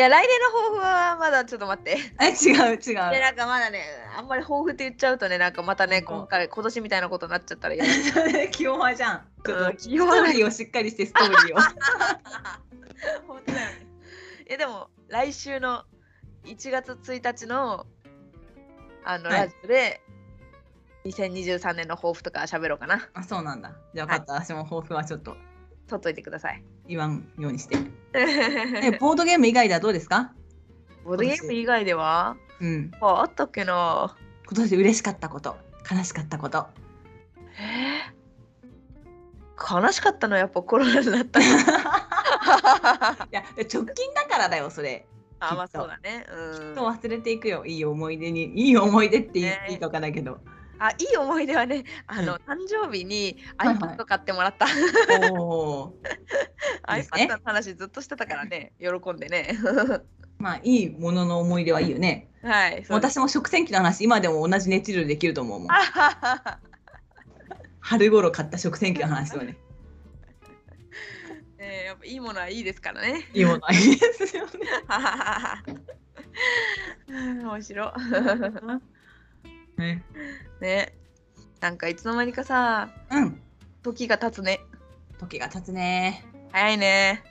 [0.00, 1.98] や来年の抱負はまだちょっと待って。
[2.22, 2.80] え違う違う。
[2.80, 3.82] でなんかまだね
[4.16, 6.04] あんまり抱負って言っちゃうとねなんかまたねうん。
[6.04, 7.90] 今回今年みたいなことになっちゃったら嫌だ。
[8.50, 9.26] 気弱じゃん。
[9.44, 11.58] ちょっうんと気弱ーリーをしっかりしてストーリーを。
[13.26, 13.86] 本当だよね。
[14.48, 15.84] いやでも来週の
[16.44, 17.86] 1月1日の
[19.04, 19.38] あの、はい。
[19.40, 20.00] ラジオで
[21.06, 23.08] 2023年の抱負とか喋ろうかな。
[23.14, 23.72] あそうなんだ。
[23.94, 25.36] じゃあ分かった、私も抱負はちょっと。
[25.88, 27.76] 取っといてください言わんようにして。
[28.14, 30.32] えボードゲーム以外ではどうですか？
[31.04, 32.36] ボードゲーム以外では？
[32.60, 32.90] うん。
[33.00, 34.16] ああったっけな。
[34.46, 35.56] 今年嬉しかったこと
[35.90, 36.66] 悲しかったこと。
[37.60, 39.82] えー？
[39.82, 41.44] 悲しかったのはやっぱコロナになった い
[43.32, 45.06] や直近だからだよそれ。
[45.40, 45.80] あまあきっと。
[45.80, 46.26] そうだね。
[46.30, 46.74] うん。
[46.74, 47.64] と忘れていくよ。
[47.66, 49.60] いい思い出にいい思い出って言ね。
[49.64, 50.38] っていいかわかんないけど、
[50.78, 53.76] あいい思い出はねあの、誕生日にはいはい。
[53.76, 54.66] iPad 買ってもらった、
[55.32, 56.94] おー。
[56.96, 57.28] いいですね。
[57.30, 59.58] iPad の話ずっとしてたからね喜んでね。
[60.38, 62.28] まあいいものの思い出はいいよね。
[62.42, 65.68] はい私も食洗機の話今でも同じ熱量でできると思うもん。
[67.80, 69.56] 春頃買った食洗機の話をね。
[71.58, 73.28] えーやっぱいいものはいいですからね。
[73.34, 74.52] いいものはいいですよね。
[77.42, 77.92] 面白
[79.78, 80.04] ね。
[80.60, 80.64] い。
[80.64, 80.94] ね。
[81.60, 83.40] なんかいつの間にかさ、うん。
[83.82, 84.60] 時が経つね。
[85.18, 86.24] 時が経つね。
[86.52, 87.22] 早いね。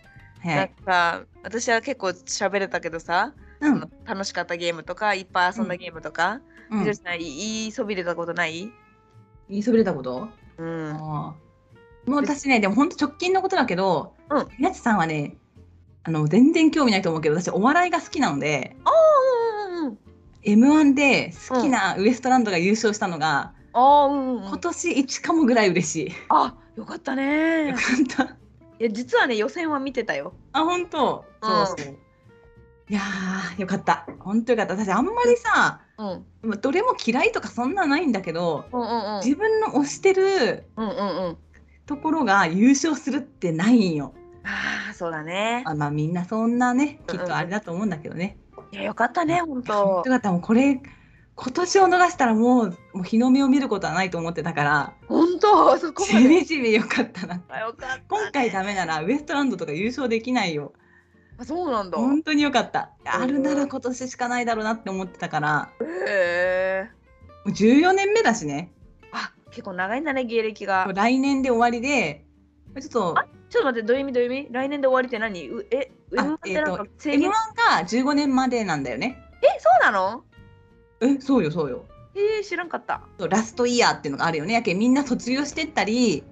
[0.43, 0.55] はい。
[0.55, 3.79] なんか私は結構喋れたけどさ、うん。
[3.79, 6.41] その楽しかったゲームとかいっぱい遊んだゲームとか、
[6.71, 6.79] うん。
[6.79, 7.71] みどりさん言い？
[7.71, 8.69] そびれたことない？
[9.49, 10.29] 言いそびれたこと？
[10.57, 10.91] うん。
[10.91, 12.09] ああ。
[12.09, 14.47] もう私ねでも本当直近のことだけど、うん。
[14.59, 15.35] やつさんはね
[16.03, 18.75] あの全然興味ないと思うけど私お笑いが好きなので
[20.45, 20.87] うんうんうん。
[20.87, 24.45] m 1で好きなウエストランドが優勝したのが、ああ、うん。
[24.45, 26.11] 今年1かもぐらい嬉しい。
[26.29, 27.79] あよかったねよか
[28.23, 28.35] った。
[28.79, 30.33] いや実はね予選は見てたよ。
[30.53, 31.25] あ本当？
[31.41, 31.97] うんそうそう。
[32.89, 34.07] いやーよかった。
[34.19, 34.75] 本当よかった。
[34.75, 36.25] 私あんまりさ、うん。
[36.41, 39.23] まあどれも嫌いとかそんなないんだけど、うんうんうん。
[39.23, 41.37] 自分の推してるうんうんうん。
[41.85, 44.13] ところが優勝するってないんよ。
[44.43, 45.63] ああそうだね。
[45.65, 48.37] あまあみんなそんなね、きっとあれだと思うんだけどね。
[48.71, 49.79] いやよかったね本本当当。
[49.97, 50.31] よかった。
[50.31, 50.81] もうこれ
[51.35, 55.77] 今年を逃したらもうもう日の目を見ることはないと思ってたから、本当？
[55.77, 56.29] そこましで。
[56.29, 57.41] めじめよかったな。
[57.49, 58.03] あよかった、ね。
[58.07, 60.73] 今回ダメならウエストランドとか優勝できないよ。
[61.37, 61.97] あそうなんだ。
[61.99, 62.91] 本当によかった。
[63.05, 66.89] うんあるなら今年しかないだろうなって思ってたから、へえ。
[67.45, 68.71] もう14年目だしね。
[69.11, 70.91] あ結構長いんだね芸歴が。
[70.93, 72.25] 来年で終わりで、
[72.81, 73.15] ちょっと、
[73.49, 74.47] ちょっと待ってどういう意味どういう意味？
[74.51, 75.49] 来年で終わりって何？
[75.49, 77.33] うえあ M1 ってなんか制 M1 限、が
[77.85, 79.17] 15年までなんだよね。
[79.41, 80.23] えそうなの？
[80.99, 81.85] え、そうよ、そうよ。
[82.15, 83.01] えー、知らんかった。
[83.29, 84.53] ラストイヤーっていうのがあるよね。
[84.55, 86.23] やけんみんな卒業してったり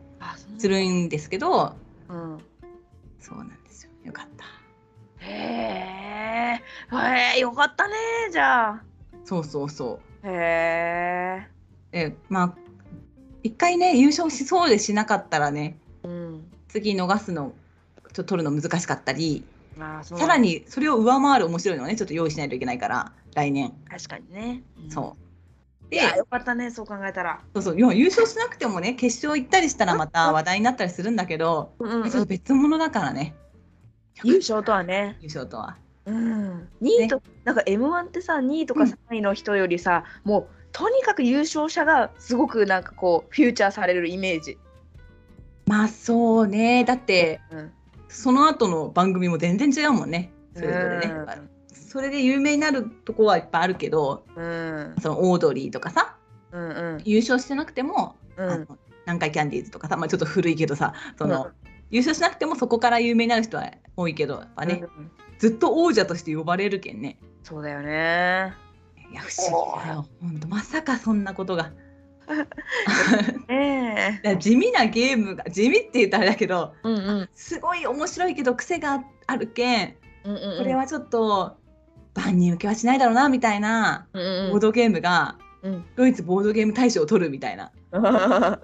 [0.57, 1.75] するんですけど、
[2.09, 2.39] うん。
[3.19, 3.91] そうなんですよ。
[4.03, 4.45] よかった。
[5.19, 6.61] へえ。
[6.91, 7.93] へえよかったね
[8.31, 8.83] じゃあ。
[9.23, 11.47] そうそうそへ
[11.93, 12.07] え。
[12.07, 12.09] う。
[12.11, 12.55] で、まあ、
[13.43, 15.84] 一回ね、優勝しそうでしなかったらね、うん。
[16.75, 17.53] 次逃すの、
[17.95, 19.45] ちょっと取るの難しかったり、
[19.79, 24.61] あそうさらにそれを上回る面白いのをねちょっと用意しないといけないから来年、確かにね。
[24.83, 24.91] うん。
[24.91, 25.93] そう。
[25.93, 27.39] いやよかったねそう考えたら。
[27.53, 27.75] そうそう。
[27.77, 33.35] 優勝しなくてもね決勝行ったりしたらまた話題になったりするんだけど、うんうんちょっと別物だからね。
[34.23, 35.17] 優勝とはね。
[35.21, 35.77] 優勝とは。
[36.05, 36.67] うん。
[36.81, 44.57] 2位と、なんか M1 ってさ2位とかうん3位の人よりさ、もうとにかく優勝者がすごくなんかこうフューチャーされるイメージ。
[45.67, 46.83] まあそうね。
[46.83, 47.71] だってうん。
[48.07, 50.31] その後の番組も全然違うもんね。
[50.55, 51.13] それぞれね、
[51.73, 54.95] それで有名になるとこはいっぱいあるけどうん。
[55.01, 56.15] そのオードリーとかさ
[56.51, 57.01] うんうん。
[57.03, 58.49] 優勝してなくても、うん。
[58.49, 61.51] あの南海キャンディーズとかさ、まあ、ちょっと古いけどさその、うん。
[61.91, 65.11] 優勝しなくてもそこから有名になる人は多いけどやっぱね、うん。
[65.39, 67.17] ずっと王者として呼ばれるけんね。
[67.43, 68.53] そうだよね。
[69.11, 70.07] いや不思議だよ。
[70.21, 71.71] ほんとまさかそんなことが。
[73.47, 76.87] ね 地味なゲームが地味って言ったらあれだけどえ。
[76.87, 79.95] うんうんすごい面白いけど癖があるけん
[80.25, 80.57] うんうん。
[80.59, 81.57] これはちょっと
[82.13, 85.85] 万人受けはしないだろうなみたいなうんうんボードゲームがうん。
[85.95, 88.59] ドイツボードゲーム大賞を取るみたいな な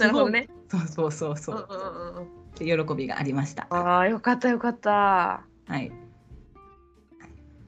[0.00, 0.48] るほどね。
[0.68, 3.66] そうそうそうそううんうんうん喜びがありました。
[3.70, 4.90] ああよかったよかった。
[4.90, 5.90] はい。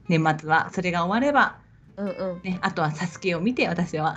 [0.07, 1.57] 年末はそれが終われば、
[1.97, 2.41] うんうん。
[2.43, 4.15] ね、あとはサスケを見て私は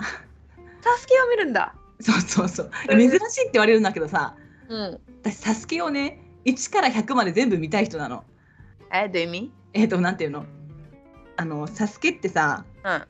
[0.81, 1.73] サスケを見るんだ。
[2.01, 4.35] そうそうそう珍しいって言われるんだけどさ
[4.69, 4.99] うん。
[5.21, 8.23] 私サスケをね1から100まで全部見たい人なの。
[8.93, 9.51] えどういう意味？
[9.73, 10.45] えっ、となんていうの？
[11.35, 13.07] あのサスケってさうん。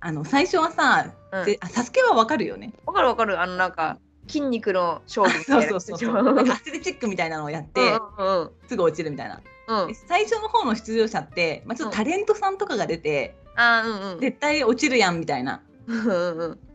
[0.00, 2.72] あの最初はさ、うんであサスケはわかるよね。
[2.86, 3.40] わかるわかる。
[3.40, 3.98] あのなんか
[4.28, 6.14] 筋肉の勝負みたそういなそうそうそう。
[6.16, 7.80] うんなんかアスレチックみたいなのをやって、
[8.18, 9.42] うんうんすぐ落ちるみたいな。
[9.68, 9.88] うん。
[9.88, 14.20] で最初の方の出場者って、まあ、ちょっとタレントさんとかが出て、あーうんうん。
[14.20, 15.75] 絶対落ちるやんみたいなうんうんうん。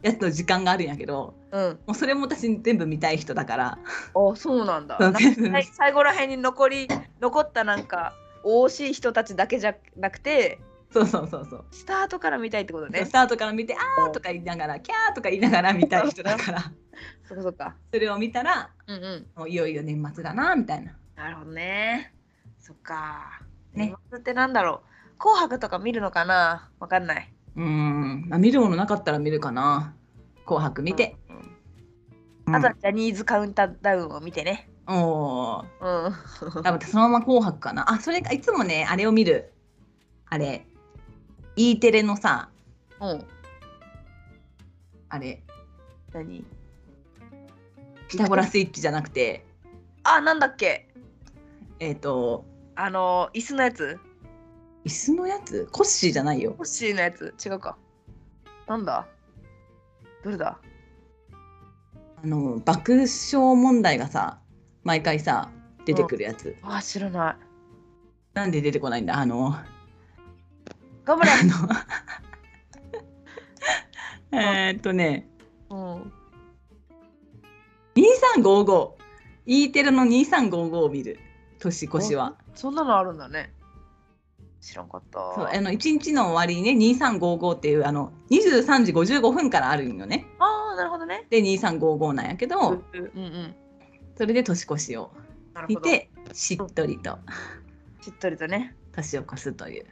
[0.01, 1.79] やつの時間があるんやけどうん。
[1.85, 3.77] もうそれも私全部見たい人だから
[4.13, 4.97] あそうなんだ。
[5.51, 6.87] 最最後らへんに残り
[7.19, 10.59] 残ったなんか惜しい人たちだけじゃなくて
[10.91, 13.11] そうそうそうそう、スタートから見たいってことねス。
[13.11, 16.61] タートから見て「あー」とか言いながら「キャー」とか言いながら見たい人だから
[17.23, 17.75] そっかそっか。
[17.93, 19.27] それを見たらうんうん。
[19.35, 20.97] もういよいよ年末だなみたいな。
[21.15, 22.13] なるほどね。
[22.59, 23.41] そっか。
[23.73, 24.81] ね年末ってなんだろ
[25.15, 25.17] う。
[25.17, 26.69] 紅白とか見るのかな？
[26.79, 27.33] わかんない。
[27.55, 29.95] うーん、まあ、見るものなかったら見るかな
[30.45, 31.17] 「紅白」見て。
[31.29, 31.35] うん。
[32.47, 32.55] うん。
[32.55, 34.69] あとはジャニーズカウンターダウンを見てね。
[34.87, 36.05] おー。
[36.55, 36.63] うん。
[36.63, 37.91] 多分そのまま紅白かな。
[37.91, 39.53] あそれがいつもねあれを見る。
[40.27, 40.65] あれ。
[41.55, 42.49] E テレのさ。
[42.99, 43.25] うん。
[45.09, 45.43] あれ。
[46.13, 46.45] 何？
[48.07, 49.45] ピタゴラスイッチじゃなくて。
[50.03, 50.89] あ、なんだっけ？
[51.79, 52.45] えっ、と。
[52.75, 53.99] あの、椅子のやつ？
[54.85, 55.67] 椅子のやつ？
[55.71, 56.55] コッシーじゃないよ。
[56.57, 57.33] ホッシーのやつ。
[57.45, 57.77] 違うか。
[58.67, 59.05] なんだ？
[60.23, 60.57] どれだ？
[62.23, 63.07] あの爆笑
[63.55, 64.39] 問題がさ
[64.83, 65.49] 毎回さ
[65.85, 67.35] 出てくるやつ、あ、知らない。
[68.33, 69.17] なんで出てこないんだ？
[69.17, 69.55] あの
[71.03, 71.31] 頑張れ。
[71.31, 71.51] あの
[74.39, 75.27] えーっとね。
[75.69, 76.13] うん。
[77.95, 78.91] 2355
[79.47, 81.19] E テレの2355を見る。
[81.59, 82.35] 年越しは。
[82.55, 83.53] そんなのあるんだね。
[84.61, 85.19] 知らんかった。
[85.35, 91.25] そうあの1日の終わりにね2355っていうあの23時55分からあるんよねああ、なるほどね。
[91.29, 93.55] で2355なんやけど、うんうん。
[94.15, 95.11] それで年越しを。
[95.67, 97.19] 見てしっとりと
[97.99, 98.73] しっとりとね。
[98.93, 99.85] 年を越すという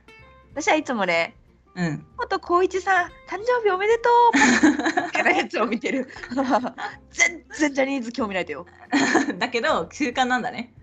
[0.53, 1.35] 私はいつもね、
[1.75, 6.07] うん元光一さん、誕生日おめでとうみたいなやつを見てる。
[7.11, 8.65] 全然ジャニーズ興味ないとよ。
[9.37, 10.73] だけど習慣なんだね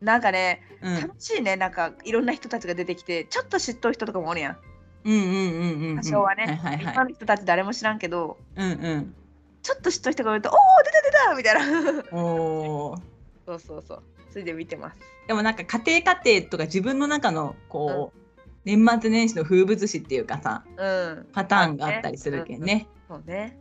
[0.00, 1.56] なんかね、うん楽しいね。
[1.56, 4.56] なんかいろんな人たちが出てきて、ちょっと知っとる人とかもおるやん。
[5.04, 6.46] うんうんうんうんうん多少はね。
[6.46, 9.14] はいはいはい今の人たち誰も知らんけど、うんうん
[9.62, 12.04] ちょっと知っとる人がいると、おお、出た出たみたいな。
[12.12, 13.00] おー
[13.46, 14.02] そうそうそう。
[14.30, 15.00] それで見てます。
[15.26, 18.18] でもなんか家庭家庭とか自分の中のこう、
[18.66, 21.28] 年末年始の風物詩っていうかさうん。
[21.32, 22.88] パターンがあったりするけんね。
[23.08, 23.58] そうね。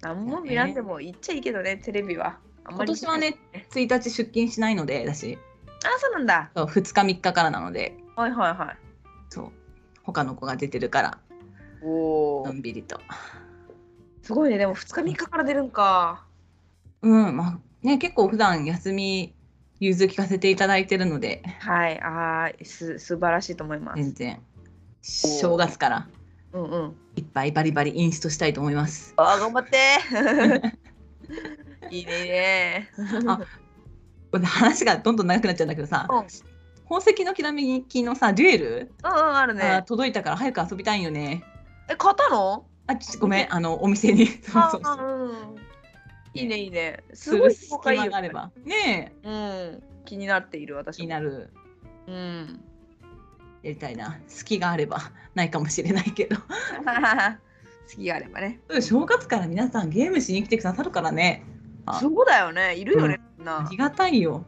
[0.00, 2.38] 何も見らんでも言っちゃいいけどね、テレビは。
[2.70, 5.38] 今年はね1日出勤しないので私
[5.84, 6.50] あ、そうなんだ。
[6.56, 8.76] そう2日3日からなのではいはいはい。
[9.28, 9.52] そう
[10.02, 11.18] 他の子が出てるから
[11.82, 12.52] おおの。
[12.52, 13.00] んびりと
[14.22, 16.24] すごいね、でも2日3日から出るんか。
[17.02, 19.34] うんまあね結構普段休み
[19.80, 24.02] 融通聞かせていただいてるのではい、ああ、す素晴らしいと思います。
[24.02, 24.40] 全然
[25.02, 26.08] 正月から
[26.54, 26.96] うんうん。
[27.16, 29.78] いっぱいバリバリインストしたいと思いますああ、頑張って。
[31.90, 32.90] いいね。
[33.26, 33.40] あ
[34.42, 36.26] 話がどんどん長くなっちゃうんだけどさうん、うん
[36.86, 39.82] 宝石のきらめきのさデュエル、うん、あるあね。
[39.86, 41.42] 届いたから早く遊びたいんよね
[41.88, 42.66] え、買ったの？
[42.86, 45.56] あちごめんあのお店にそうそうあそううん。
[46.34, 47.02] いいね、いいね。
[47.14, 49.32] すすごいる隙公開いいよ間があればねえう
[49.76, 49.82] ん。
[50.04, 51.00] 気になっている、私も。
[51.00, 51.50] 気になる
[52.06, 52.60] うん。
[53.62, 54.98] やりたいな隙があれば
[55.34, 56.42] ないかもしれないけど 好
[57.96, 58.60] きがあればね。
[58.82, 61.63] 正月から皆さんゲームしに来てくださるからねあ
[62.00, 62.76] そうだよね。
[62.76, 63.58] いるよね、みんな。
[63.58, 64.44] ありがたいよ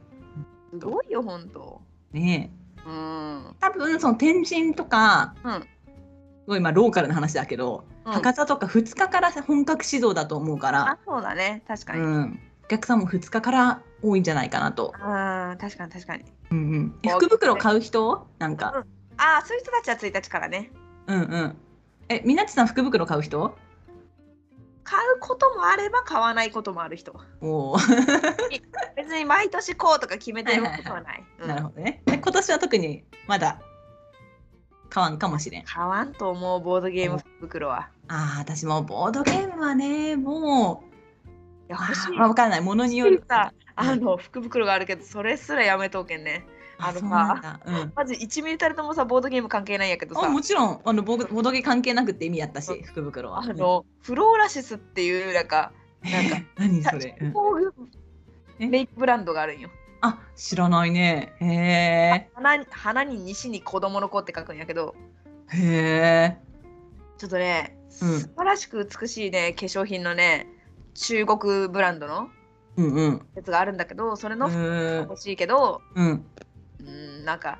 [0.70, 1.80] すごいよ、ほんと。
[2.12, 2.50] ね
[2.86, 3.56] えうん。
[3.60, 11.64] 多分その天神とか、うんすごいまあローカルな話だけど、うん博多とか2日から本格指導だと思うからあ、、そうだね。
[11.66, 12.00] 確かに。
[12.00, 14.92] うん、お客さんも2日から多いんじゃないかなと。
[15.00, 16.24] ああ、確かに確かに。
[16.52, 18.28] うんうん、福袋買う人？
[18.38, 18.84] なんか、
[19.16, 20.70] ああ、そういう人たちは1日からね。
[21.08, 21.56] うんうん。
[22.08, 23.56] え、みなちさん福袋買う人？
[24.88, 27.12] 買うこともあれば買わないこともある人
[28.96, 32.02] 別に毎年こうとか決めてることはないうんなるほどね。
[32.06, 33.60] で今年は特にまだ
[34.88, 35.64] 買わんかもしれん。
[35.64, 40.84] 買わんと思うボードゲーム福袋はああ、私もボードゲームはね、も
[41.68, 42.60] いやう、欲しいわからない。
[42.60, 43.24] ものによる。
[43.28, 46.46] さあの福袋があるけどそれすらやめとけんね
[46.78, 47.92] あのそうなん。
[47.94, 53.40] まず1ミリたりともさボードゲーム関係ないんやけどさあもちろんあのボードボードゲー関係なくて意味やったし、福袋は。
[53.40, 55.72] あのフローラシスっていうなんか
[56.04, 59.68] うん、なんかえー何それ、うんメイクブランドがあるんよ
[60.00, 61.34] あ知らないね。
[61.40, 62.30] へえ。
[62.34, 64.94] 花に花に西に子供の子って書くんやけど
[65.52, 66.38] へえ。
[67.18, 70.46] ちょっとね、うん素晴らしく美しいね化粧品のね
[70.94, 72.28] 中国ブランドの
[72.76, 73.26] うんうん。
[73.34, 76.24] やつがあるんだけどそれの服がへ欲しいけどうん。
[76.86, 77.58] うーんなんか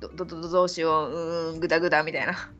[0.00, 2.50] どどどどどうしよううーんグダグダみたいな。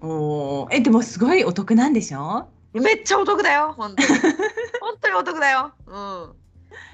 [0.00, 0.68] おお。
[0.70, 2.48] えでもすごいお得なんでしょ？
[2.74, 4.08] めっちゃお得だよ本当に。
[4.80, 5.72] 本当にお得だよ。
[5.86, 6.34] うん。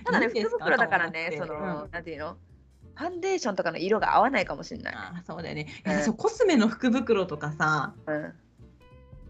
[0.05, 2.37] ただね福袋だからねその、なんていうの？
[2.97, 5.63] ファンデーションとかの色が合わないかもしれない、あーそうだよね。
[5.63, 5.93] いうん。
[5.93, 8.23] やそうコスメの福袋とかさ、うん、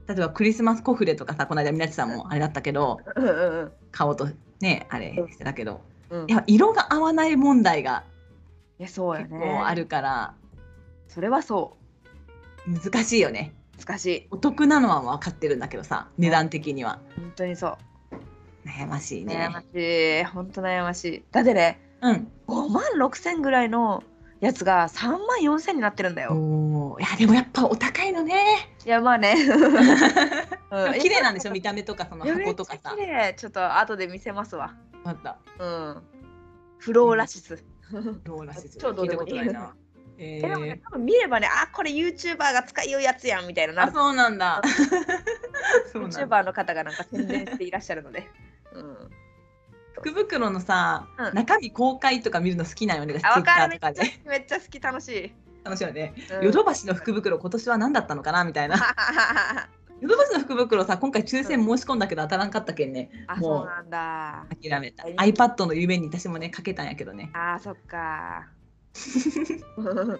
[0.09, 3.29] 例えばクリスマスコフレとかさ、この間みなちさんもあれだったけど、うんう
[3.67, 4.29] ん買おうと
[4.61, 6.27] ねあれしてたけど、うん。
[6.29, 8.03] いや色が合わない問題が
[8.81, 10.35] いやそうや結ね構あるから。
[11.09, 11.77] それはそ
[12.67, 13.55] 難しいよね。
[13.79, 14.27] う難しい。
[14.31, 16.99] お得なのは分かってるんだけどさ、値段的には。
[17.17, 18.69] 本当にそう。
[18.69, 19.35] 悩ましいね。
[19.37, 20.25] 悩ましい。
[20.25, 21.25] 本当悩ましい。
[21.31, 22.29] だってねうん。
[22.49, 24.03] 5万6千ぐらいの
[24.41, 26.97] やつが3万4千になってるんだよ。
[26.99, 28.35] いやでもやっぱお高いのね。
[28.87, 29.59] いやまあね、で うん。
[29.59, 31.51] も綺麗なんでしょ？
[31.53, 32.95] 見た目とかその箱とかさ。
[32.97, 33.03] 綺。
[33.05, 33.35] 麗。
[33.37, 34.75] ちょっと後で見せますわ。
[35.05, 35.39] あった。
[35.59, 36.03] うん。
[36.79, 37.63] フローラシス、
[38.25, 38.79] ローラシス。
[38.79, 39.75] 超どうでもいいことないな。
[40.19, 44.61] ええでもねー、多分見ればねあこれ YouTuber が使いようやつやんみたいななある そうなんだ。
[45.95, 48.29] YouTuber の方がなんか宣伝していらっしゃるので、
[48.75, 49.11] うん、
[49.95, 53.19] 福袋のさ、うん中身公開とか見るの好きなんよね。
[53.23, 54.21] あ分かるめっちゃとかで。
[54.27, 55.33] めっちゃ好き楽しい、
[55.65, 56.15] 楽しいよね。
[56.39, 58.77] うんヨドバシの福袋今年は何だったのかなみたいな。
[60.01, 63.11] ヨドバシの福袋さ今回抽選申し込んだけど当たらんかったけんね。
[63.27, 65.05] あもそううなんだ諦めた。
[65.05, 67.31] はい iPad の夢に私もねかけたんやけどね。
[67.35, 68.49] あーそっか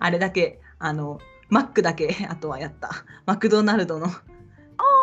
[0.00, 2.90] あれだけあのマックだけあとはやった。
[3.26, 4.12] マクドナルドのあ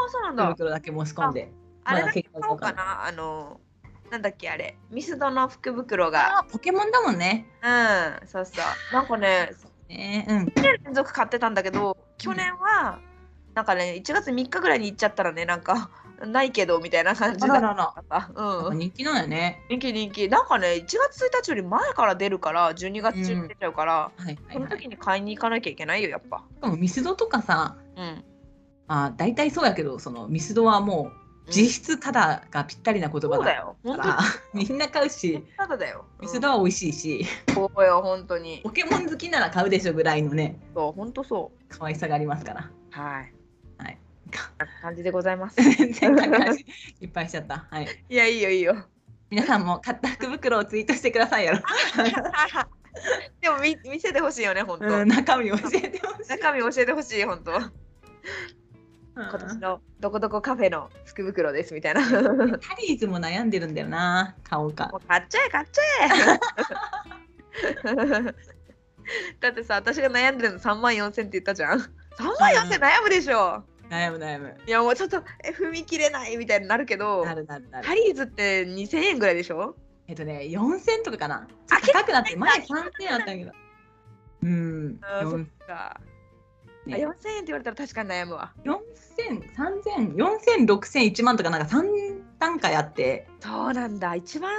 [0.10, 1.52] そうなん福だ袋だけ申し込んで。
[1.84, 3.60] あれまだけ買おうかなあの
[4.12, 7.48] なんだっけあれミスドの福袋があーポケモンだもんね。
[7.62, 7.68] う
[8.26, 9.52] んそうそうなんかね
[9.90, 10.38] ねうん。
[10.46, 13.00] 2年連続買ってたんだけど去年は
[13.54, 15.90] なんかね1月3日ぐらいに行っちゃったらねなんか
[16.26, 17.62] ないけどみたいな感じだっ。
[18.08, 18.32] た。
[18.36, 18.78] うん。
[18.78, 19.64] 人気なんやね。
[19.70, 20.30] 人気人気。
[20.30, 24.78] なんかね1月1日より前から出るから12月中に出ちゃうから、はいはいそのはい。
[24.78, 26.44] 時に買いに行かなきゃいけないよやっぱ。
[26.56, 28.24] しかもミスドとかさ、うん。
[28.88, 31.12] あ大体そうやけどそのミスドはも
[31.48, 33.76] う実質ただがぴったりな言葉そうだだよ
[34.54, 38.62] みんな買うしにただだよミスドは美味しいし、そうよ本当に。
[38.64, 40.60] ポケモン好きなら買うでしょぐらいのね。
[40.76, 42.70] そう本当そ可愛さがありますから。
[42.70, 43.34] うはい
[44.82, 47.68] 感じでございます いっぱいしちゃった。
[47.70, 47.88] はい。
[48.10, 48.86] いやいいよいいよ
[49.30, 51.60] 皆さんも買った福袋をツイートしてくださいやろ。
[53.40, 56.30] でもみ見せてほしいよね本当、うん、中身教えてほしい。
[56.30, 57.52] 中身教えてほしい本当
[59.16, 62.16] 今年のどこどこカフェの福袋ですみたいなタ
[62.76, 64.90] リーズも悩んでるんだよな、買おうか。
[65.08, 65.82] 買っちゃえ買っちゃ
[68.24, 68.34] え
[69.42, 71.84] だってさ私が悩んでるの3万4000って言ったじゃん3
[72.40, 74.56] 万4000悩むでしょ、悩む悩む。
[74.66, 77.94] いやもうちょっとえ踏み切れないみたいになるけどなるなるなるタ。
[77.94, 79.76] リーズって2000円ぐらいでしょ？
[80.08, 81.48] えっとね、4000とかかな。
[81.70, 83.52] あ高くなって、前結構3000あったけど。
[84.44, 85.00] うん。
[85.02, 86.02] あーそっ4か、
[86.86, 88.82] ねあ4000円って言われたら確かに悩むわ4000、
[89.54, 91.84] 3000、4000、6000、1万とかなんか3
[92.40, 94.52] 段階あって、そうなんだ一番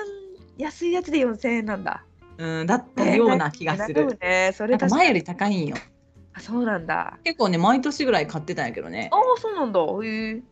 [0.57, 2.05] 安いやつで4000円なんだ
[2.39, 4.19] うん、だったような気がする。
[4.21, 5.77] ねそなれ前より高いんよ。
[6.35, 7.19] あそうなんだ。
[7.25, 9.11] 結構ね、毎年ぐらい買ってたんやけどね。
[9.13, 9.17] あ。
[9.17, 9.81] あそうなんだ。
[9.81, 9.85] へ
[10.37, 10.43] え。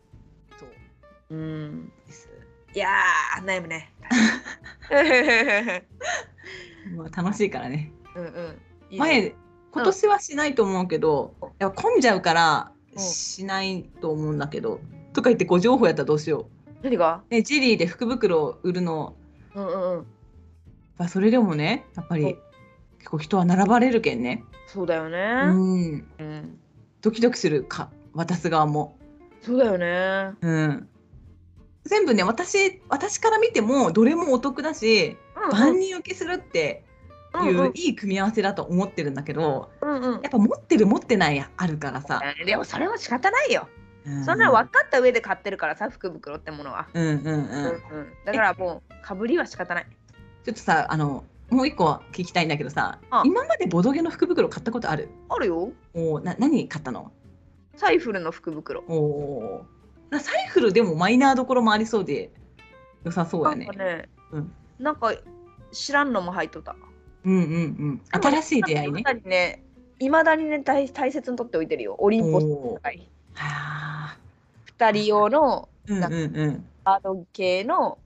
[0.58, 0.68] そう。
[1.30, 1.92] うん。
[2.74, 3.92] いやー悩むね。
[6.96, 7.92] まあ、楽しいからね。
[8.14, 8.32] うんうん。
[8.90, 8.98] いいね。
[8.98, 9.34] 前、
[9.72, 12.98] 今年はしないと思うけど、いや混んじゃうからうん。
[13.02, 14.80] しないと思うんだけど、
[15.12, 16.48] とか言ってご情報やったらどうしよ
[16.82, 17.22] 何が？
[17.30, 17.34] う。
[17.34, 19.14] ね、ジェリーで福袋を売るの、
[19.54, 20.06] うんうんうん。
[20.98, 22.36] まあそれでもね、やっぱうんり
[22.98, 24.44] 結構人は並ばれるけんね。
[24.72, 25.18] そうだよね。
[25.46, 26.06] うん。
[26.18, 26.58] うん
[27.00, 28.98] ドキドキするか、渡す側も。
[29.40, 30.34] そうだよね。
[30.42, 30.88] うん。
[31.84, 36.84] 全部ね、私、私から見ても、どれもお得だし、うん万人受けするって
[37.32, 37.56] うんうん。
[37.56, 40.20] いういい組み合わせだと思ってるんだけど、うんうん。
[40.22, 43.68] やっぱ持ってる持ってないあるからさ、でもそれは仕方ないよ。
[44.06, 47.24] うんそんなの分かった上で買ってるからさ福袋ってものは、うんうんうん。
[47.24, 47.70] うんう
[48.00, 49.86] ん、だからもうかぶりは仕方ない。
[50.44, 53.22] ちょっとさあのもう一個聞きたいんだけどさあ。
[53.24, 55.08] 今までボドゲの福袋買ったことある？
[55.28, 55.72] あるよ。
[55.94, 57.10] おーな何買ったの？
[57.76, 58.84] サイフルの福袋。
[58.86, 60.18] おおー。
[60.18, 62.30] サイフルでもマイナーどころもありそうで
[63.04, 64.52] 良さそうなやねんかね、うん。
[64.78, 65.12] なんか
[65.72, 66.76] 知らんのも入っとった。
[67.24, 67.46] うんうんう
[67.92, 68.02] ん。
[68.10, 69.00] 新しい出会いね。
[69.00, 69.62] いまだにね
[69.98, 71.96] いまだにね大大切に取っておいてるよ。
[71.98, 72.84] オリンポスおー。
[72.84, 74.16] のいはあ。
[74.78, 76.64] 2人用のうんうんうん。
[76.84, 77.98] カード系の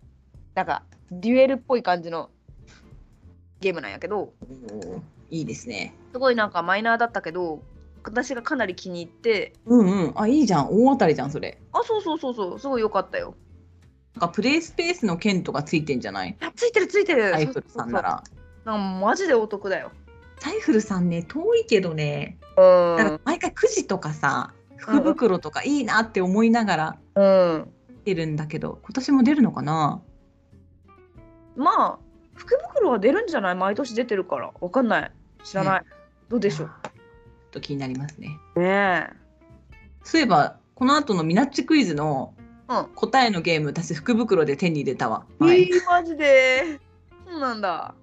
[0.54, 2.30] なんかデュエルっぽい感じの
[3.64, 4.34] ゲームなんやけど
[5.30, 5.94] いいですね。
[6.12, 7.62] すごいなんかマイナーだったけど
[8.04, 10.12] 私がかなり気に入ってうんうん。
[10.16, 10.68] あいいじゃん。
[10.70, 11.58] 大当たりじゃんそれ。
[11.72, 12.58] あそうそうそうそう。
[12.58, 13.34] すごい良かったよ。
[14.14, 16.36] なんかプレイスペースの剣とかついてんじゃない？
[16.40, 17.32] あついてるついてる。
[17.32, 18.22] サイフルさんなら。
[18.66, 19.90] なんかマジでお得だよ。
[20.38, 22.38] サイフルさんね遠いけどね。
[22.58, 22.96] うん。
[22.96, 27.24] なんか毎回くじとかさ福袋とかいいなって思いながらう
[27.58, 27.72] ん。
[28.04, 30.02] 出るんだけど今年も出るのかな？
[31.56, 31.98] まあ
[32.34, 33.54] 福袋は出るんじゃない？
[33.54, 34.52] 毎年出てるから。
[34.60, 35.10] わかんない。
[35.42, 35.82] 知らない、
[36.28, 36.70] どうでしょちょっ
[37.52, 38.38] と気になりますね。
[38.56, 39.08] うね
[40.02, 42.34] そういえばこの後のミナッチクイズの
[42.94, 46.80] 答えのゲーム私福袋で手に入れたわ、えはい、ー、マジで。
[47.28, 47.94] そうなんだ。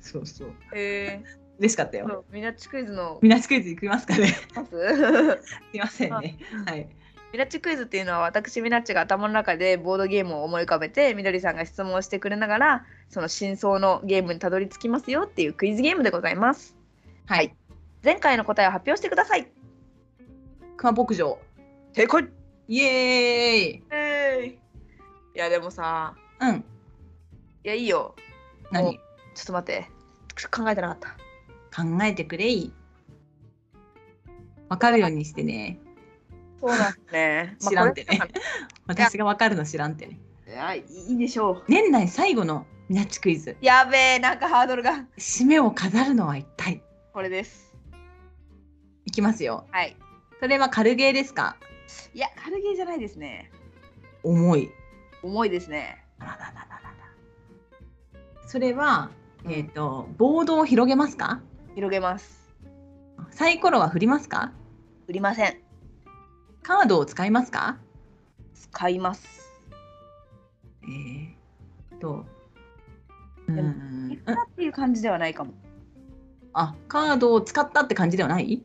[0.00, 0.52] そうそう。
[0.74, 1.22] え
[1.58, 2.24] 嬉しかったよ。
[2.30, 3.18] うミナッチクイズの。
[3.22, 4.34] ミナッチクイズいきますかね。
[4.54, 4.70] ます？
[5.42, 6.38] すいませんね。
[6.66, 6.88] はい
[7.32, 16.76] ミナッチクイズっていうのは私ミナッチが頭の中でボードゲームを思い浮かべてみどりさんが質問をしてくれながらその真相のゲームにたどり着きますよっていうクイズゲームでございます。
[17.26, 17.54] はい。
[18.02, 19.46] 前回の答えを発表してください。
[20.78, 21.38] 熊牧場。
[21.92, 22.28] 正解。
[22.68, 22.88] イエー
[23.78, 23.82] イ。
[23.90, 24.68] えー
[25.36, 26.56] いやでもさうん。
[26.56, 26.62] い
[27.62, 28.16] やいいよ。
[28.72, 28.98] 何？
[29.34, 29.88] ちょっと待って。
[30.50, 30.98] 考えてなかっ
[31.70, 31.82] た。
[31.82, 32.72] 考えてくれい。
[34.68, 35.78] わかるようにしてね
[36.60, 38.20] そうなんですね 知らんてね。
[38.86, 40.18] 私がわかるの知らんってね。
[40.46, 41.64] いやいいでしょう。
[41.68, 43.56] 年内最後のミナッチクイズ。
[43.60, 45.04] やべえなんかハードルが。
[45.18, 46.82] 締めを飾るのは一体？
[47.12, 47.74] これです。
[49.04, 49.66] いきますよ。
[49.70, 49.96] はい。
[50.40, 51.56] それは軽ゲーですか？
[52.14, 53.50] いや軽ゲーじゃないですね。
[54.22, 54.70] 重い。
[55.22, 56.04] 重いですね。
[56.18, 58.46] あらららららら。
[58.46, 59.10] それは
[59.48, 61.40] えっ、とボードを広げますか？
[61.74, 62.38] 広げます。
[63.30, 64.52] サイコロは振りますか？
[65.06, 65.60] 売りません
[66.68, 67.78] カードを使いますか？
[68.54, 69.26] 使います。
[70.82, 72.26] えー、と
[73.48, 73.52] う？
[73.52, 74.10] ん。
[74.12, 75.54] いくらっていう感じではないかも。
[76.52, 78.62] あカードを使ったって感じではない？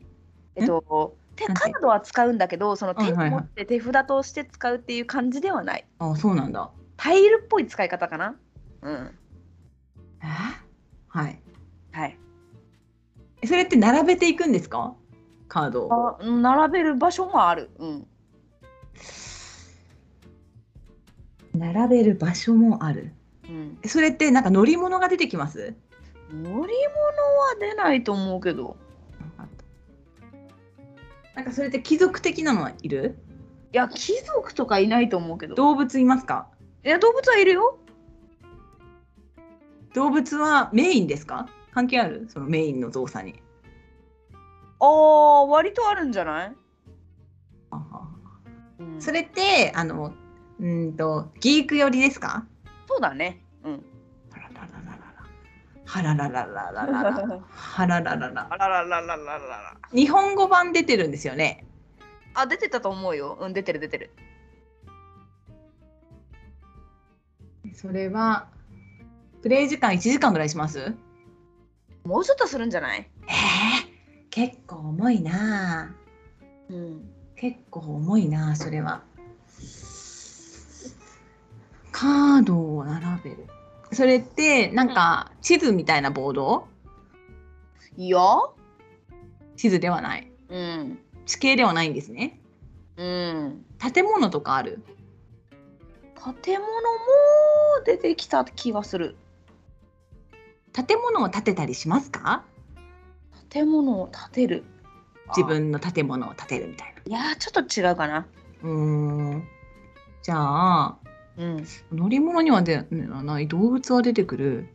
[0.54, 3.40] えっと手カードは使うんだけどその手にはいはいはい。
[3.40, 5.86] 持って手札として使うっていう感じではない。
[5.98, 6.70] あそうなんだ。
[6.98, 8.36] タイルっぽい使い方かな？
[8.82, 9.18] うん。
[10.22, 10.26] え？
[11.08, 11.40] はい。
[11.92, 12.18] はい。
[13.40, 14.94] えそれって並べていくんですか？
[15.54, 15.86] カード。
[15.86, 17.70] を並べる場所もある。
[17.78, 18.06] うん。
[21.54, 23.12] 並べる場所もある。
[23.48, 23.78] うん。
[23.84, 25.76] えそれってなんか乗り物が出てきます？
[26.32, 26.66] 乗り物は
[27.60, 28.76] 出ないと思うけど。
[31.36, 33.16] なんかそれって貴族的なのはいる？
[33.72, 35.54] いや貴族とかいないと思うけど。
[35.54, 36.48] 動物いますか？
[36.84, 37.78] いや動物はいるよ。
[39.94, 41.48] 動物はメインですか？
[41.70, 42.26] 関係ある？
[42.28, 43.40] そのメインの動作に
[44.84, 46.52] あー割とあるんじゃない、
[48.98, 50.12] それってあの
[50.60, 52.44] うーんとギーク寄りですか？
[52.88, 53.40] そうだね。
[53.64, 53.84] うん。
[55.88, 61.64] はらららららららはららららあららららららら日本語版出てるんですよね。
[62.34, 63.38] あ出てたと思うよ。
[63.40, 64.10] うん出てる出てる。
[67.72, 68.48] それは
[69.42, 70.94] プレイ時間1時間ぐらいします？
[72.04, 73.08] もうちょっとするんじゃない？
[73.26, 73.83] えー、
[74.34, 75.94] 結構重いな。
[76.68, 77.08] うん。
[77.36, 79.04] 結構重いなそれは。
[81.92, 83.46] カードを並べる。
[83.92, 86.66] それってなんか地図みたいなボード？
[87.96, 88.18] いや。
[89.54, 90.28] 地図ではない。
[90.48, 90.98] うん。
[91.26, 92.40] 地形ではないんですね。
[92.96, 93.64] うん。
[93.78, 94.82] 建物とかある？
[96.42, 96.74] 建物も
[97.86, 99.14] 出てきた気がする。
[100.72, 102.42] 建物を建てたりしますか？
[103.54, 104.64] 建物を建てる。
[105.28, 107.18] 自分の建物を建てるみたいな。
[107.18, 108.26] いやーちょっと違うかな。
[108.64, 109.44] うーん。
[110.22, 110.98] じゃあ
[111.36, 111.64] うん。
[111.92, 114.66] 乗り物には出ない動物は出てくる。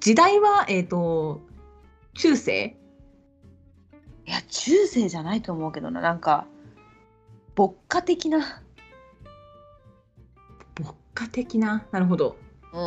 [0.00, 1.42] 時代はえっ、と
[2.14, 2.76] 中世？
[4.26, 6.00] いや中世じゃないと思うけどな。
[6.00, 6.46] なんか
[7.56, 8.62] 牧歌的な。
[10.80, 11.84] 牧歌的な？
[11.92, 12.38] なるほど。
[12.72, 12.80] うん。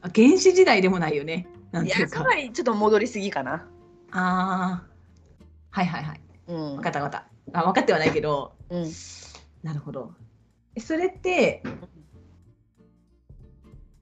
[0.00, 1.46] あ原始時代でもないよね。
[1.70, 3.68] なんいやそばにちょっと戻りすぎかな
[4.12, 8.92] あーはいはいはいうん分かった分かったあ分かってはないけどうん
[9.62, 10.12] なるほど。
[10.74, 11.62] えそれって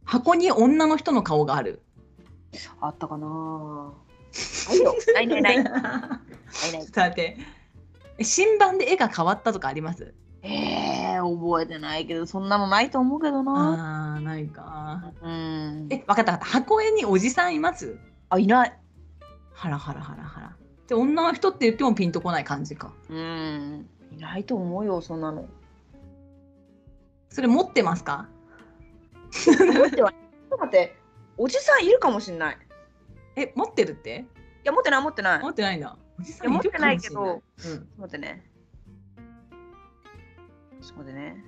[0.05, 1.83] 箱に女の人の顔がある？
[2.81, 3.27] あったかな
[4.69, 4.95] ないよ。
[5.15, 5.63] ないないない。
[5.63, 6.21] ないな
[6.69, 6.71] い。
[6.71, 7.37] ちょっと待って。
[8.19, 10.15] え新版で絵が変わったとかあります？
[10.43, 14.15] えー、覚えてないけど、そんなもんないと思うけどな。
[14.15, 15.13] あーないか。
[15.21, 15.89] うん。
[15.91, 16.59] え、わかったわかった。
[16.59, 17.99] 箱絵におじさんいます？
[18.31, 18.79] あ、いない。
[19.59, 20.57] ハラハラハラハラ。
[20.87, 22.95] で、女の人って言ってもピンとこない感じか。
[23.09, 23.89] うん。
[24.13, 25.49] いないと思うよ、そんなの。
[27.29, 28.29] それ持ってますか？
[29.33, 30.13] 持っては。
[30.13, 30.97] ちょっと待って、
[31.37, 32.55] おじさんいるかもしんない。
[32.55, 32.59] い
[33.41, 34.27] え、持ってるって？
[34.63, 35.43] や、持ってない、持ってない。
[35.43, 35.97] 持ってないんだ。
[36.21, 37.25] おじさいや持ってないけど。
[37.25, 37.89] うん。
[37.99, 38.49] 待ってね。
[40.81, 41.45] ちょっと待ってね。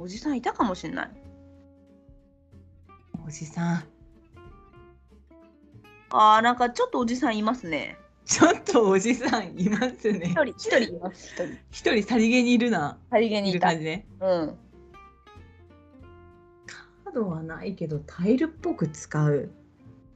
[0.00, 1.10] おじさんいたかもしんない。
[3.24, 3.84] おじさん。
[6.10, 7.98] あー、なんかちょっとおじさんいますね。
[8.24, 10.32] ちょっとおじさんいますね一。
[10.32, 11.58] 人、一人います、一人。
[11.70, 12.98] 一人さりげにいるな。
[13.10, 13.78] さりげにいたいる感。
[13.78, 14.06] じね。
[14.20, 14.58] うん。
[16.66, 19.50] カードはないけどタイルっぽく使う。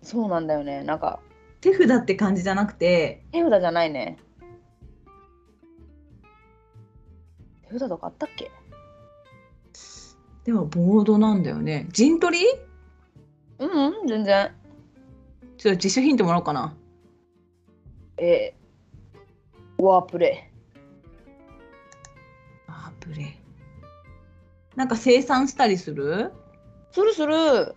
[0.02, 0.82] そうなんだよね。
[0.82, 1.20] なんか、
[1.60, 4.18] 手札って感じじゃなくて、手札じゃないね。
[7.68, 8.50] 手札とかあったっけ？
[10.44, 11.86] でもボードなんだよね。
[11.92, 12.44] 陣取り？
[13.58, 14.52] うんうん、全然。
[15.60, 16.74] ちょっと自主ヒントもらおうかな。
[18.16, 20.50] えー、ワープレ
[22.66, 23.26] あープレイ。
[24.74, 26.32] なんか生産したりする？
[26.90, 26.94] イ。
[26.94, 27.74] するする。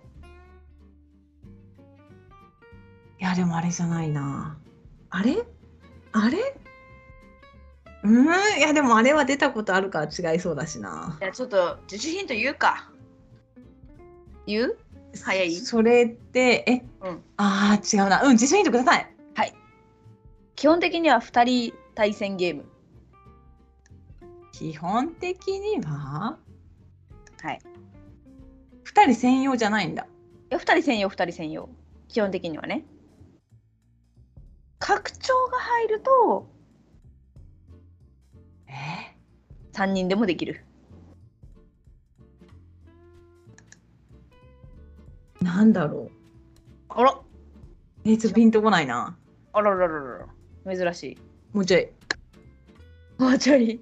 [3.19, 4.57] いやでもあれじゃないな。
[5.09, 5.43] あれ？
[6.13, 6.37] あれ？
[8.03, 11.17] うーんいやでもあれは出たことあるから違いそうだしな。
[11.19, 12.89] じゃあちょっと自主ヒント言うか。
[14.47, 14.77] 言う？
[15.13, 15.55] 早い？
[15.55, 18.23] それってえ、うんああ違うな。
[18.23, 19.09] うん自主ヒントください。
[20.55, 22.65] 基本的には2人対戦ゲーム。
[24.53, 26.37] 基本的には？
[27.41, 27.59] はい。
[28.85, 30.03] 2人専用じゃないんだ。
[30.03, 30.07] い
[30.51, 31.69] や、2人専用、2人専用。
[32.07, 32.85] 基本的にはね。
[34.79, 36.47] 拡張が入ると
[38.67, 38.71] え
[39.73, 40.63] ？3人でもできる。
[45.43, 46.09] なんだろ
[46.89, 47.23] あらう。
[48.05, 49.17] えちょっとピンとこないな。
[49.51, 50.27] あらららら
[50.65, 50.75] ら。
[50.75, 51.17] 珍しい。
[51.51, 51.89] もうちょい。
[53.17, 53.81] もうちょい。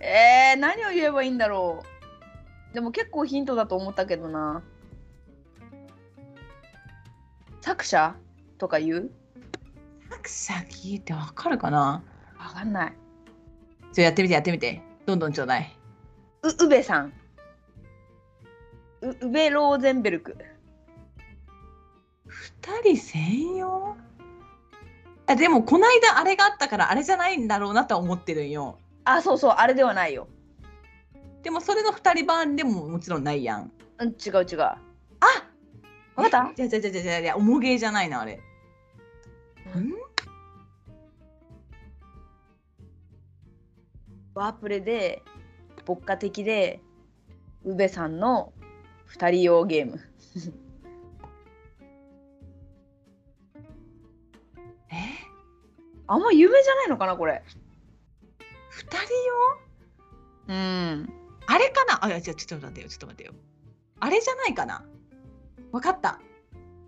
[0.00, 1.82] えー、何を言えばいいんだろ
[2.70, 2.74] う。
[2.74, 4.62] でも結構ヒントだと思ったけどな。
[7.62, 8.14] 作者
[8.58, 9.10] とか言う？
[10.10, 12.02] 作者聞いてわかるかな？
[12.38, 12.92] わかんない。
[13.92, 14.82] ちょやってみてやってみて。
[15.06, 15.76] どんどんちょうだい。
[16.42, 17.12] う、うべさん。
[19.02, 20.36] う、うべローゼンベルク。
[22.82, 23.96] 2人専用？
[25.26, 28.78] あでもこないだあれがあったからあれじゃないんだろうなとは思ってるんよ。
[29.04, 30.28] あ、そうそう、あれではないよ。
[31.42, 33.70] でもそれの2人版でももちろんないやん。
[33.98, 34.60] うん、違う違う。
[34.60, 34.78] あ
[36.16, 36.52] わかった？
[36.56, 38.34] じゃじゃじゃじゃじゃじゃ重げじゃないなあれ。
[38.34, 38.40] ん？
[44.34, 45.22] ワープレで、
[45.86, 46.80] 牧歌的で、
[47.64, 48.52] うべさんの
[49.16, 50.00] 2人用ゲーム。
[54.90, 54.94] え？
[56.06, 57.42] あんま有名じゃないのかな、これ。
[58.72, 58.96] 2人
[60.48, 60.54] 用？
[60.54, 61.12] うん。
[61.46, 62.04] あれかな？
[62.04, 63.32] あいやちょっと待ってよちょっと待ってよ。
[64.00, 64.84] あれじゃないかな？
[65.72, 66.20] わかった。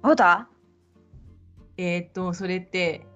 [0.02, 0.48] わかった？
[1.76, 3.06] えー、っとそれって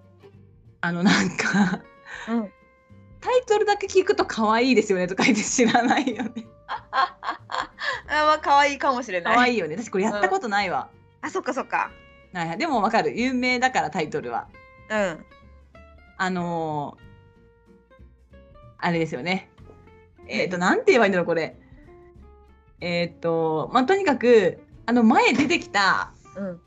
[0.80, 1.82] あのなんか
[2.28, 2.50] うん。
[3.20, 6.32] タイトルだけ聞くと可愛いですよねとか言って知らないよね。
[8.22, 9.34] あ、まあ、可愛いかもしれない。
[9.34, 9.76] 可愛いよね。
[9.76, 10.90] 私これやったことないわ。
[11.20, 11.90] あ、そっかそっか。
[12.32, 14.48] はいはい、でもわかる有名だからタイトルは。
[14.90, 15.24] うん。
[16.16, 17.04] あのー
[18.78, 19.48] あれですよね。
[20.28, 21.56] えっ、と、なんて言えばいいんだろう、これ。
[22.80, 26.60] えっ、と、まあ、とにかく、あの、前出てきた、うん。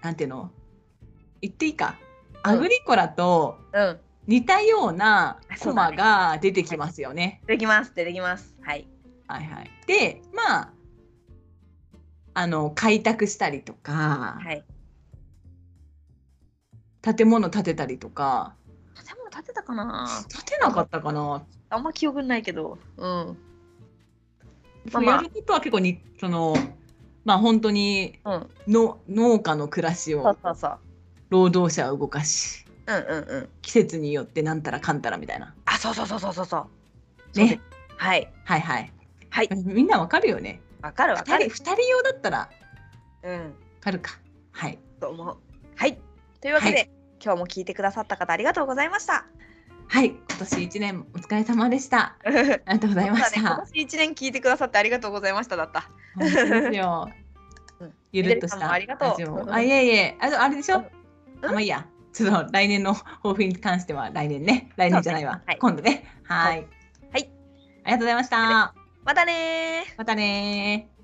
[0.00, 0.50] なんていうの？
[1.42, 1.98] 言っていいか。
[2.02, 2.08] うん
[2.44, 4.00] アグリコラとうん。
[4.26, 7.42] 似たようなコマが出てきますよね。
[7.46, 7.92] できます。
[7.94, 8.54] 出てきます。
[8.62, 8.86] はい。
[9.28, 9.70] はいはい。
[9.86, 10.72] で、まあ、
[12.34, 14.64] あの、開拓したりとか、はい。
[17.02, 18.54] 建物建てたりとか、
[18.94, 20.06] 建物建てたかな？
[20.28, 22.78] 建てなかったかなあんま記憶ないけど。
[22.96, 23.38] うん。
[25.04, 26.56] やることは結構にその
[27.24, 28.50] まあ本当にうん。
[28.66, 30.36] の農家の暮らしを。
[31.30, 33.48] 労働者を動かしうんうんうん。
[33.62, 36.66] 季節によってなんたらかんたらみたいなあ、そうそうそうそうそうそ
[37.34, 37.38] う。
[37.38, 37.60] ね
[37.96, 38.32] はい。
[38.44, 38.92] はいはい
[39.30, 39.48] はい。
[39.64, 41.50] みんなわかるよねわかるわか2る。
[41.50, 42.48] 人二人用だったらわ
[43.24, 43.54] うん。
[43.80, 44.18] かるか
[44.52, 45.36] はいと思う。
[45.76, 45.98] はい。
[46.40, 46.90] というわけで、
[47.24, 49.26] 今日も聞いてくださった方ありがとうございました。
[49.90, 52.16] はい、今年一年お疲れ様でした。
[52.24, 52.36] あり
[52.66, 53.62] がとうございましそうだね、今た。
[53.66, 55.88] 年一年聞いてくださってありがとうございましただった。
[56.18, 56.28] で
[56.70, 57.08] すよ
[57.80, 57.94] うん。
[58.12, 60.78] ゆるっとしたありがとうあ、いえいえ、あとあれでしょ？
[60.78, 60.84] うん
[61.46, 61.86] あ、まあいいや。
[62.12, 64.70] ちょっと来年の抱負に関しては来年ね。
[64.76, 65.36] 来年じゃないわ。
[65.36, 66.04] ねはい今度ね。
[66.24, 66.66] はい。
[67.12, 67.30] はい。
[67.84, 68.77] ありがとうございました。
[69.08, 69.94] またねー。
[69.96, 70.97] またねー。